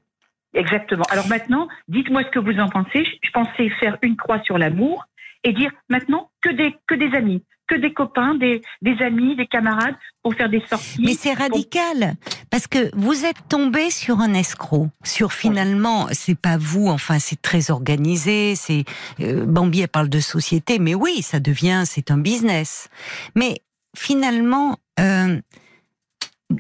Exactement. 0.53 1.03
Alors 1.09 1.27
maintenant, 1.27 1.67
dites-moi 1.89 2.23
ce 2.23 2.29
que 2.29 2.39
vous 2.39 2.59
en 2.59 2.69
pensez. 2.69 3.05
Je 3.21 3.29
pensais 3.31 3.69
faire 3.79 3.97
une 4.01 4.15
croix 4.15 4.41
sur 4.43 4.57
l'amour 4.57 5.05
et 5.45 5.53
dire 5.53 5.71
maintenant 5.89 6.29
que 6.41 6.49
des, 6.49 6.75
que 6.87 6.95
des 6.95 7.15
amis 7.15 7.41
que 7.67 7.75
des 7.75 7.93
copains, 7.93 8.35
des, 8.35 8.61
des 8.81 9.01
amis, 9.01 9.35
des 9.35 9.47
camarades 9.47 9.95
pour 10.21 10.35
faire 10.35 10.49
des 10.49 10.61
sorties. 10.69 11.01
Mais 11.03 11.13
c'est 11.13 11.33
radical 11.33 12.15
parce 12.51 12.67
que 12.67 12.91
vous 12.95 13.25
êtes 13.25 13.47
tombé 13.49 13.89
sur 13.89 14.19
un 14.19 14.33
escroc. 14.33 14.89
Sur 15.03 15.33
finalement, 15.33 16.07
c'est 16.11 16.39
pas 16.39 16.57
vous. 16.57 16.87
Enfin, 16.87 17.19
c'est 17.19 17.41
très 17.41 17.71
organisé. 17.71 18.55
C'est 18.55 18.85
euh, 19.19 19.45
Bambi 19.45 19.81
elle 19.81 19.87
parle 19.87 20.09
de 20.09 20.19
société, 20.19 20.79
mais 20.79 20.93
oui, 20.93 21.21
ça 21.21 21.39
devient, 21.39 21.83
c'est 21.85 22.11
un 22.11 22.17
business. 22.17 22.89
Mais 23.35 23.61
finalement. 23.95 24.77
Euh, 24.99 25.39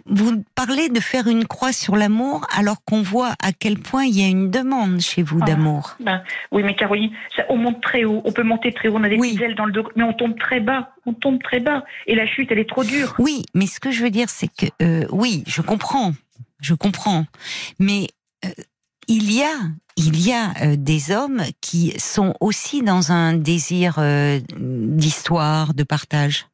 vous 0.07 0.43
parlez 0.55 0.89
de 0.89 0.99
faire 0.99 1.27
une 1.27 1.45
croix 1.45 1.71
sur 1.71 1.95
l'amour 1.95 2.47
alors 2.55 2.83
qu'on 2.83 3.01
voit 3.03 3.33
à 3.41 3.51
quel 3.53 3.77
point 3.77 4.05
il 4.05 4.19
y 4.19 4.23
a 4.23 4.27
une 4.27 4.49
demande 4.49 4.99
chez 4.99 5.21
vous 5.21 5.39
ah, 5.41 5.45
d'amour. 5.45 5.95
Ben, 5.99 6.23
oui, 6.51 6.63
mais 6.63 6.75
Caroline, 6.75 7.11
on 7.49 7.57
monte 7.57 7.81
très 7.81 8.03
haut, 8.03 8.21
on 8.25 8.31
peut 8.31 8.43
monter 8.43 8.71
très 8.71 8.87
haut, 8.87 8.95
on 8.95 9.03
a 9.03 9.09
des 9.09 9.17
oui. 9.17 9.37
dans 9.55 9.65
le 9.65 9.71
dos, 9.71 9.83
mais 9.95 10.03
on 10.03 10.13
tombe 10.13 10.37
très 10.39 10.59
bas, 10.59 10.93
on 11.05 11.13
tombe 11.13 11.41
très 11.41 11.59
bas, 11.59 11.83
et 12.07 12.15
la 12.15 12.25
chute, 12.25 12.51
elle 12.51 12.59
est 12.59 12.69
trop 12.69 12.83
dure. 12.83 13.13
Oui, 13.19 13.43
mais 13.53 13.67
ce 13.67 13.79
que 13.79 13.91
je 13.91 14.01
veux 14.01 14.09
dire, 14.09 14.29
c'est 14.29 14.47
que 14.47 14.65
euh, 14.81 15.05
oui, 15.11 15.43
je 15.45 15.61
comprends, 15.61 16.13
je 16.59 16.73
comprends, 16.73 17.25
mais 17.79 18.07
euh, 18.43 18.49
il 19.07 19.31
y 19.31 19.43
a, 19.43 19.53
il 19.97 20.19
y 20.19 20.33
a 20.33 20.53
euh, 20.63 20.75
des 20.77 21.11
hommes 21.11 21.43
qui 21.61 21.93
sont 21.99 22.33
aussi 22.39 22.81
dans 22.81 23.11
un 23.11 23.33
désir 23.33 23.99
d'histoire, 24.57 25.75
de 25.75 25.83
partage 25.83 26.47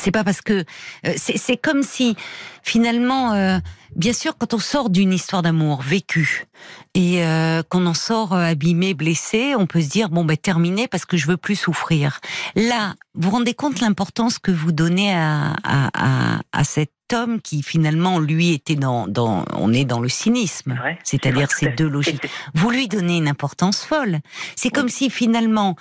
c'est 0.00 0.10
pas 0.10 0.24
parce 0.24 0.40
que 0.40 0.64
euh, 1.06 1.12
c'est 1.16 1.56
comme 1.56 1.82
si 1.82 2.16
finalement, 2.62 3.32
euh, 3.34 3.58
bien 3.96 4.12
sûr, 4.12 4.36
quand 4.38 4.54
on 4.54 4.58
sort 4.58 4.90
d'une 4.90 5.12
histoire 5.12 5.42
d'amour 5.42 5.82
vécue 5.82 6.46
et 6.94 7.24
euh, 7.24 7.62
qu'on 7.68 7.86
en 7.86 7.94
sort 7.94 8.34
abîmé, 8.34 8.94
blessé, 8.94 9.54
on 9.56 9.66
peut 9.66 9.80
se 9.80 9.88
dire 9.88 10.08
bon 10.08 10.24
ben 10.24 10.36
terminé 10.36 10.88
parce 10.88 11.04
que 11.04 11.16
je 11.16 11.26
veux 11.26 11.36
plus 11.36 11.56
souffrir. 11.56 12.20
Là, 12.56 12.94
vous 13.14 13.30
vous 13.30 13.36
rendez 13.36 13.54
compte 13.54 13.80
l'importance 13.80 14.38
que 14.38 14.50
vous 14.50 14.72
donnez 14.72 15.14
à, 15.14 15.54
à, 15.62 15.90
à, 15.94 16.40
à 16.52 16.64
cette 16.64 16.92
homme 17.12 17.40
qui 17.40 17.62
finalement 17.62 18.18
lui 18.18 18.52
était 18.52 18.76
dans, 18.76 19.06
dans 19.06 19.44
on 19.54 19.72
est 19.72 19.84
dans 19.84 20.00
le 20.00 20.08
cynisme, 20.08 20.78
c'est-à-dire 21.02 21.50
ces 21.50 21.68
deux 21.68 21.88
logiques. 21.88 22.28
Vous 22.54 22.70
lui 22.70 22.88
donnez 22.88 23.16
une 23.16 23.28
importance 23.28 23.84
folle. 23.84 24.20
C'est 24.56 24.70
comme 24.70 24.88
si 24.88 25.10
finalement, 25.10 25.76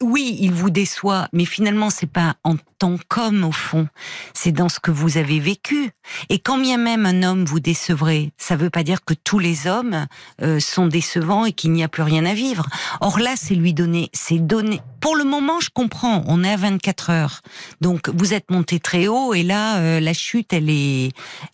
oui, 0.00 0.36
il 0.40 0.52
vous 0.52 0.70
déçoit, 0.70 1.28
mais 1.32 1.44
finalement 1.44 1.90
c'est 1.90 2.10
pas 2.10 2.36
en 2.44 2.56
tant 2.78 2.96
qu'homme 3.08 3.44
au 3.44 3.52
fond, 3.52 3.88
c'est 4.34 4.52
dans 4.52 4.68
ce 4.68 4.80
que 4.80 4.90
vous 4.90 5.16
avez 5.16 5.40
vécu. 5.40 5.90
Et 6.28 6.38
quand 6.38 6.58
bien 6.58 6.76
même 6.76 7.06
un 7.06 7.22
homme 7.22 7.45
vous 7.46 7.60
décevrait, 7.60 8.32
ça 8.36 8.56
veut 8.56 8.70
pas 8.70 8.82
dire 8.82 9.04
que 9.04 9.14
tous 9.14 9.38
les 9.38 9.66
hommes 9.66 10.06
euh, 10.42 10.60
sont 10.60 10.86
décevants 10.86 11.46
et 11.46 11.52
qu'il 11.52 11.72
n'y 11.72 11.82
a 11.82 11.88
plus 11.88 12.02
rien 12.02 12.26
à 12.26 12.34
vivre. 12.34 12.66
Or 13.00 13.18
là, 13.18 13.34
c'est 13.36 13.54
lui 13.54 13.72
donner, 13.72 14.10
c'est 14.12 14.38
donner. 14.38 14.80
Pour 15.00 15.16
le 15.16 15.24
moment, 15.24 15.60
je 15.60 15.70
comprends, 15.72 16.22
on 16.26 16.44
est 16.44 16.52
à 16.52 16.56
24 16.56 17.10
heures, 17.10 17.40
donc 17.80 18.10
vous 18.10 18.34
êtes 18.34 18.50
monté 18.50 18.80
très 18.80 19.06
haut 19.08 19.32
et 19.32 19.42
là, 19.42 19.78
euh, 19.78 20.00
la 20.00 20.12
chute, 20.12 20.52
elle 20.52 20.66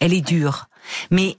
elle 0.00 0.14
est, 0.14 0.20
dure. 0.20 0.68
Mais 1.11 1.37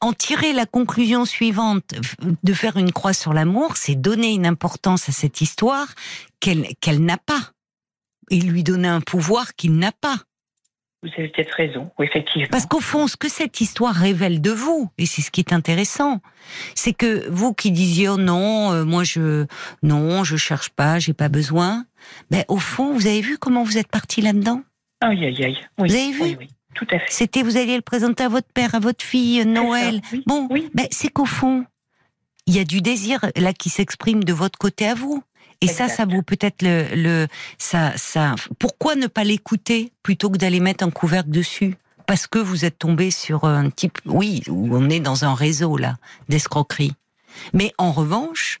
en 0.00 0.12
tirer 0.12 0.52
la 0.52 0.66
conclusion 0.66 1.24
suivante, 1.24 1.94
de 2.42 2.52
faire 2.52 2.76
une 2.76 2.92
croix 2.92 3.12
sur 3.12 3.32
l'amour, 3.32 3.76
c'est 3.76 3.94
donner 3.94 4.32
une 4.32 4.46
importance 4.46 5.08
à 5.08 5.12
cette 5.12 5.40
histoire 5.40 5.88
qu'elle 6.40 7.04
n'a 7.04 7.18
pas, 7.18 7.52
et 8.30 8.40
lui 8.40 8.62
donner 8.62 8.88
un 8.88 9.00
pouvoir 9.00 9.54
qu'il 9.54 9.76
n'a 9.76 9.92
pas. 9.92 10.16
Vous 11.02 11.10
avez 11.18 11.28
peut-être 11.28 11.52
raison, 11.52 11.90
effectivement. 12.00 12.48
Parce 12.50 12.66
qu'au 12.66 12.80
fond, 12.80 13.06
ce 13.06 13.16
que 13.16 13.28
cette 13.28 13.60
histoire 13.60 13.94
révèle 13.94 14.40
de 14.40 14.50
vous, 14.50 14.90
et 14.98 15.06
c'est 15.06 15.22
ce 15.22 15.30
qui 15.30 15.40
est 15.40 15.52
intéressant, 15.52 16.20
c'est 16.74 16.94
que 16.94 17.28
vous 17.28 17.52
qui 17.52 17.70
disiez 17.70 18.08
oh 18.08 18.16
non, 18.16 18.72
euh, 18.72 18.84
moi 18.84 19.04
je 19.04 19.46
non, 19.82 20.24
je 20.24 20.36
cherche 20.36 20.70
pas, 20.70 20.98
j'ai 20.98 21.12
pas 21.12 21.28
besoin. 21.28 21.84
Mais 22.30 22.44
au 22.48 22.58
fond, 22.58 22.92
vous 22.92 23.06
avez 23.06 23.20
vu 23.20 23.38
comment 23.38 23.62
vous 23.62 23.78
êtes 23.78 23.88
parti 23.88 24.20
là-dedans? 24.20 24.62
Aïe 25.00 25.26
aïe 25.26 25.44
aïe. 25.44 25.58
vous 25.76 25.84
avez 25.84 26.12
vu? 26.12 26.22
oui, 26.22 26.36
oui. 26.40 26.48
Tout 26.74 26.86
à 26.90 26.98
fait. 26.98 27.06
C'était, 27.08 27.42
vous 27.42 27.56
alliez 27.56 27.76
le 27.76 27.82
présenter 27.82 28.24
à 28.24 28.28
votre 28.28 28.52
père, 28.52 28.74
à 28.74 28.80
votre 28.80 29.04
fille, 29.04 29.44
Noël. 29.46 30.00
bon, 30.26 30.46
oui. 30.50 30.68
Ben, 30.74 30.86
c'est 30.90 31.08
qu'au 31.08 31.24
fond, 31.24 31.64
il 32.46 32.54
y 32.54 32.58
a 32.58 32.64
du 32.64 32.80
désir 32.80 33.20
là 33.34 33.52
qui 33.52 33.70
s'exprime 33.70 34.24
de 34.24 34.32
votre 34.32 34.58
côté 34.58 34.86
à 34.86 34.94
vous. 34.94 35.22
Et 35.60 35.68
ça, 35.68 35.88
ça 35.88 36.04
vaut 36.04 36.22
peut-être 36.22 36.62
le, 36.62 36.86
le, 36.94 37.26
ça, 37.58 37.92
ça. 37.96 38.34
Pourquoi 38.58 38.94
ne 38.94 39.06
pas 39.06 39.24
l'écouter 39.24 39.92
plutôt 40.02 40.30
que 40.30 40.36
d'aller 40.36 40.60
mettre 40.60 40.84
un 40.84 40.90
couvercle 40.90 41.30
dessus? 41.30 41.76
Parce 42.06 42.26
que 42.26 42.38
vous 42.38 42.64
êtes 42.64 42.78
tombé 42.78 43.10
sur 43.10 43.44
un 43.44 43.70
type, 43.70 43.98
oui, 44.04 44.42
où 44.48 44.76
on 44.76 44.88
est 44.90 45.00
dans 45.00 45.24
un 45.24 45.34
réseau 45.34 45.76
là 45.76 45.96
d'escroquerie. 46.28 46.94
Mais 47.52 47.72
en 47.78 47.90
revanche, 47.90 48.60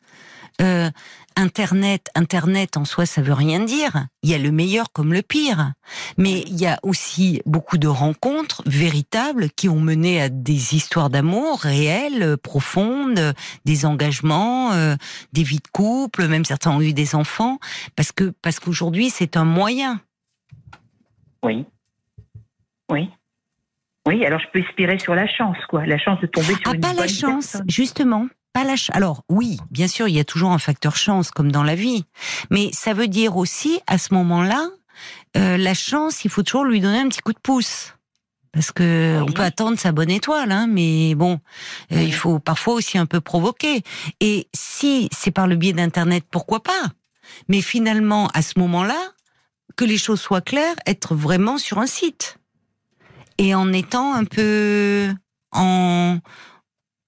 euh, 0.60 0.90
Internet, 1.36 2.08
Internet 2.14 2.76
en 2.78 2.86
soi, 2.86 3.04
ça 3.04 3.20
veut 3.20 3.34
rien 3.34 3.60
dire. 3.60 4.06
Il 4.22 4.30
y 4.30 4.34
a 4.34 4.38
le 4.38 4.50
meilleur 4.50 4.90
comme 4.92 5.12
le 5.12 5.20
pire. 5.20 5.72
Mais 6.16 6.40
il 6.46 6.58
y 6.58 6.66
a 6.66 6.78
aussi 6.82 7.42
beaucoup 7.44 7.76
de 7.76 7.88
rencontres 7.88 8.62
véritables 8.64 9.50
qui 9.50 9.68
ont 9.68 9.78
mené 9.78 10.20
à 10.22 10.28
des 10.30 10.74
histoires 10.74 11.10
d'amour 11.10 11.60
réelles, 11.60 12.36
profondes, 12.38 13.34
des 13.66 13.84
engagements, 13.84 14.72
euh, 14.72 14.96
des 15.32 15.42
vies 15.42 15.58
de 15.58 15.68
couple, 15.70 16.26
même 16.26 16.44
certains 16.44 16.70
ont 16.70 16.80
eu 16.80 16.94
des 16.94 17.14
enfants, 17.14 17.58
parce 17.96 18.12
que 18.12 18.32
parce 18.42 18.58
qu'aujourd'hui 18.58 19.10
c'est 19.10 19.36
un 19.36 19.44
moyen. 19.44 20.00
Oui, 21.42 21.66
oui. 22.90 23.10
Oui, 24.06 24.24
alors 24.24 24.38
je 24.38 24.46
peux 24.52 24.60
espérer 24.60 24.98
sur 25.00 25.16
la 25.16 25.26
chance, 25.26 25.56
quoi, 25.68 25.84
la 25.84 25.98
chance 25.98 26.20
de 26.20 26.26
tomber 26.26 26.54
sur 26.54 26.62
ah, 26.66 26.74
une 26.74 26.80
pas 26.80 26.92
la 26.94 27.08
chance, 27.08 27.56
justement, 27.66 28.28
alors 28.92 29.22
oui, 29.28 29.58
bien 29.70 29.88
sûr, 29.88 30.08
il 30.08 30.14
y 30.14 30.20
a 30.20 30.24
toujours 30.24 30.50
un 30.50 30.58
facteur 30.58 30.96
chance 30.96 31.30
comme 31.30 31.52
dans 31.52 31.62
la 31.62 31.74
vie, 31.74 32.04
mais 32.50 32.70
ça 32.72 32.94
veut 32.94 33.08
dire 33.08 33.36
aussi 33.36 33.80
à 33.86 33.98
ce 33.98 34.14
moment-là 34.14 34.70
euh, 35.36 35.56
la 35.56 35.74
chance, 35.74 36.24
il 36.24 36.30
faut 36.30 36.42
toujours 36.42 36.64
lui 36.64 36.80
donner 36.80 36.98
un 36.98 37.08
petit 37.08 37.20
coup 37.20 37.32
de 37.32 37.38
pouce. 37.38 37.92
Parce 38.52 38.72
que 38.72 39.20
on 39.20 39.30
peut 39.30 39.42
attendre 39.42 39.78
sa 39.78 39.92
bonne 39.92 40.10
étoile, 40.10 40.50
hein, 40.50 40.66
mais 40.66 41.14
bon, 41.14 41.40
euh, 41.92 42.02
il 42.02 42.14
faut 42.14 42.38
parfois 42.38 42.72
aussi 42.72 42.96
un 42.96 43.04
peu 43.04 43.20
provoquer. 43.20 43.82
Et 44.20 44.48
si 44.54 45.10
c'est 45.12 45.30
par 45.30 45.46
le 45.46 45.56
biais 45.56 45.74
d'Internet, 45.74 46.24
pourquoi 46.30 46.62
pas? 46.62 46.92
Mais 47.48 47.60
finalement, 47.60 48.28
à 48.32 48.40
ce 48.40 48.58
moment-là, 48.58 48.96
que 49.76 49.84
les 49.84 49.98
choses 49.98 50.22
soient 50.22 50.40
claires, 50.40 50.76
être 50.86 51.14
vraiment 51.14 51.58
sur 51.58 51.78
un 51.78 51.86
site 51.86 52.38
et 53.36 53.54
en 53.54 53.74
étant 53.74 54.14
un 54.14 54.24
peu 54.24 55.12
en 55.52 56.18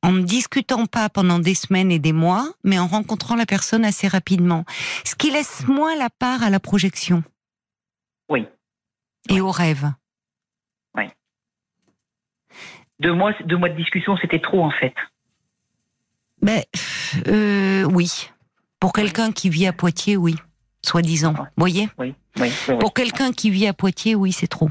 en 0.03 0.13
ne 0.13 0.23
discutant 0.23 0.87
pas 0.87 1.09
pendant 1.09 1.39
des 1.39 1.55
semaines 1.55 1.91
et 1.91 1.99
des 1.99 2.13
mois, 2.13 2.49
mais 2.65 2.79
en 2.79 2.87
rencontrant 2.87 3.37
la 3.37 3.47
personne 3.47 3.85
assez 3.85 4.09
rapidement. 4.09 4.65
Ce 5.05 5.15
qui 5.15 5.31
laisse 5.31 5.67
moins 5.67 5.97
la 5.97 6.11
part 6.11 6.43
à 6.43 6.51
la 6.51 6.61
projection. 6.61 7.23
Oui. 8.29 8.47
Et 9.29 9.41
au 9.41 9.51
rêve. 9.51 9.91
Oui. 10.97 11.05
Deux 13.01 13.13
mois, 13.13 13.33
deux 13.45 13.57
mois 13.57 13.69
de 13.69 13.77
discussion, 13.77 14.17
c'était 14.21 14.41
trop 14.41 14.65
en 14.65 14.71
fait. 14.71 14.95
Ben, 16.43 16.63
euh, 17.27 17.85
oui. 17.85 18.31
Pour 18.81 18.93
quelqu'un 18.93 19.33
qui 19.33 19.51
vit 19.51 19.67
à 19.67 19.73
Poitiers, 19.73 20.17
oui. 20.17 20.37
Soi-disant. 20.85 21.33
Vous 21.33 21.45
voyez? 21.57 21.89
Oui. 21.99 22.15
oui. 22.39 22.53
Pour 22.79 22.95
quelqu'un 22.95 23.33
qui 23.33 23.51
vit 23.51 23.67
à 23.67 23.73
Poitiers, 23.73 24.15
oui, 24.15 24.31
c'est 24.31 24.47
trop. 24.47 24.71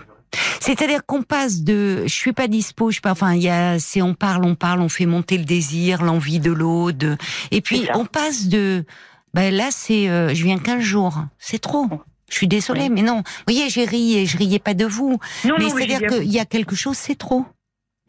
C'est-à-dire 0.59 1.05
qu'on 1.05 1.23
passe 1.23 1.61
de 1.61 2.03
je 2.03 2.13
suis 2.13 2.33
pas 2.33 2.47
dispo, 2.47 2.89
je 2.89 2.95
suis 2.95 3.01
pas 3.01 3.11
enfin 3.11 3.33
il 3.33 3.43
y 3.43 3.49
a 3.49 3.79
c'est 3.79 4.01
on 4.01 4.13
parle, 4.13 4.45
on 4.45 4.55
parle, 4.55 4.81
on 4.81 4.89
fait 4.89 5.05
monter 5.05 5.37
le 5.37 5.45
désir, 5.45 6.03
l'envie 6.03 6.39
de 6.39 6.51
l'autre 6.51 7.17
et 7.51 7.61
puis 7.61 7.87
on 7.93 8.05
passe 8.05 8.47
de 8.47 8.85
ben 9.33 9.53
là 9.53 9.69
c'est 9.71 10.09
euh, 10.09 10.33
je 10.33 10.43
viens 10.43 10.57
15 10.57 10.81
jours, 10.81 11.25
c'est 11.39 11.59
trop. 11.59 11.87
Je 12.29 12.35
suis 12.35 12.47
désolée, 12.47 12.89
mais 12.89 13.03
non. 13.03 13.17
Vous 13.17 13.43
voyez, 13.53 13.69
j'ai 13.69 13.85
ri 13.85 14.17
et 14.17 14.25
je 14.25 14.37
riais 14.37 14.59
pas 14.59 14.73
de 14.73 14.85
vous. 14.85 15.17
mais 15.45 15.69
c'est-à-dire 15.69 16.09
qu'il 16.09 16.29
y 16.29 16.39
a 16.39 16.45
quelque 16.45 16.75
chose, 16.75 16.97
c'est 16.97 17.17
trop. 17.17 17.45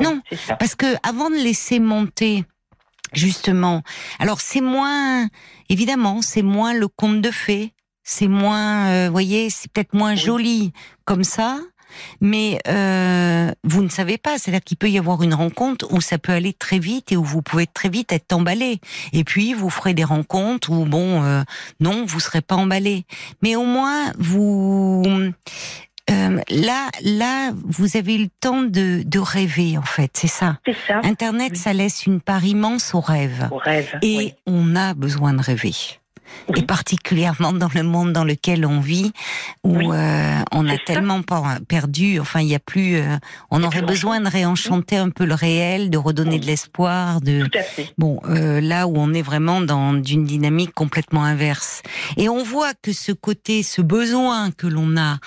Non, 0.00 0.20
parce 0.58 0.74
que 0.74 0.86
avant 1.02 1.28
de 1.28 1.36
laisser 1.36 1.80
monter, 1.80 2.44
justement, 3.12 3.82
alors 4.18 4.40
c'est 4.40 4.60
moins, 4.60 5.28
évidemment, 5.68 6.22
c'est 6.22 6.42
moins 6.42 6.72
le 6.72 6.88
conte 6.88 7.20
de 7.20 7.30
fées, 7.30 7.72
c'est 8.04 8.28
moins, 8.28 8.88
euh, 8.88 9.06
vous 9.06 9.12
voyez, 9.12 9.50
c'est 9.50 9.70
peut-être 9.72 9.94
moins 9.94 10.14
joli 10.14 10.72
comme 11.04 11.24
ça 11.24 11.58
mais 12.20 12.58
euh, 12.68 13.50
vous 13.64 13.82
ne 13.82 13.88
savez 13.88 14.18
pas. 14.18 14.38
C'est-à-dire 14.38 14.62
qu'il 14.62 14.76
peut 14.76 14.90
y 14.90 14.98
avoir 14.98 15.22
une 15.22 15.34
rencontre 15.34 15.86
où 15.92 16.00
ça 16.00 16.18
peut 16.18 16.32
aller 16.32 16.52
très 16.52 16.78
vite 16.78 17.12
et 17.12 17.16
où 17.16 17.24
vous 17.24 17.42
pouvez 17.42 17.66
très 17.66 17.88
vite 17.88 18.12
être 18.12 18.32
emballé. 18.32 18.80
Et 19.12 19.24
puis 19.24 19.54
vous 19.54 19.70
ferez 19.70 19.94
des 19.94 20.04
rencontres 20.04 20.70
où 20.70 20.84
bon, 20.84 21.22
euh, 21.22 21.42
non, 21.80 22.04
vous 22.06 22.20
serez 22.20 22.40
pas 22.40 22.56
emballé. 22.56 23.04
Mais 23.42 23.56
au 23.56 23.64
moins 23.64 24.12
vous 24.18 25.04
euh, 26.10 26.40
là, 26.48 26.88
là, 27.02 27.52
vous 27.54 27.96
avez 27.96 28.14
eu 28.14 28.22
le 28.22 28.28
temps 28.40 28.62
de, 28.62 29.02
de 29.04 29.18
rêver, 29.18 29.76
en 29.76 29.82
fait, 29.82 30.10
c'est 30.14 30.26
ça. 30.26 30.58
Internet, 31.02 31.56
ça 31.56 31.72
laisse 31.72 32.06
une 32.06 32.20
part 32.20 32.44
immense 32.44 32.94
au 32.94 33.00
rêve. 33.00 33.48
Au 33.50 33.58
rêve. 33.58 33.98
Et 34.02 34.34
on 34.46 34.74
a 34.74 34.94
besoin 34.94 35.34
de 35.34 35.42
rêver 35.42 35.74
et 36.56 36.62
particulièrement 36.62 37.52
dans 37.52 37.70
le 37.74 37.82
monde 37.82 38.12
dans 38.12 38.24
lequel 38.24 38.64
on 38.64 38.80
vit, 38.80 39.12
où 39.64 39.92
euh, 39.92 40.38
on 40.52 40.68
a 40.68 40.76
tellement 40.78 41.22
perdu. 41.68 42.20
Enfin, 42.20 42.40
il 42.40 42.48
y 42.48 42.54
a 42.54 42.58
plus. 42.58 42.96
Euh, 42.96 43.16
on 43.50 43.62
aurait 43.62 43.82
besoin 43.82 44.20
de 44.20 44.28
réenchanter 44.28 44.96
un 44.96 45.10
peu 45.10 45.24
le 45.24 45.34
réel, 45.34 45.90
de 45.90 45.98
redonner 45.98 46.38
de 46.38 46.46
l'espoir. 46.46 47.20
De 47.20 47.44
Tout 47.44 47.58
à 47.58 47.62
fait. 47.62 47.92
bon, 47.98 48.20
euh, 48.28 48.60
là 48.60 48.86
où 48.86 48.94
on 48.96 49.12
est 49.12 49.22
vraiment 49.22 49.60
dans 49.60 50.02
une 50.02 50.24
dynamique 50.24 50.72
complètement 50.74 51.24
inverse. 51.24 51.82
Et 52.16 52.28
on 52.28 52.42
voit 52.42 52.72
que 52.82 52.92
ce 52.92 53.12
côté, 53.12 53.62
ce 53.62 53.82
besoin 53.82 54.50
que 54.50 54.66
l'on 54.66 54.96
a 54.96 55.18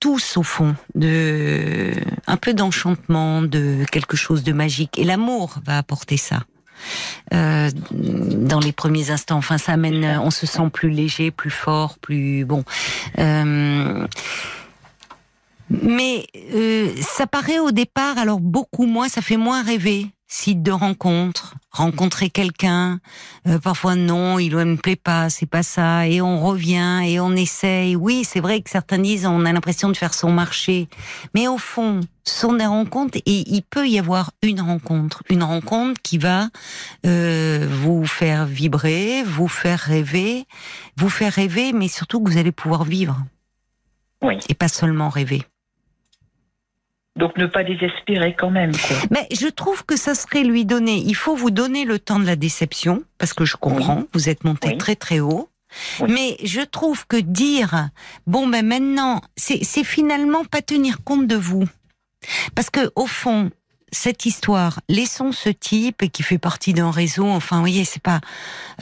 tous 0.00 0.36
au 0.36 0.42
fond 0.42 0.74
de 0.96 1.92
un 2.26 2.36
peu 2.36 2.54
d'enchantement, 2.54 3.42
de 3.42 3.84
quelque 3.90 4.16
chose 4.16 4.42
de 4.42 4.52
magique. 4.52 4.98
Et 4.98 5.04
l'amour 5.04 5.60
va 5.64 5.78
apporter 5.78 6.16
ça. 6.16 6.40
Euh, 7.32 7.36
dans 7.92 8.60
les 8.60 8.72
premiers 8.72 9.10
instants. 9.10 9.36
Enfin, 9.36 9.58
ça 9.58 9.72
amène, 9.72 10.18
on 10.22 10.30
se 10.30 10.46
sent 10.46 10.70
plus 10.72 10.90
léger, 10.90 11.30
plus 11.30 11.50
fort, 11.50 11.98
plus 11.98 12.44
bon. 12.44 12.64
Euh, 13.18 14.06
mais 15.70 16.26
euh, 16.54 16.90
ça 17.00 17.26
paraît 17.26 17.58
au 17.58 17.70
départ, 17.70 18.18
alors 18.18 18.40
beaucoup 18.40 18.86
moins, 18.86 19.08
ça 19.08 19.22
fait 19.22 19.36
moins 19.36 19.62
rêver 19.62 20.08
site 20.32 20.62
de 20.62 20.72
rencontre, 20.72 21.56
rencontrer 21.70 22.30
quelqu'un, 22.30 23.00
euh, 23.46 23.58
parfois 23.58 23.96
non, 23.96 24.38
il 24.38 24.56
ne 24.56 24.64
me 24.64 24.76
plaît 24.76 24.96
pas, 24.96 25.28
c'est 25.28 25.46
pas 25.46 25.62
ça, 25.62 26.08
et 26.08 26.22
on 26.22 26.40
revient 26.40 27.02
et 27.04 27.20
on 27.20 27.32
essaye. 27.32 27.96
Oui, 27.96 28.24
c'est 28.24 28.40
vrai 28.40 28.62
que 28.62 28.70
certains 28.70 28.98
disent 28.98 29.26
on 29.26 29.44
a 29.44 29.52
l'impression 29.52 29.90
de 29.90 29.96
faire 29.96 30.14
son 30.14 30.30
marché, 30.32 30.88
mais 31.34 31.48
au 31.48 31.58
fond, 31.58 32.00
ce 32.24 32.40
sont 32.40 32.54
des 32.54 32.64
rencontres 32.64 33.18
et 33.18 33.44
il 33.46 33.62
peut 33.62 33.86
y 33.86 33.98
avoir 33.98 34.30
une 34.42 34.62
rencontre, 34.62 35.22
une 35.28 35.42
rencontre 35.42 36.00
qui 36.02 36.16
va 36.16 36.48
euh, 37.04 37.68
vous 37.70 38.06
faire 38.06 38.46
vibrer, 38.46 39.22
vous 39.24 39.48
faire 39.48 39.80
rêver, 39.80 40.46
vous 40.96 41.10
faire 41.10 41.32
rêver, 41.32 41.74
mais 41.74 41.88
surtout 41.88 42.22
que 42.22 42.30
vous 42.30 42.38
allez 42.38 42.52
pouvoir 42.52 42.84
vivre. 42.84 43.18
Oui. 44.22 44.38
Et 44.48 44.54
pas 44.54 44.68
seulement 44.68 45.10
rêver. 45.10 45.42
Donc 47.16 47.36
ne 47.36 47.46
pas 47.46 47.62
désespérer 47.62 48.34
quand 48.34 48.50
même. 48.50 48.72
Quoi. 48.72 48.96
Mais 49.10 49.26
je 49.32 49.46
trouve 49.46 49.84
que 49.84 49.96
ça 49.96 50.14
serait 50.14 50.44
lui 50.44 50.64
donner. 50.64 50.96
Il 50.96 51.14
faut 51.14 51.36
vous 51.36 51.50
donner 51.50 51.84
le 51.84 51.98
temps 51.98 52.18
de 52.18 52.24
la 52.24 52.36
déception 52.36 53.02
parce 53.18 53.34
que 53.34 53.44
je 53.44 53.56
comprends. 53.56 54.04
Vous 54.14 54.28
êtes 54.28 54.44
monté 54.44 54.76
très 54.78 54.96
très 54.96 55.20
haut. 55.20 55.48
Mais 56.06 56.36
je 56.44 56.60
trouve 56.60 57.06
que 57.06 57.16
dire 57.16 57.88
bon 58.26 58.46
ben 58.46 58.66
maintenant 58.66 59.22
c'est 59.36 59.84
finalement 59.84 60.44
pas 60.44 60.60
tenir 60.60 61.02
compte 61.02 61.26
de 61.26 61.36
vous 61.36 61.64
parce 62.54 62.68
que 62.68 62.90
au 62.94 63.06
fond 63.06 63.50
cette 63.92 64.24
histoire, 64.24 64.80
laissons 64.88 65.32
ce 65.32 65.50
type 65.50 66.10
qui 66.10 66.22
fait 66.22 66.38
partie 66.38 66.72
d'un 66.72 66.90
réseau. 66.90 67.26
Enfin, 67.26 67.56
vous 67.56 67.62
voyez, 67.62 67.84
c'est 67.84 68.02
pas 68.02 68.20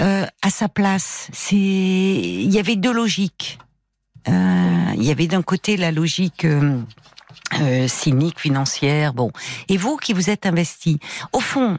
euh, 0.00 0.24
à 0.40 0.50
sa 0.50 0.68
place. 0.68 1.28
C'est 1.32 1.56
il 1.56 2.50
y 2.50 2.58
avait 2.58 2.76
deux 2.76 2.92
logiques. 2.92 3.58
Euh, 4.28 4.92
il 4.94 5.02
y 5.02 5.10
avait 5.10 5.26
d'un 5.26 5.42
côté 5.42 5.76
la 5.76 5.90
logique 5.90 6.44
euh, 6.44 6.78
euh, 7.60 7.88
cynique, 7.88 8.38
financière, 8.38 9.14
bon. 9.14 9.30
Et 9.68 9.76
vous 9.76 9.96
qui 9.96 10.12
vous 10.12 10.30
êtes 10.30 10.46
investi, 10.46 10.98
au 11.32 11.40
fond, 11.40 11.78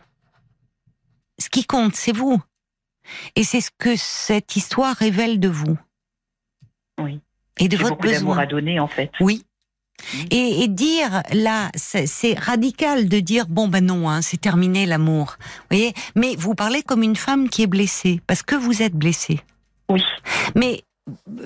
ce 1.40 1.50
qui 1.50 1.66
compte, 1.66 1.96
c'est 1.96 2.12
vous. 2.12 2.42
Et 3.36 3.44
c'est 3.44 3.62
ce 3.62 3.72
que 3.78 3.96
cette 3.96 4.56
histoire 4.56 4.96
révèle 4.96 5.40
de 5.40 5.50
vous. 5.50 5.78
Oui. 7.00 7.20
Et 7.58 7.68
de 7.68 7.78
votre 7.78 7.98
besoin. 7.98 8.38
à 8.38 8.46
donner, 8.46 8.80
en 8.80 8.88
fait. 8.88 9.12
Oui. 9.20 9.44
Mmh. 10.02 10.18
Et, 10.32 10.64
et, 10.64 10.68
dire 10.68 11.22
là, 11.34 11.70
c'est 11.76 12.38
radical 12.40 13.08
de 13.08 13.20
dire 13.20 13.46
bon 13.48 13.68
ben 13.68 13.86
non, 13.86 14.10
hein, 14.10 14.22
c'est 14.24 14.42
terminé 14.42 14.88
l'amour. 14.88 15.38
Voyez, 15.70 15.94
mais 16.16 16.36
vous 16.36 16.56
parlez 16.56 16.82
comme 16.82 17.04
une 17.04 17.16
femme 17.16 17.50
qui 17.50 17.62
est 17.62 17.68
blessée 17.68 18.20
parce 18.26 18.42
que 18.42 18.56
vous 18.56 18.82
êtes 18.82 18.96
blessée. 18.96 19.42
Oui. 19.90 20.04
Mais 20.56 20.84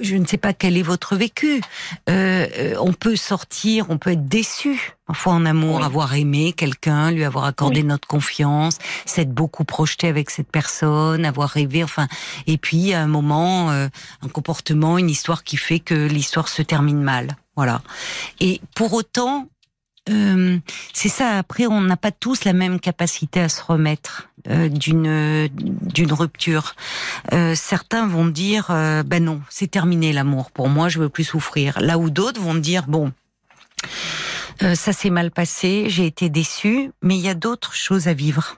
je 0.02 0.16
ne 0.16 0.26
sais 0.26 0.38
pas 0.38 0.54
quel 0.54 0.78
est 0.78 0.84
votre 0.84 1.16
vécu. 1.16 1.62
Euh, 2.10 2.48
euh, 2.58 2.76
on 2.80 2.94
peut 2.94 3.16
sortir, 3.16 3.88
on 3.90 3.98
peut 3.98 4.12
être 4.12 4.28
déçu 4.28 4.96
parfois 5.06 5.34
en 5.34 5.46
amour, 5.46 5.84
avoir 5.84 6.16
aimé 6.16 6.54
quelqu'un, 6.54 7.12
lui 7.12 7.24
avoir 7.24 7.46
accordé 7.46 7.84
notre 7.84 8.08
confiance, 8.08 8.80
s'être 9.06 9.32
beaucoup 9.32 9.64
projeté 9.64 10.08
avec 10.08 10.32
cette 10.32 10.50
personne, 10.50 11.26
avoir 11.26 11.50
rêvé, 11.50 11.84
enfin, 11.84 12.08
et 12.48 12.58
puis 12.58 12.94
à 12.94 13.02
un 13.02 13.08
moment, 13.08 13.70
euh, 13.70 13.88
un 14.24 14.28
comportement, 14.30 14.98
une 14.98 15.10
histoire 15.10 15.44
qui 15.44 15.58
fait 15.58 15.80
que 15.80 15.94
l'histoire 15.94 16.48
se 16.48 16.64
termine 16.64 17.02
mal. 17.02 17.38
Voilà. 17.56 17.82
Et 18.42 18.62
pour 18.76 18.94
autant, 18.94 19.48
euh, 20.10 20.58
c'est 20.94 21.10
ça. 21.10 21.38
Après, 21.38 21.66
on 21.66 21.82
n'a 21.82 21.98
pas 21.98 22.12
tous 22.12 22.46
la 22.46 22.54
même 22.54 22.80
capacité 22.80 23.40
à 23.40 23.50
se 23.50 23.64
remettre 23.64 24.30
euh, 24.50 24.70
d'une 24.70 25.48
d'une 25.50 26.14
rupture. 26.14 26.76
Euh, 27.34 27.56
certains 27.56 28.08
vont 28.08 28.28
dire, 28.28 28.68
ben 28.70 29.24
non, 29.24 29.42
c'est 29.50 29.70
terminé 29.70 30.14
l'amour. 30.14 30.52
Pour 30.52 30.70
moi, 30.70 30.90
je 30.90 31.00
veux 31.00 31.10
plus 31.10 31.24
souffrir. 31.24 31.80
Là 31.82 31.98
où 31.98 32.10
d'autres 32.10 32.42
vont 32.42 32.56
dire, 32.56 32.84
bon, 32.88 33.12
ça 34.60 34.94
s'est 34.94 35.10
mal 35.10 35.32
passé, 35.32 35.86
j'ai 35.90 36.06
été 36.06 36.30
déçue, 36.30 36.92
mais 37.02 37.16
il 37.16 37.22
y 37.22 37.30
a 37.30 37.36
d'autres 37.36 37.74
choses 37.74 38.08
à 38.08 38.14
vivre. 38.14 38.58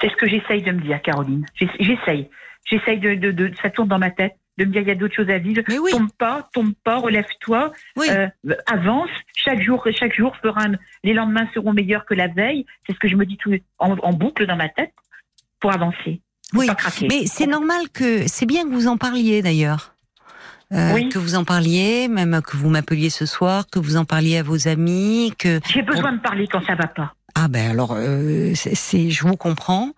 C'est 0.00 0.10
ce 0.10 0.16
que 0.16 0.28
j'essaye 0.28 0.62
de 0.62 0.72
me 0.72 0.80
dire, 0.80 1.00
Caroline. 1.02 1.46
J'essaye. 1.54 2.28
J'essaye 2.64 2.98
de, 2.98 3.14
de, 3.14 3.30
de, 3.30 3.52
ça 3.60 3.70
tourne 3.70 3.88
dans 3.88 3.98
ma 3.98 4.10
tête 4.10 4.36
de 4.58 4.64
me 4.64 4.70
dire 4.70 4.82
il 4.82 4.88
y 4.88 4.90
a 4.90 4.94
d'autres 4.94 5.14
choses 5.14 5.30
à 5.30 5.38
vivre. 5.38 5.62
Tombe 5.90 6.10
pas, 6.18 6.48
tombe 6.52 6.74
pas, 6.84 6.96
relève-toi, 6.98 7.72
euh, 7.98 8.28
avance. 8.66 9.10
Chaque 9.34 9.62
jour, 9.62 9.86
chaque 9.98 10.14
jour 10.14 10.36
fera 10.42 10.66
les 11.04 11.14
lendemains 11.14 11.48
seront 11.54 11.72
meilleurs 11.72 12.04
que 12.04 12.14
la 12.14 12.28
veille. 12.28 12.66
C'est 12.86 12.92
ce 12.92 12.98
que 12.98 13.08
je 13.08 13.16
me 13.16 13.26
dis 13.26 13.36
tout 13.36 13.52
en, 13.78 14.12
boucle 14.12 14.46
dans 14.46 14.56
ma 14.56 14.68
tête 14.68 14.92
pour 15.60 15.72
avancer. 15.72 16.20
Oui, 16.54 16.68
mais 17.08 17.26
c'est 17.26 17.46
normal 17.46 17.88
que 17.92 18.26
c'est 18.26 18.44
bien 18.44 18.64
que 18.64 18.74
vous 18.74 18.86
en 18.86 18.98
parliez 18.98 19.40
d'ailleurs. 19.40 19.94
Euh, 20.72 21.08
que 21.10 21.18
vous 21.18 21.34
en 21.34 21.44
parliez, 21.44 22.08
même 22.08 22.40
que 22.40 22.56
vous 22.56 22.70
m'appeliez 22.70 23.10
ce 23.10 23.26
soir, 23.26 23.66
que 23.70 23.78
vous 23.78 23.96
en 23.96 24.06
parliez 24.06 24.38
à 24.38 24.42
vos 24.42 24.68
amis, 24.68 25.34
que 25.38 25.60
j'ai 25.68 25.82
besoin 25.82 26.12
de 26.12 26.20
parler 26.20 26.46
quand 26.46 26.64
ça 26.64 26.74
va 26.74 26.86
pas. 26.86 27.14
Ah 27.44 27.48
ben 27.48 27.72
alors, 27.72 27.94
euh, 27.96 28.52
c'est, 28.54 29.10
je 29.10 29.26
vous 29.26 29.36
comprends. 29.36 29.90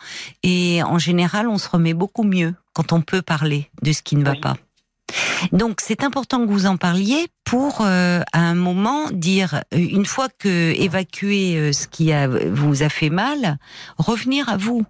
Et 0.43 0.83
en 0.83 0.99
général, 0.99 1.47
on 1.47 1.59
se 1.59 1.69
remet 1.69 1.93
beaucoup 1.93 2.23
mieux 2.23 2.55
quand 2.73 2.95
on 2.95 3.03
peut 3.03 3.21
parler 3.21 3.71
de 3.83 3.93
ce 3.93 4.01
qui 4.01 4.17
ne 4.17 4.25
va 4.25 4.35
pas. 4.35 4.57
Donc 5.53 5.81
c'est 5.83 6.05
important 6.05 6.41
que 6.47 6.51
vous 6.51 6.65
en 6.65 6.79
parliez 6.79 7.27
pour 7.45 7.83
euh, 7.83 8.23
à 8.33 8.41
un 8.41 8.55
moment 8.55 9.11
dire 9.11 9.63
euh, 9.75 9.77
une 9.79 10.07
fois 10.07 10.29
que 10.31 10.73
évacuer 10.81 11.71
ce 11.75 11.87
qui 11.87 12.15
a, 12.15 12.29
vous 12.29 12.83
a 12.83 12.89
fait 12.89 13.11
mal, 13.11 13.59
revenir 13.99 14.49
à 14.49 14.57
vous. 14.57 14.87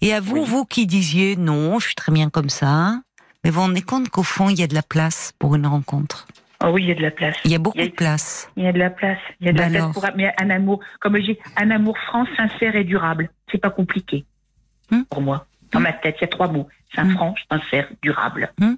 Et 0.00 0.14
à 0.14 0.20
vous, 0.20 0.38
Oui. 0.38 0.44
vous 0.46 0.64
qui 0.64 0.86
disiez 0.86 1.36
non, 1.36 1.78
je 1.80 1.86
suis 1.88 1.94
très 1.94 2.12
bien 2.12 2.30
comme 2.30 2.48
ça, 2.48 2.98
mais 3.44 3.50
vous 3.50 3.56
vous 3.56 3.66
rendez 3.66 3.82
compte 3.82 4.08
qu'au 4.08 4.22
fond 4.22 4.48
il 4.48 4.58
y 4.58 4.62
a 4.62 4.66
de 4.66 4.74
la 4.74 4.82
place 4.82 5.32
pour 5.38 5.54
une 5.54 5.66
rencontre. 5.66 6.26
Oh 6.62 6.68
oui, 6.72 6.82
il 6.84 6.88
y 6.88 6.92
a 6.92 6.94
de 6.94 7.02
la 7.02 7.10
place. 7.10 7.36
Il 7.44 7.50
y 7.50 7.54
a 7.54 7.58
beaucoup 7.58 7.76
Il 7.78 7.82
y 7.82 7.86
a- 7.86 7.90
de 7.90 7.94
place. 7.94 8.48
Il 8.56 8.64
y 8.64 8.66
a 8.66 8.72
de 8.72 8.78
la 8.78 8.90
place. 8.90 9.18
Il 9.40 9.46
y 9.46 9.50
a 9.50 9.52
de 9.52 9.58
Bah 9.58 9.64
la 9.64 9.70
place 9.70 9.82
alors. 9.82 9.92
pour 9.92 10.04
mais 10.16 10.32
un 10.40 10.50
amour, 10.50 10.80
comme 11.00 11.16
je 11.16 11.22
dis, 11.32 11.38
un 11.56 11.70
amour 11.70 11.96
franc, 12.06 12.24
sincère 12.36 12.76
et 12.76 12.84
durable. 12.84 13.30
C'est 13.50 13.58
pas 13.58 13.70
compliqué 13.70 14.24
Hmm. 14.90 15.02
pour 15.10 15.20
moi. 15.22 15.46
Dans 15.72 15.80
ma 15.80 15.92
tête, 15.92 16.16
il 16.18 16.22
y 16.22 16.24
a 16.24 16.28
trois 16.28 16.48
mots 16.48 16.68
c'est 16.94 17.02
Hmm. 17.02 17.14
franc, 17.16 17.34
sincère, 17.50 17.88
durable. 18.02 18.52
Hmm. 18.60 18.74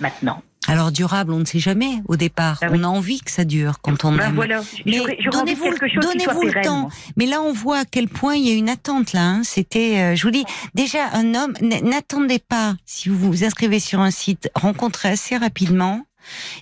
Maintenant. 0.00 0.42
Alors 0.68 0.90
durable, 0.92 1.32
on 1.32 1.38
ne 1.40 1.44
sait 1.44 1.58
jamais 1.58 1.96
au 2.08 2.16
départ. 2.16 2.58
Ah 2.62 2.66
oui. 2.70 2.78
On 2.80 2.84
a 2.84 2.86
envie 2.88 3.20
que 3.20 3.30
ça 3.30 3.44
dure 3.44 3.80
quand 3.82 4.04
on 4.04 4.12
Ben 4.12 4.28
aime. 4.28 4.34
voilà. 4.34 4.60
Mais 4.86 4.98
donnez-vous 5.30 5.70
le- 5.70 6.62
temps. 6.62 6.88
Mais 7.16 7.26
là, 7.26 7.40
on 7.42 7.52
voit 7.52 7.78
à 7.80 7.84
quel 7.84 8.08
point 8.08 8.34
il 8.36 8.46
y 8.48 8.50
a 8.52 8.54
une 8.54 8.68
attente 8.68 9.12
là. 9.12 9.22
hein. 9.22 9.40
C'était, 9.44 9.98
euh, 9.98 10.14
je 10.16 10.22
vous 10.22 10.30
dis, 10.30 10.44
déjà 10.74 11.08
un 11.14 11.34
homme. 11.34 11.52
N'attendez 11.60 12.38
pas 12.38 12.74
si 12.86 13.08
vous 13.08 13.18
vous 13.18 13.44
inscrivez 13.44 13.80
sur 13.80 14.00
un 14.00 14.10
site, 14.12 14.50
rencontrez 14.54 15.08
assez 15.10 15.36
rapidement. 15.36 16.02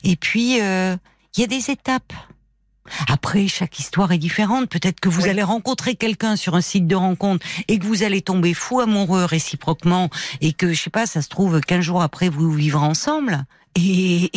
Et 0.05 0.17
puis, 0.17 0.61
euh, 0.61 0.97
il 1.37 1.41
y 1.41 1.45
a 1.45 1.47
des 1.47 1.71
étapes. 1.71 2.13
Après, 3.09 3.47
chaque 3.47 3.79
histoire 3.79 4.11
est 4.11 4.19
différente. 4.19 4.69
Peut-être 4.69 4.99
que 4.99 5.09
vous 5.09 5.23
Oui. 5.25 5.29
allez 5.31 5.43
rencontrer 5.45 5.95
quelqu'un 5.95 6.35
sur 6.35 6.57
un 6.57 6.61
site 6.61 6.87
de 6.89 6.97
rencontre 6.97 7.47
et 7.69 7.79
que 7.79 7.85
vous 7.87 8.03
allez 8.03 8.21
tomber 8.21 8.53
fou 8.53 8.81
amoureux 8.81 9.25
réciproquement 9.25 10.11
et 10.41 10.53
que, 10.53 10.73
je 10.73 10.83
sais 10.83 10.91
pas, 10.91 11.07
ça 11.07 11.23
se 11.23 11.29
trouve, 11.29 11.61
15 11.61 11.81
jours 11.85 12.03
après, 12.03 12.29
vous 12.29 12.51
vivrez 12.51 12.85
ensemble. 12.85 13.45
Et, 13.77 14.31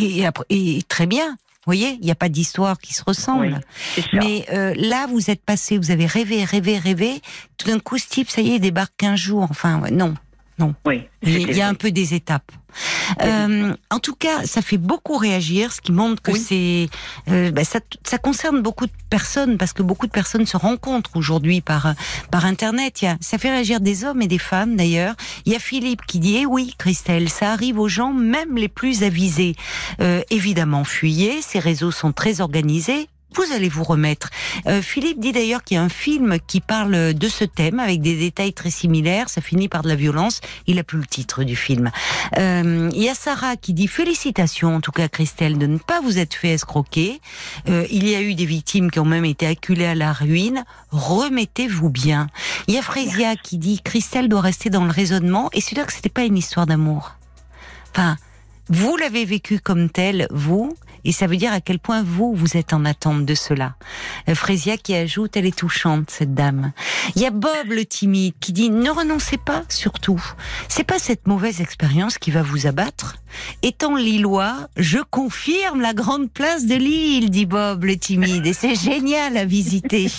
et, 0.49 0.82
très 0.88 1.07
bien. 1.07 1.30
Vous 1.30 1.69
voyez, 1.71 1.97
il 1.99 2.05
n'y 2.05 2.11
a 2.11 2.15
pas 2.15 2.30
d'histoire 2.30 2.78
qui 2.78 2.93
se 2.93 3.03
ressemble. 3.03 3.61
Oui. 3.97 4.03
Mais 4.13 4.45
euh, 4.51 4.74
là, 4.78 5.07
vous 5.07 5.32
êtes 5.32 5.43
passé, 5.43 5.78
vous 5.78 5.89
avez 5.91 6.05
rêvé, 6.05 6.43
rêvé, 6.43 6.78
rêvé. 6.78 7.21
Tout 7.57 7.67
d'un 7.69 7.80
coup, 7.80 7.97
ce 7.97 8.07
type, 8.07 8.30
ça 8.30 8.41
y 8.41 8.51
est, 8.51 8.55
il 8.55 8.59
débarque 8.59 8.93
15 8.97 9.17
jours. 9.19 9.47
Enfin, 9.49 9.80
ouais, 9.80 9.89
non. 10.59 10.73
oui, 10.85 11.03
Il 11.23 11.55
y 11.55 11.61
a- 11.61 11.67
un 11.67 11.73
peu 11.73 11.91
des 11.91 12.13
étapes. 12.13 12.51
Euh, 13.21 13.73
en 13.91 13.99
tout 13.99 14.15
cas, 14.15 14.45
ça 14.45 14.61
fait 14.63 14.77
beaucoup 14.79 15.17
réagir, 15.17 15.71
ce 15.71 15.79
qui 15.81 15.91
montre 15.91 16.21
que 16.21 16.31
Oui. 16.31 16.39
c'est, 16.39 16.89
euh, 17.31 17.51
bah, 17.51 17.63
ça, 17.63 17.79
ça 18.03 18.17
concerne 18.17 18.61
beaucoup 18.61 18.87
de 18.87 18.91
personnes 19.11 19.57
parce 19.57 19.73
que 19.73 19.83
beaucoup 19.83 20.07
de 20.07 20.11
personnes 20.11 20.45
se 20.47 20.57
rencontrent 20.57 21.15
aujourd'hui 21.15 21.61
par 21.61 21.93
par 22.31 22.45
internet. 22.45 23.01
Il 23.01 23.05
y 23.05 23.07
a, 23.09 23.17
ça 23.21 23.37
fait 23.37 23.51
réagir 23.51 23.79
des 23.79 24.03
hommes 24.05 24.21
et 24.23 24.27
des 24.27 24.39
femmes 24.39 24.75
d'ailleurs. 24.75 25.13
Il 25.45 25.53
y 25.53 25.55
a 25.55 25.59
Philippe 25.59 26.01
qui 26.07 26.19
dit 26.19 26.37
eh 26.37 26.45
oui, 26.47 26.73
Christelle, 26.79 27.29
ça 27.29 27.51
arrive 27.51 27.79
aux 27.79 27.87
gens, 27.89 28.11
même 28.13 28.57
les 28.57 28.69
plus 28.69 29.03
avisés. 29.03 29.55
Euh, 30.01 30.21
évidemment, 30.31 30.83
fuyez. 30.83 31.41
Ces 31.43 31.59
réseaux 31.59 31.91
sont 31.91 32.11
très 32.11 32.41
organisés. 32.41 33.07
Vous 33.36 33.51
allez 33.53 33.69
vous 33.69 33.84
remettre. 33.84 34.29
Euh, 34.67 34.81
Philippe 34.81 35.19
dit 35.19 35.31
d'ailleurs 35.31 35.63
qu'il 35.63 35.75
y 35.75 35.79
a 35.79 35.84
un 35.84 35.89
film 35.89 36.38
qui 36.45 36.61
parle 36.61 37.13
de 37.13 37.27
ce 37.27 37.45
thème 37.45 37.79
avec 37.79 38.01
des 38.01 38.15
détails 38.15 38.53
très 38.53 38.69
similaires. 38.69 39.29
Ça 39.29 39.41
finit 39.41 39.69
par 39.69 39.81
de 39.81 39.88
la 39.88 39.95
violence. 39.95 40.41
Il 40.67 40.77
a 40.79 40.84
plus 40.84 40.99
le 40.99 41.05
titre 41.05 41.43
du 41.43 41.55
film. 41.55 41.91
Euh, 42.38 42.89
Il 42.93 43.01
y 43.01 43.09
a 43.09 43.15
Sarah 43.15 43.55
qui 43.55 43.73
dit 43.73 43.88
félicitations 43.88 44.75
en 44.75 44.81
tout 44.81 44.91
cas 44.91 45.07
Christelle 45.07 45.57
de 45.57 45.67
ne 45.67 45.77
pas 45.77 46.01
vous 46.01 46.19
être 46.19 46.36
fait 46.36 46.49
escroquer. 46.49 47.21
Euh, 47.69 47.86
il 47.89 48.07
y 48.07 48.15
a 48.15 48.21
eu 48.21 48.36
des 48.36 48.45
victimes 48.45 48.91
qui 48.91 48.99
ont 48.99 49.05
même 49.05 49.25
été 49.25 49.47
acculées 49.47 49.86
à 49.86 49.95
la 49.95 50.13
ruine. 50.13 50.63
Remettez-vous 50.91 51.89
bien. 51.89 52.27
Il 52.67 52.75
y 52.75 52.77
a 52.77 52.81
Frésia 52.81 53.36
qui 53.36 53.57
dit 53.57 53.81
Christelle 53.84 54.29
doit 54.29 54.41
rester 54.41 54.69
dans 54.69 54.86
le 54.86 54.91
raisonnement 54.91 55.49
et 55.53 55.61
c'est 55.61 55.75
dire 55.75 55.88
que 55.88 55.93
c'était 55.93 56.09
pas 56.09 56.23
une 56.23 56.38
histoire 56.38 56.65
d'amour. 56.65 57.15
Enfin, 57.91 58.17
vous 58.69 58.95
l'avez 58.97 59.25
vécu 59.25 59.59
comme 59.59 59.89
tel, 59.89 60.27
vous, 60.31 60.75
et 61.05 61.11
ça 61.11 61.27
veut 61.27 61.37
dire 61.37 61.53
à 61.53 61.61
quel 61.61 61.79
point 61.79 62.03
vous, 62.03 62.33
vous 62.33 62.57
êtes 62.57 62.73
en 62.73 62.85
attente 62.85 63.25
de 63.25 63.35
cela. 63.35 63.75
Euh, 64.29 64.35
Frésia 64.35 64.77
qui 64.77 64.95
ajoute, 64.95 65.35
elle 65.37 65.45
est 65.45 65.57
touchante, 65.57 66.09
cette 66.09 66.33
dame. 66.33 66.71
Il 67.15 67.21
y 67.21 67.25
a 67.25 67.31
Bob 67.31 67.69
le 67.69 67.85
timide 67.85 68.33
qui 68.39 68.53
dit, 68.53 68.69
ne 68.69 68.89
renoncez 68.89 69.37
pas, 69.37 69.63
surtout. 69.69 70.23
C'est 70.67 70.83
pas 70.83 70.99
cette 70.99 71.27
mauvaise 71.27 71.61
expérience 71.61 72.17
qui 72.17 72.31
va 72.31 72.41
vous 72.41 72.67
abattre. 72.67 73.17
Étant 73.61 73.95
lillois, 73.95 74.69
je 74.77 74.99
confirme 74.99 75.81
la 75.81 75.93
grande 75.93 76.31
place 76.31 76.65
de 76.65 76.75
Lille, 76.75 77.29
dit 77.29 77.45
Bob 77.45 77.83
le 77.83 77.97
timide, 77.97 78.45
et 78.45 78.53
c'est 78.53 78.75
génial 78.75 79.37
à 79.37 79.45
visiter. 79.45 80.11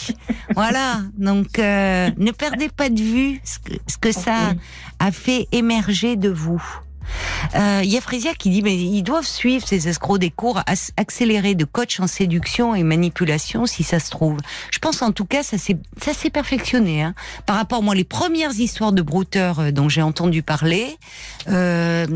voilà, 0.55 1.01
donc 1.17 1.59
euh, 1.59 2.11
ne 2.17 2.31
perdez 2.31 2.69
pas 2.69 2.91
de 2.91 3.01
vue 3.01 3.41
ce 3.45 3.59
que, 3.59 3.79
ce 3.87 3.97
que 3.99 4.13
ça 4.13 4.55
a 4.99 5.13
fait 5.13 5.49
émerger 5.53 6.17
de 6.17 6.29
vous. 6.29 6.63
Euh, 7.55 7.81
Il 7.85 7.91
y 7.91 7.97
a 7.97 8.01
Frésia 8.01 8.35
qui 8.35 8.51
dit 8.51 8.63
mais 8.63 8.75
ils 8.77 9.03
doivent 9.03 9.27
suivre 9.27 9.67
ces 9.67 9.89
escrocs 9.89 10.19
des 10.19 10.31
cours 10.31 10.61
accélérés 10.97 11.55
de 11.55 11.65
coach 11.65 12.01
en 12.01 12.07
séduction 12.07 12.75
et 12.75 12.83
manipulation 12.83 13.67
si 13.67 13.83
ça 13.83 13.99
se 14.01 14.11
trouve. 14.11 14.39
Je 14.71 14.79
pense 14.79 15.03
en 15.03 15.13
tout 15.13 15.25
cas 15.25 15.43
ça 15.43 15.59
s'est 15.59 15.77
ça 16.01 16.13
s'est 16.15 16.31
perfectionné 16.31 17.03
hein. 17.03 17.15
par 17.47 17.57
rapport 17.57 17.83
moi 17.83 17.95
les 17.95 18.05
premières 18.05 18.53
histoires 18.59 18.93
de 18.93 19.03
brouteurs 19.03 19.61
euh, 19.61 19.71
dont 19.71 19.89
j'ai 19.89 20.03
entendu 20.03 20.43
parler. 20.43 20.97
Euh, 21.49 22.07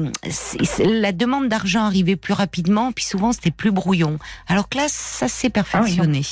la 0.79 1.13
demande 1.13 1.49
d'argent 1.49 1.85
arrivait 1.85 2.17
plus 2.17 2.35
rapidement 2.35 2.93
puis 2.93 3.05
souvent 3.05 3.33
c'était 3.33 3.51
plus 3.51 3.71
brouillon. 3.71 4.19
Alors 4.49 4.69
que 4.69 4.79
là 4.79 4.87
ça 4.89 5.29
s'est 5.29 5.51
perfectionné. 5.51 6.23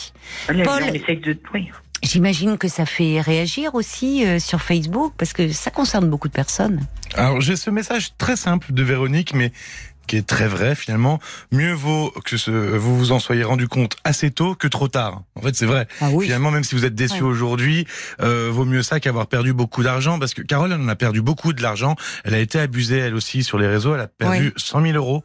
Là, 0.48 0.64
Paul- 0.64 0.82
on 0.90 0.94
essaye 0.94 1.18
de. 1.18 1.38
Oui. 1.54 1.70
J'imagine 2.02 2.58
que 2.58 2.68
ça 2.68 2.86
fait 2.86 3.20
réagir 3.20 3.74
aussi 3.74 4.26
euh, 4.26 4.38
sur 4.38 4.60
Facebook 4.60 5.12
parce 5.16 5.32
que 5.32 5.50
ça 5.50 5.70
concerne 5.70 6.08
beaucoup 6.08 6.28
de 6.28 6.32
personnes. 6.32 6.80
Alors 7.14 7.40
j'ai 7.40 7.56
ce 7.56 7.70
message 7.70 8.16
très 8.18 8.36
simple 8.36 8.72
de 8.72 8.82
Véronique, 8.82 9.34
mais 9.34 9.52
qui 10.06 10.16
est 10.16 10.26
très 10.26 10.48
vrai 10.48 10.74
finalement. 10.74 11.18
Mieux 11.52 11.72
vaut 11.72 12.12
que 12.24 12.36
ce, 12.36 12.50
vous 12.50 12.96
vous 12.96 13.12
en 13.12 13.18
soyez 13.18 13.44
rendu 13.44 13.68
compte 13.68 13.96
assez 14.04 14.30
tôt 14.30 14.54
que 14.54 14.68
trop 14.68 14.88
tard. 14.88 15.22
En 15.34 15.42
fait, 15.42 15.54
c'est 15.56 15.66
vrai. 15.66 15.86
Ah 16.00 16.08
Finalement, 16.20 16.50
même 16.50 16.64
si 16.64 16.74
vous 16.74 16.84
êtes 16.84 16.94
déçu 16.94 17.16
Ouais. 17.22 17.22
aujourd'hui, 17.22 17.86
euh, 18.22 18.50
vaut 18.52 18.64
mieux 18.64 18.82
ça 18.82 19.00
qu'avoir 19.00 19.26
perdu 19.26 19.52
beaucoup 19.52 19.82
d'argent, 19.82 20.18
parce 20.18 20.34
que 20.34 20.42
Carole, 20.42 20.72
elle 20.72 20.80
en 20.80 20.88
a 20.88 20.96
perdu 20.96 21.22
beaucoup 21.22 21.52
de 21.52 21.62
l'argent. 21.62 21.96
Elle 22.24 22.34
a 22.34 22.38
été 22.38 22.58
abusée 22.58 22.98
elle 22.98 23.14
aussi 23.14 23.42
sur 23.44 23.58
les 23.58 23.66
réseaux. 23.66 23.94
Elle 23.94 24.00
a 24.02 24.06
perdu 24.06 24.46
Ouais. 24.48 24.52
100 24.56 24.82
000 24.82 24.94
euros. 24.96 25.24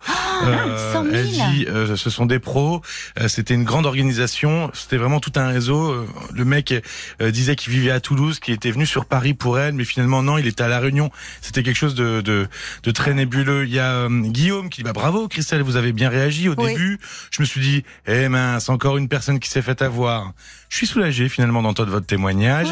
100 0.94 1.04
000. 1.04 1.16
Elle 1.16 1.28
dit, 1.28 1.66
euh, 1.70 1.96
ce 1.96 2.10
sont 2.10 2.26
des 2.26 2.40
pros. 2.40 2.82
Euh, 3.20 3.28
C'était 3.28 3.54
une 3.54 3.64
grande 3.64 3.86
organisation. 3.86 4.72
C'était 4.74 4.98
vraiment 4.98 5.20
tout 5.20 5.32
un 5.36 5.48
réseau. 5.48 5.92
Euh, 5.92 6.08
Le 6.34 6.46
mec 6.46 6.74
euh, 7.22 7.32
disait 7.32 7.56
qu'il 7.56 7.72
vivait 7.74 7.92
à 7.92 8.00
Toulouse, 8.00 8.40
qu'il 8.40 8.54
était 8.54 8.72
venu 8.72 8.86
sur 8.86 9.06
Paris 9.06 9.34
pour 9.34 9.60
elle, 9.60 9.74
mais 9.74 9.86
finalement 9.86 10.24
non, 10.24 10.38
il 10.38 10.48
était 10.48 10.64
à 10.64 10.68
la 10.68 10.80
Réunion. 10.80 11.12
C'était 11.42 11.64
quelque 11.64 11.76
chose 11.78 11.96
de, 11.96 12.22
de, 12.22 12.48
de 12.84 12.92
très 12.92 13.14
nébuleux. 13.14 13.66
Il 13.66 13.74
y 13.74 13.80
a 13.80 13.92
euh, 13.92 14.10
Guillaume 14.10 14.70
qui 14.72 14.78
dit 14.82 14.84
bah 14.84 14.94
bravo 14.94 15.28
Christelle, 15.28 15.62
vous 15.62 15.76
avez 15.76 15.94
bien 15.94 16.10
réagi 16.10 16.50
au 16.50 16.56
Oui. 16.58 16.70
début. 16.74 17.00
Je 17.30 17.42
me 17.42 17.46
suis 17.46 17.62
dit 17.62 17.84
eh 18.08 18.28
mince, 18.28 18.70
encore 18.70 18.98
une 18.98 19.08
personne 19.08 19.40
qui 19.40 19.50
s'est 19.50 19.62
fait 19.62 19.82
avoir. 19.84 20.34
Je 20.70 20.78
suis 20.78 20.88
soulagé 20.88 21.30
finalement 21.30 21.62
d'entendre 21.62 21.92
votre 21.92 22.08
témoignage. 22.08 22.70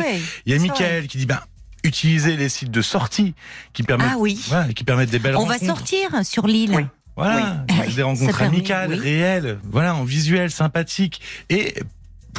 Il 0.47 0.54
y 0.54 0.56
a 0.56 0.60
Michael 0.60 1.08
qui 1.08 1.18
dit 1.20 1.26
bah 1.28 1.45
utilisez 1.84 2.36
les 2.36 2.50
sites 2.50 2.72
de 2.72 2.82
sortie 2.82 3.36
qui 3.74 3.84
permettent 3.84 4.10
Ah 4.14 4.18
oui. 4.18 4.39
qui 4.76 4.84
permettent 4.84 5.12
des 5.12 5.20
belles 5.20 5.36
On 5.36 5.45
va 5.45 5.54
rencontres. 5.54 5.66
sortir 5.78 6.10
sur 6.26 6.47
l'île. 6.47 6.72
Oui. 6.76 6.84
Voilà, 7.16 7.66
Oui. 7.70 7.93
des 7.95 8.04
rencontres 8.04 8.38
permet, 8.38 8.47
amicales, 8.58 8.93
réelles, 8.93 9.60
voilà, 9.70 9.93
en 9.93 10.06
visuel, 10.06 10.50
sympathique. 10.52 11.20
Et 11.50 11.74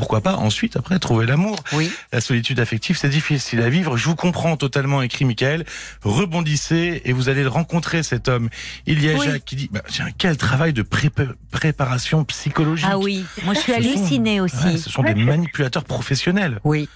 pourquoi 0.00 0.22
pas 0.22 0.36
ensuite, 0.36 0.76
après, 0.78 0.98
trouver 0.98 1.26
l'amour. 1.26 1.56
Oui. 1.74 1.92
La 2.10 2.22
solitude 2.22 2.58
affective, 2.58 2.96
c'est 2.96 3.10
difficile 3.10 3.60
à 3.60 3.68
vivre. 3.68 3.98
Je 3.98 4.06
vous 4.06 4.16
comprends 4.16 4.56
totalement, 4.56 5.02
écrit 5.02 5.26
Michael. 5.26 5.66
Rebondissez 6.02 7.02
et 7.04 7.12
vous 7.12 7.28
allez 7.28 7.42
le 7.42 7.50
rencontrer, 7.50 8.02
cet 8.02 8.26
homme. 8.26 8.48
Il 8.86 9.04
y 9.04 9.10
a 9.10 9.14
Oui. 9.18 9.26
Jacques 9.26 9.44
qui 9.44 9.56
dit, 9.56 9.68
bah, 9.70 9.82
tiens, 9.86 10.06
quel 10.16 10.38
travail 10.38 10.72
de 10.72 10.80
pré- 10.80 11.10
préparation 11.50 12.24
psychologique. 12.24 12.86
Ah 12.90 12.98
oui, 12.98 13.24
moi 13.44 13.52
je 13.52 13.60
suis 13.60 13.74
hallucinée 13.74 14.40
aussi. 14.40 14.56
Ouais, 14.64 14.78
ce 14.78 14.88
sont 14.88 15.02
des 15.02 15.14
manipulateurs 15.14 15.84
professionnels. 15.84 16.60
Oui. 16.64 16.88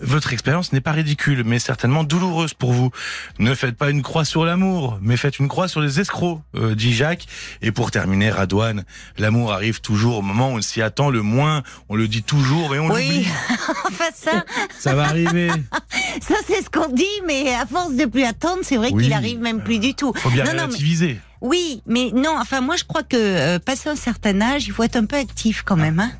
Votre 0.00 0.32
expérience 0.32 0.72
n'est 0.72 0.80
pas 0.80 0.92
ridicule, 0.92 1.42
mais 1.44 1.58
certainement 1.58 2.04
douloureuse 2.04 2.54
pour 2.54 2.72
vous. 2.72 2.90
Ne 3.38 3.54
faites 3.54 3.76
pas 3.76 3.90
une 3.90 4.02
croix 4.02 4.24
sur 4.24 4.44
l'amour, 4.44 4.98
mais 5.02 5.16
faites 5.16 5.38
une 5.38 5.48
croix 5.48 5.66
sur 5.68 5.80
les 5.80 5.98
escrocs, 6.00 6.40
euh, 6.54 6.74
dit 6.74 6.92
Jacques. 6.94 7.26
Et 7.62 7.72
pour 7.72 7.90
terminer, 7.90 8.30
Radouane, 8.30 8.84
l'amour 9.18 9.52
arrive 9.52 9.80
toujours 9.80 10.18
au 10.18 10.22
moment 10.22 10.50
où 10.52 10.58
on 10.58 10.62
s'y 10.62 10.82
attend 10.82 11.10
le 11.10 11.22
moins. 11.22 11.62
On 11.88 11.96
le 11.96 12.06
dit 12.08 12.22
toujours 12.22 12.74
et 12.74 12.78
on 12.78 12.90
Oui, 12.90 13.08
l'oublie. 13.08 13.28
enfin 13.88 14.04
ça, 14.14 14.44
Ça 14.78 14.94
va 14.94 15.04
arriver. 15.04 15.48
ça 16.20 16.34
c'est 16.46 16.62
ce 16.62 16.70
qu'on 16.70 16.88
dit, 16.92 17.04
mais 17.26 17.54
à 17.54 17.66
force 17.66 17.94
de 17.94 18.04
plus 18.04 18.24
attendre, 18.24 18.60
c'est 18.62 18.76
vrai 18.76 18.90
Oui. 18.92 19.04
qu'il 19.04 19.12
arrive 19.12 19.40
même 19.40 19.62
plus 19.62 19.78
du 19.78 19.94
tout. 19.94 20.12
Faut 20.16 20.30
bien 20.30 20.44
Non, 20.44 20.50
non, 20.50 20.56
mais- 20.56 20.62
relativiser. 20.64 21.20
Oui, 21.40 21.82
mais 21.86 22.10
non, 22.12 22.34
enfin 22.40 22.60
moi 22.60 22.74
je 22.76 22.82
crois 22.82 23.04
que 23.04 23.16
euh, 23.16 23.58
passé 23.60 23.88
un 23.88 23.94
certain 23.94 24.40
âge, 24.40 24.66
il 24.66 24.72
faut 24.72 24.82
être 24.82 24.96
un 24.96 25.04
peu 25.06 25.14
actif 25.16 25.62
quand 25.64 25.76
même. 25.76 26.00
Hein 26.00 26.10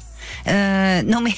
euh, 0.47 1.03
non 1.03 1.20
mais 1.20 1.32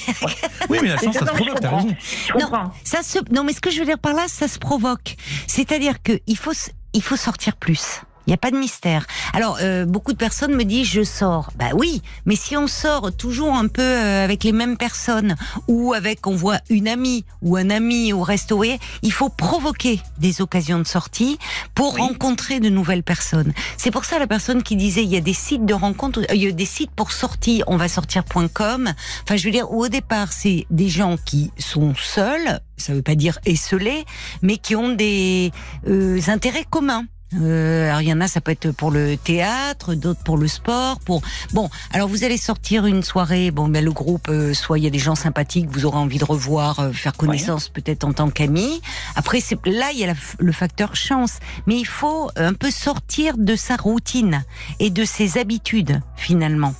Oui, 0.69 0.79
mais 0.81 0.89
la 0.89 0.97
chance, 0.97 1.15
ça 1.15 1.25
se 1.25 1.25
Non, 1.25 1.31
mais 1.33 1.39
je 1.39 1.51
provoque, 1.51 1.59
t'as 1.61 1.75
raison. 1.75 1.95
Non. 2.39 2.71
ça 2.83 3.03
se 3.03 3.19
non 3.31 3.43
mais 3.43 3.53
ce 3.53 3.61
que 3.61 3.71
je 3.71 3.79
veux 3.79 3.85
dire 3.85 3.99
par 3.99 4.13
là, 4.13 4.25
ça 4.27 4.47
se 4.47 4.59
provoque. 4.59 5.15
C'est-à-dire 5.47 6.01
que 6.03 6.19
il 6.27 6.37
faut 6.37 6.53
il 6.93 7.03
faut 7.03 7.15
sortir 7.15 7.55
plus. 7.55 8.01
Il 8.31 8.35
n'y 8.35 8.37
a 8.37 8.49
pas 8.49 8.51
de 8.51 8.57
mystère. 8.57 9.07
Alors, 9.33 9.57
euh, 9.61 9.83
beaucoup 9.83 10.13
de 10.13 10.17
personnes 10.17 10.55
me 10.55 10.63
disent 10.63 10.87
je 10.87 11.03
sors. 11.03 11.51
Bah 11.57 11.71
oui, 11.75 12.01
mais 12.25 12.37
si 12.37 12.55
on 12.55 12.65
sort 12.65 13.11
toujours 13.13 13.53
un 13.55 13.67
peu 13.67 13.81
euh, 13.81 14.23
avec 14.23 14.45
les 14.45 14.53
mêmes 14.53 14.77
personnes 14.77 15.35
ou 15.67 15.91
avec 15.91 16.25
on 16.25 16.33
voit 16.33 16.59
une 16.69 16.87
amie 16.87 17.25
ou 17.41 17.57
un 17.57 17.69
ami 17.69 18.13
au 18.13 18.21
resto, 18.23 18.63
il 19.01 19.11
faut 19.11 19.27
provoquer 19.27 19.99
des 20.17 20.41
occasions 20.41 20.79
de 20.79 20.87
sortie 20.87 21.39
pour 21.75 21.95
Oui. 21.95 21.99
rencontrer 22.03 22.61
de 22.61 22.69
nouvelles 22.69 23.03
personnes. 23.03 23.51
C'est 23.75 23.91
pour 23.91 24.05
ça 24.05 24.17
la 24.17 24.27
personne 24.27 24.63
qui 24.63 24.77
disait 24.77 25.03
il 25.03 25.09
y 25.09 25.17
a 25.17 25.21
des 25.21 25.33
sites 25.33 25.65
de 25.65 25.73
rencontres, 25.73 26.21
euh, 26.21 26.33
il 26.33 26.41
y 26.41 26.47
a 26.47 26.53
des 26.53 26.65
sites 26.65 26.91
pour 26.91 27.11
sortir, 27.11 27.65
on 27.67 27.75
va 27.75 27.89
sortir.com. 27.89 28.93
Enfin, 29.23 29.35
je 29.35 29.43
veux 29.43 29.51
dire, 29.51 29.69
au 29.73 29.89
départ, 29.89 30.31
c'est 30.31 30.67
des 30.69 30.87
gens 30.87 31.17
qui 31.25 31.51
sont 31.57 31.95
seuls, 32.01 32.61
ça 32.77 32.93
veut 32.93 33.01
pas 33.01 33.15
dire 33.15 33.39
esselés, 33.45 34.05
mais 34.41 34.55
qui 34.55 34.77
ont 34.77 34.93
des 34.95 35.51
euh, 35.85 36.21
intérêts 36.29 36.65
communs. 36.69 37.03
Euh, 37.39 37.87
alors 37.89 38.01
il 38.01 38.09
y 38.09 38.13
en 38.13 38.19
a, 38.19 38.27
ça 38.27 38.41
peut 38.41 38.51
être 38.51 38.71
pour 38.71 38.91
le 38.91 39.15
théâtre, 39.15 39.93
d'autres 39.95 40.21
pour 40.23 40.37
le 40.37 40.47
sport. 40.47 40.99
Pour 40.99 41.21
bon, 41.53 41.69
alors 41.91 42.07
vous 42.09 42.23
allez 42.23 42.37
sortir 42.37 42.85
une 42.85 43.03
soirée. 43.03 43.51
Bon, 43.51 43.67
ben 43.69 43.83
le 43.83 43.91
groupe, 43.91 44.27
euh, 44.29 44.53
soit 44.53 44.79
il 44.79 44.83
y 44.83 44.87
a 44.87 44.89
des 44.89 44.99
gens 44.99 45.15
sympathiques, 45.15 45.67
que 45.69 45.73
vous 45.73 45.85
aurez 45.85 45.97
envie 45.97 46.17
de 46.17 46.25
revoir, 46.25 46.79
euh, 46.79 46.91
faire 46.91 47.13
connaissance 47.13 47.69
peut-être 47.69 48.03
en 48.03 48.13
tant 48.13 48.29
qu'ami. 48.29 48.81
Après, 49.15 49.39
c'est 49.39 49.57
là 49.65 49.91
il 49.93 49.99
y 49.99 50.03
a 50.03 50.07
la- 50.07 50.13
le 50.39 50.51
facteur 50.51 50.95
chance, 50.95 51.39
mais 51.67 51.77
il 51.77 51.87
faut 51.87 52.29
un 52.35 52.53
peu 52.53 52.69
sortir 52.71 53.37
de 53.37 53.55
sa 53.55 53.77
routine 53.77 54.43
et 54.79 54.89
de 54.89 55.05
ses 55.05 55.37
habitudes 55.37 56.01
finalement. 56.17 56.73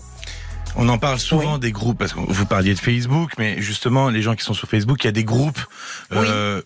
On 0.78 0.88
en 0.88 0.98
parle 0.98 1.20
souvent 1.20 1.58
des 1.58 1.74
groupes 1.74 1.98
parce 1.98 2.14
que 2.14 2.20
vous 2.20 2.46
parliez 2.46 2.74
de 2.74 2.80
Facebook, 2.80 3.32
mais 3.38 3.62
justement 3.62 4.10
les 4.10 4.22
gens 4.22 4.36
qui 4.36 4.46
sont 4.46 4.54
sur 4.54 4.70
Facebook, 4.70 5.04
il 5.04 5.08
y 5.08 5.10
a 5.10 5.12
des 5.12 5.26
groupes 5.26 5.60
euh, 6.14 6.62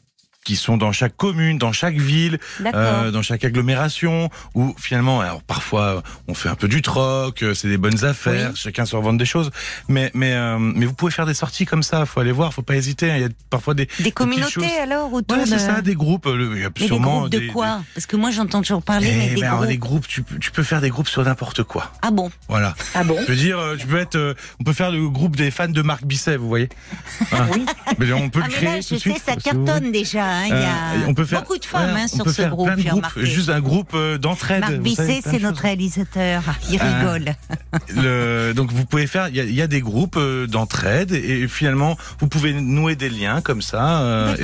qui 0.46 0.56
sont 0.56 0.78
dans 0.78 0.94
chaque 0.94 1.18
commune, 1.18 1.58
dans 1.58 1.74
chaque 1.74 1.96
ville, 1.98 2.38
euh, 2.74 3.12
dans 3.12 3.22
chaque 3.24 3.44
agglomération, 3.44 4.30
où 4.54 4.74
finalement, 4.80 5.20
alors 5.20 5.42
parfois 5.42 6.04
on 6.30 6.34
fait 6.36 6.48
un 6.50 6.56
peu 6.56 6.68
du 6.70 6.82
troc, 6.82 7.42
euh, 7.44 7.54
c'est 7.54 7.68
des 7.68 7.78
bonnes 7.80 8.06
affaires, 8.06 8.52
Oui. 8.52 8.56
chacun 8.56 8.86
se 8.86 8.96
revend 8.96 9.12
des 9.14 9.26
choses, 9.26 9.50
mais 9.90 10.12
mais 10.14 10.34
euh, 10.34 10.58
mais 10.60 10.86
vous 10.86 10.94
pouvez 10.94 11.12
faire 11.12 11.26
des 11.26 11.34
sorties 11.34 11.66
comme 11.66 11.84
ça, 11.84 12.06
faut 12.06 12.20
aller 12.22 12.32
voir, 12.32 12.54
faut 12.54 12.62
pas 12.62 12.76
hésiter. 12.76 13.12
hein, 13.12 13.16
Il 13.18 13.22
y 13.24 13.26
a 13.26 13.30
parfois 13.50 13.74
des 13.74 13.90
Des 14.00 14.12
communautés 14.12 14.70
alors 14.82 15.12
autour 15.12 15.36
Voilà, 15.36 15.44
de. 15.46 15.50
c'est 15.50 15.60
ça, 15.66 15.82
des 15.82 15.96
groupes. 15.96 16.28
Il 16.32 16.60
y 16.60 16.64
a 16.64 16.70
Mais 16.70 16.80
des 16.80 16.86
sûrement 16.88 17.22
groupes 17.22 17.32
de 17.32 17.40
des- 17.40 17.48
quoi 17.48 17.82
Parce 17.96 18.06
que 18.06 18.16
moi 18.16 18.30
j'entends 18.32 18.62
toujours 18.62 18.84
parler 18.84 19.10
Eh 19.12 19.18
mais 19.18 19.30
des 19.30 19.42
ben, 19.42 19.48
alors, 19.48 19.58
groupes. 19.58 19.70
les 19.70 19.78
groupes, 19.80 20.08
tu, 20.08 20.22
peux- 20.22 20.38
tu 20.38 20.52
peux 20.52 20.64
faire 20.64 20.80
des 20.80 20.90
groupes 20.90 21.08
sur 21.10 21.24
n'importe 21.24 21.64
quoi. 21.64 21.92
Ah 22.04 22.12
bon 22.12 22.30
Voilà. 22.48 22.76
Ah 22.94 23.04
bon 23.04 23.18
Je 23.24 23.32
veux 23.32 23.36
dire, 23.36 23.60
tu 23.80 23.88
peux 23.88 23.98
être, 23.98 24.16
euh, 24.16 24.36
on 24.60 24.64
peut 24.64 24.74
faire 24.74 24.92
le 24.92 25.10
groupe 25.10 25.36
des 25.36 25.50
fans 25.50 25.68
de 25.68 25.82
Marc 25.82 26.04
Bisset, 26.06 26.38
vous 26.38 26.48
voyez. 26.48 26.70
Hein. 27.32 27.48
Oui. 27.54 27.66
Mais 27.98 28.12
on 28.14 28.30
peut 28.30 28.42
Ah 28.44 28.48
le 28.48 28.52
mais 28.52 28.58
créer 28.58 28.70
là, 28.76 28.78
tout 28.82 28.88
je 28.90 28.94
de 28.96 29.00
suite, 29.00 29.18
sais, 29.18 29.22
ça 29.26 29.34
vous 29.52 29.60
voulez. 29.60 29.66
cartonne 29.66 29.92
déjà. 29.92 30.35
Hein, 30.36 30.44
Il 30.46 30.50
y 30.50 30.54
a 30.54 31.04
Euh, 31.04 31.06
on 31.08 31.14
peut 31.14 31.26
faire 31.26 31.42
beaucoup 31.42 31.58
de 31.58 31.66
femmes 31.66 31.96
hein, 31.98 32.08
sur 32.08 32.30
ce 32.30 32.42
groupe, 32.44 32.68
plein 32.68 32.76
de 32.76 32.82
groupes, 32.90 33.20
juste 33.24 33.50
un 33.50 33.60
groupe 33.62 33.92
euh, 33.94 34.18
d'entraide. 34.18 34.62
Marc 34.62 34.76
Bisset, 34.78 35.22
c'est 35.24 35.40
notre 35.40 35.62
réalisateur. 35.62 36.44
Il 36.70 36.80
Ah. 36.82 37.00
rigole. 37.00 37.36
Le- 37.96 38.54
donc 38.54 38.72
vous 38.72 38.86
pouvez 38.86 39.08
faire, 39.08 39.28
il 39.30 39.36
y 39.36 39.40
a, 39.40 39.44
il 39.44 39.54
y 39.56 39.62
a 39.62 39.68
des 39.68 39.82
groupes 39.82 40.18
euh, 40.18 40.48
d'entraide 40.48 41.12
et 41.12 41.48
finalement 41.48 41.98
vous 42.20 42.28
pouvez 42.28 42.54
nouer 42.54 42.96
des 42.96 43.10
liens 43.10 43.42
comme 43.42 43.62
ça 43.62 44.02
euh, 44.02 44.36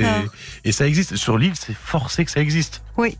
et 0.63 0.71
ça 0.71 0.87
existe 0.87 1.15
sur 1.15 1.37
l'île, 1.37 1.53
c'est 1.55 1.75
forcé 1.75 2.25
que 2.25 2.31
ça 2.31 2.39
existe. 2.41 2.81
Oui. 2.97 3.17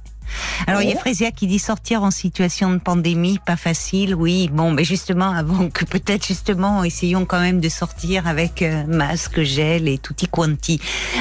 Alors, 0.67 0.81
il 0.81 0.89
y 0.89 0.93
a 0.93 0.97
Frésia 0.97 1.31
qui 1.31 1.47
dit 1.47 1.59
sortir 1.59 2.03
en 2.03 2.11
situation 2.11 2.71
de 2.71 2.77
pandémie, 2.77 3.39
pas 3.45 3.55
facile. 3.55 4.15
Oui, 4.15 4.49
bon, 4.51 4.71
mais 4.71 4.83
justement, 4.83 5.31
avant 5.31 5.69
que 5.69 5.85
peut-être 5.85 6.25
justement, 6.25 6.83
essayons 6.83 7.25
quand 7.25 7.39
même 7.39 7.59
de 7.59 7.69
sortir 7.69 8.27
avec 8.27 8.61
euh, 8.61 8.83
masque, 8.87 9.41
gel 9.41 9.87
et 9.87 9.97
tutti 9.97 10.27
quanti. 10.27 10.79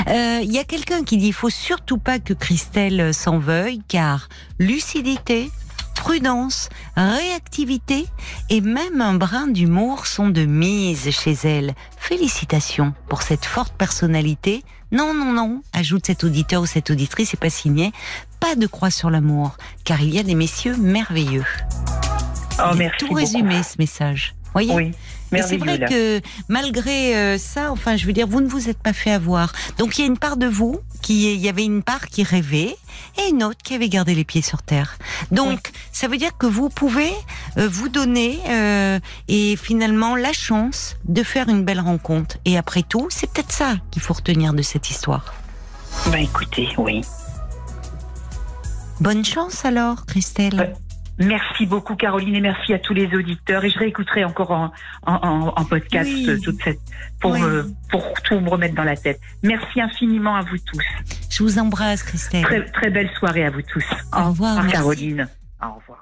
Euh, 0.09 0.41
Il 0.43 0.53
y 0.53 0.59
a 0.59 0.65
quelqu'un 0.65 1.05
qui 1.05 1.17
dit, 1.17 1.29
il 1.29 1.33
faut 1.33 1.51
surtout 1.51 1.99
pas 1.99 2.19
que 2.19 2.33
Christelle 2.33 3.13
s'en 3.15 3.39
veuille, 3.39 3.81
car 3.89 4.29
lucidité, 4.59 5.51
prudence, 6.01 6.71
réactivité 6.97 8.07
et 8.49 8.63
même 8.63 9.03
un 9.03 9.13
brin 9.13 9.49
d'humour 9.49 10.07
sont 10.07 10.31
de 10.31 10.47
mise 10.47 11.11
chez 11.11 11.37
elle. 11.45 11.75
Félicitations 11.99 12.95
pour 13.07 13.21
cette 13.21 13.45
forte 13.45 13.75
personnalité. 13.75 14.65
Non, 14.93 15.13
non, 15.13 15.33
non, 15.35 15.63
ajoute 15.75 16.07
cet 16.07 16.25
auditeur 16.25 16.63
ou 16.63 16.67
cette 16.67 16.89
auditrice, 16.91 17.29
c'est 17.33 17.39
pas 17.39 17.51
signé. 17.51 17.93
Pas 18.41 18.57
de 18.57 18.67
croix 18.67 18.91
sur 18.91 19.11
l'amour, 19.11 19.59
car 19.85 20.01
il 20.01 20.15
y 20.15 20.19
a 20.19 20.23
des 20.23 20.35
messieurs 20.35 20.75
merveilleux. 20.79 21.45
Oh, 22.59 22.75
merci 22.77 22.97
tout 22.99 23.09
beaucoup. 23.09 23.21
résumé 23.21 23.63
ce 23.63 23.75
message. 23.79 24.35
Voyez 24.53 24.75
Oui. 24.75 24.93
mais 25.31 25.43
c'est 25.43 25.57
vrai 25.57 25.79
que 25.79 26.21
malgré 26.49 27.17
euh, 27.17 27.39
ça, 27.39 27.71
enfin, 27.71 27.97
je 27.97 28.07
veux 28.07 28.13
dire, 28.13 28.27
vous 28.27 28.41
ne 28.41 28.49
vous 28.49 28.69
êtes 28.69 28.79
pas 28.79 28.93
fait 28.93 29.13
avoir. 29.13 29.53
Donc 29.79 29.99
il 29.99 30.03
y 30.03 30.05
a 30.05 30.07
une 30.07 30.19
part 30.19 30.37
de 30.37 30.47
vous 30.47 30.81
qui, 31.03 31.33
il 31.33 31.41
y 31.41 31.49
avait 31.49 31.65
une 31.65 31.83
part 31.83 32.07
qui 32.07 32.23
rêvait 32.23 32.77
et 33.19 33.31
une 33.31 33.43
autre 33.45 33.59
qui 33.63 33.75
avait 33.75 33.89
gardé 33.89 34.15
les 34.15 34.25
pieds 34.25 34.43
sur 34.43 34.63
terre. 34.63 34.99
Donc 35.31 35.71
ça 35.93 36.09
veut 36.09 36.17
dire 36.17 36.37
que 36.37 36.47
vous 36.47 36.69
pouvez 36.69 37.13
euh, 37.59 37.69
vous 37.69 37.89
donner 37.89 38.39
euh, 38.49 38.99
et 39.29 39.57
finalement 39.57 40.17
la 40.17 40.33
chance 40.33 40.97
de 41.05 41.23
faire 41.23 41.49
une 41.49 41.65
belle 41.65 41.81
rencontre. 41.81 42.39
Et 42.45 42.59
après 42.59 42.83
tout, 42.83 43.07
c'est 43.11 43.31
peut-être 43.31 43.53
ça 43.53 43.77
qu'il 43.91 44.03
faut 44.03 44.15
retenir 44.15 44.53
de 44.53 44.63
cette 44.63 44.91
histoire. 44.91 45.35
Bah 46.07 46.19
écoutez, 46.21 46.69
oui. 46.79 47.03
Bonne 49.01 49.25
chance 49.25 49.65
alors, 49.65 50.05
Christelle. 50.07 50.75
Merci 51.21 51.67
beaucoup 51.67 51.97
Caroline 51.97 52.35
et 52.35 52.41
merci 52.41 52.73
à 52.73 52.79
tous 52.79 52.95
les 52.95 53.07
auditeurs 53.15 53.65
et 53.65 53.71
je 53.71 53.79
réécouterai 53.79 54.25
encore 54.25 54.51
en, 54.51 54.73
en, 55.07 55.15
en- 55.15 55.53
en 55.55 55.65
podcast 55.65 56.11
Oui. 56.13 56.27
euh, 56.31 56.39
toute 56.43 56.63
cette 56.63 56.81
pour 57.21 57.33
Oui. 57.33 57.41
me- 57.43 57.71
pour 57.91 58.13
tout 58.25 58.41
me 58.41 58.49
remettre 58.49 58.75
dans 58.75 58.85
la 58.85 58.97
tête. 58.97 59.21
Merci 59.43 59.81
infiniment 59.81 60.35
à 60.37 60.41
vous 60.43 60.57
tous. 60.59 60.83
Je 61.31 61.43
vous 61.43 61.59
embrasse, 61.59 62.03
Christelle. 62.03 62.43
Très 62.43 62.65
très 62.73 62.91
belle 62.91 63.11
soirée 63.19 63.45
à 63.45 63.51
vous 63.51 63.63
tous. 63.63 63.85
Au 64.17 64.29
revoir, 64.31 64.57
merci. 64.57 64.73
Caroline. 64.73 65.29
Au 65.63 65.75
revoir. 65.75 66.00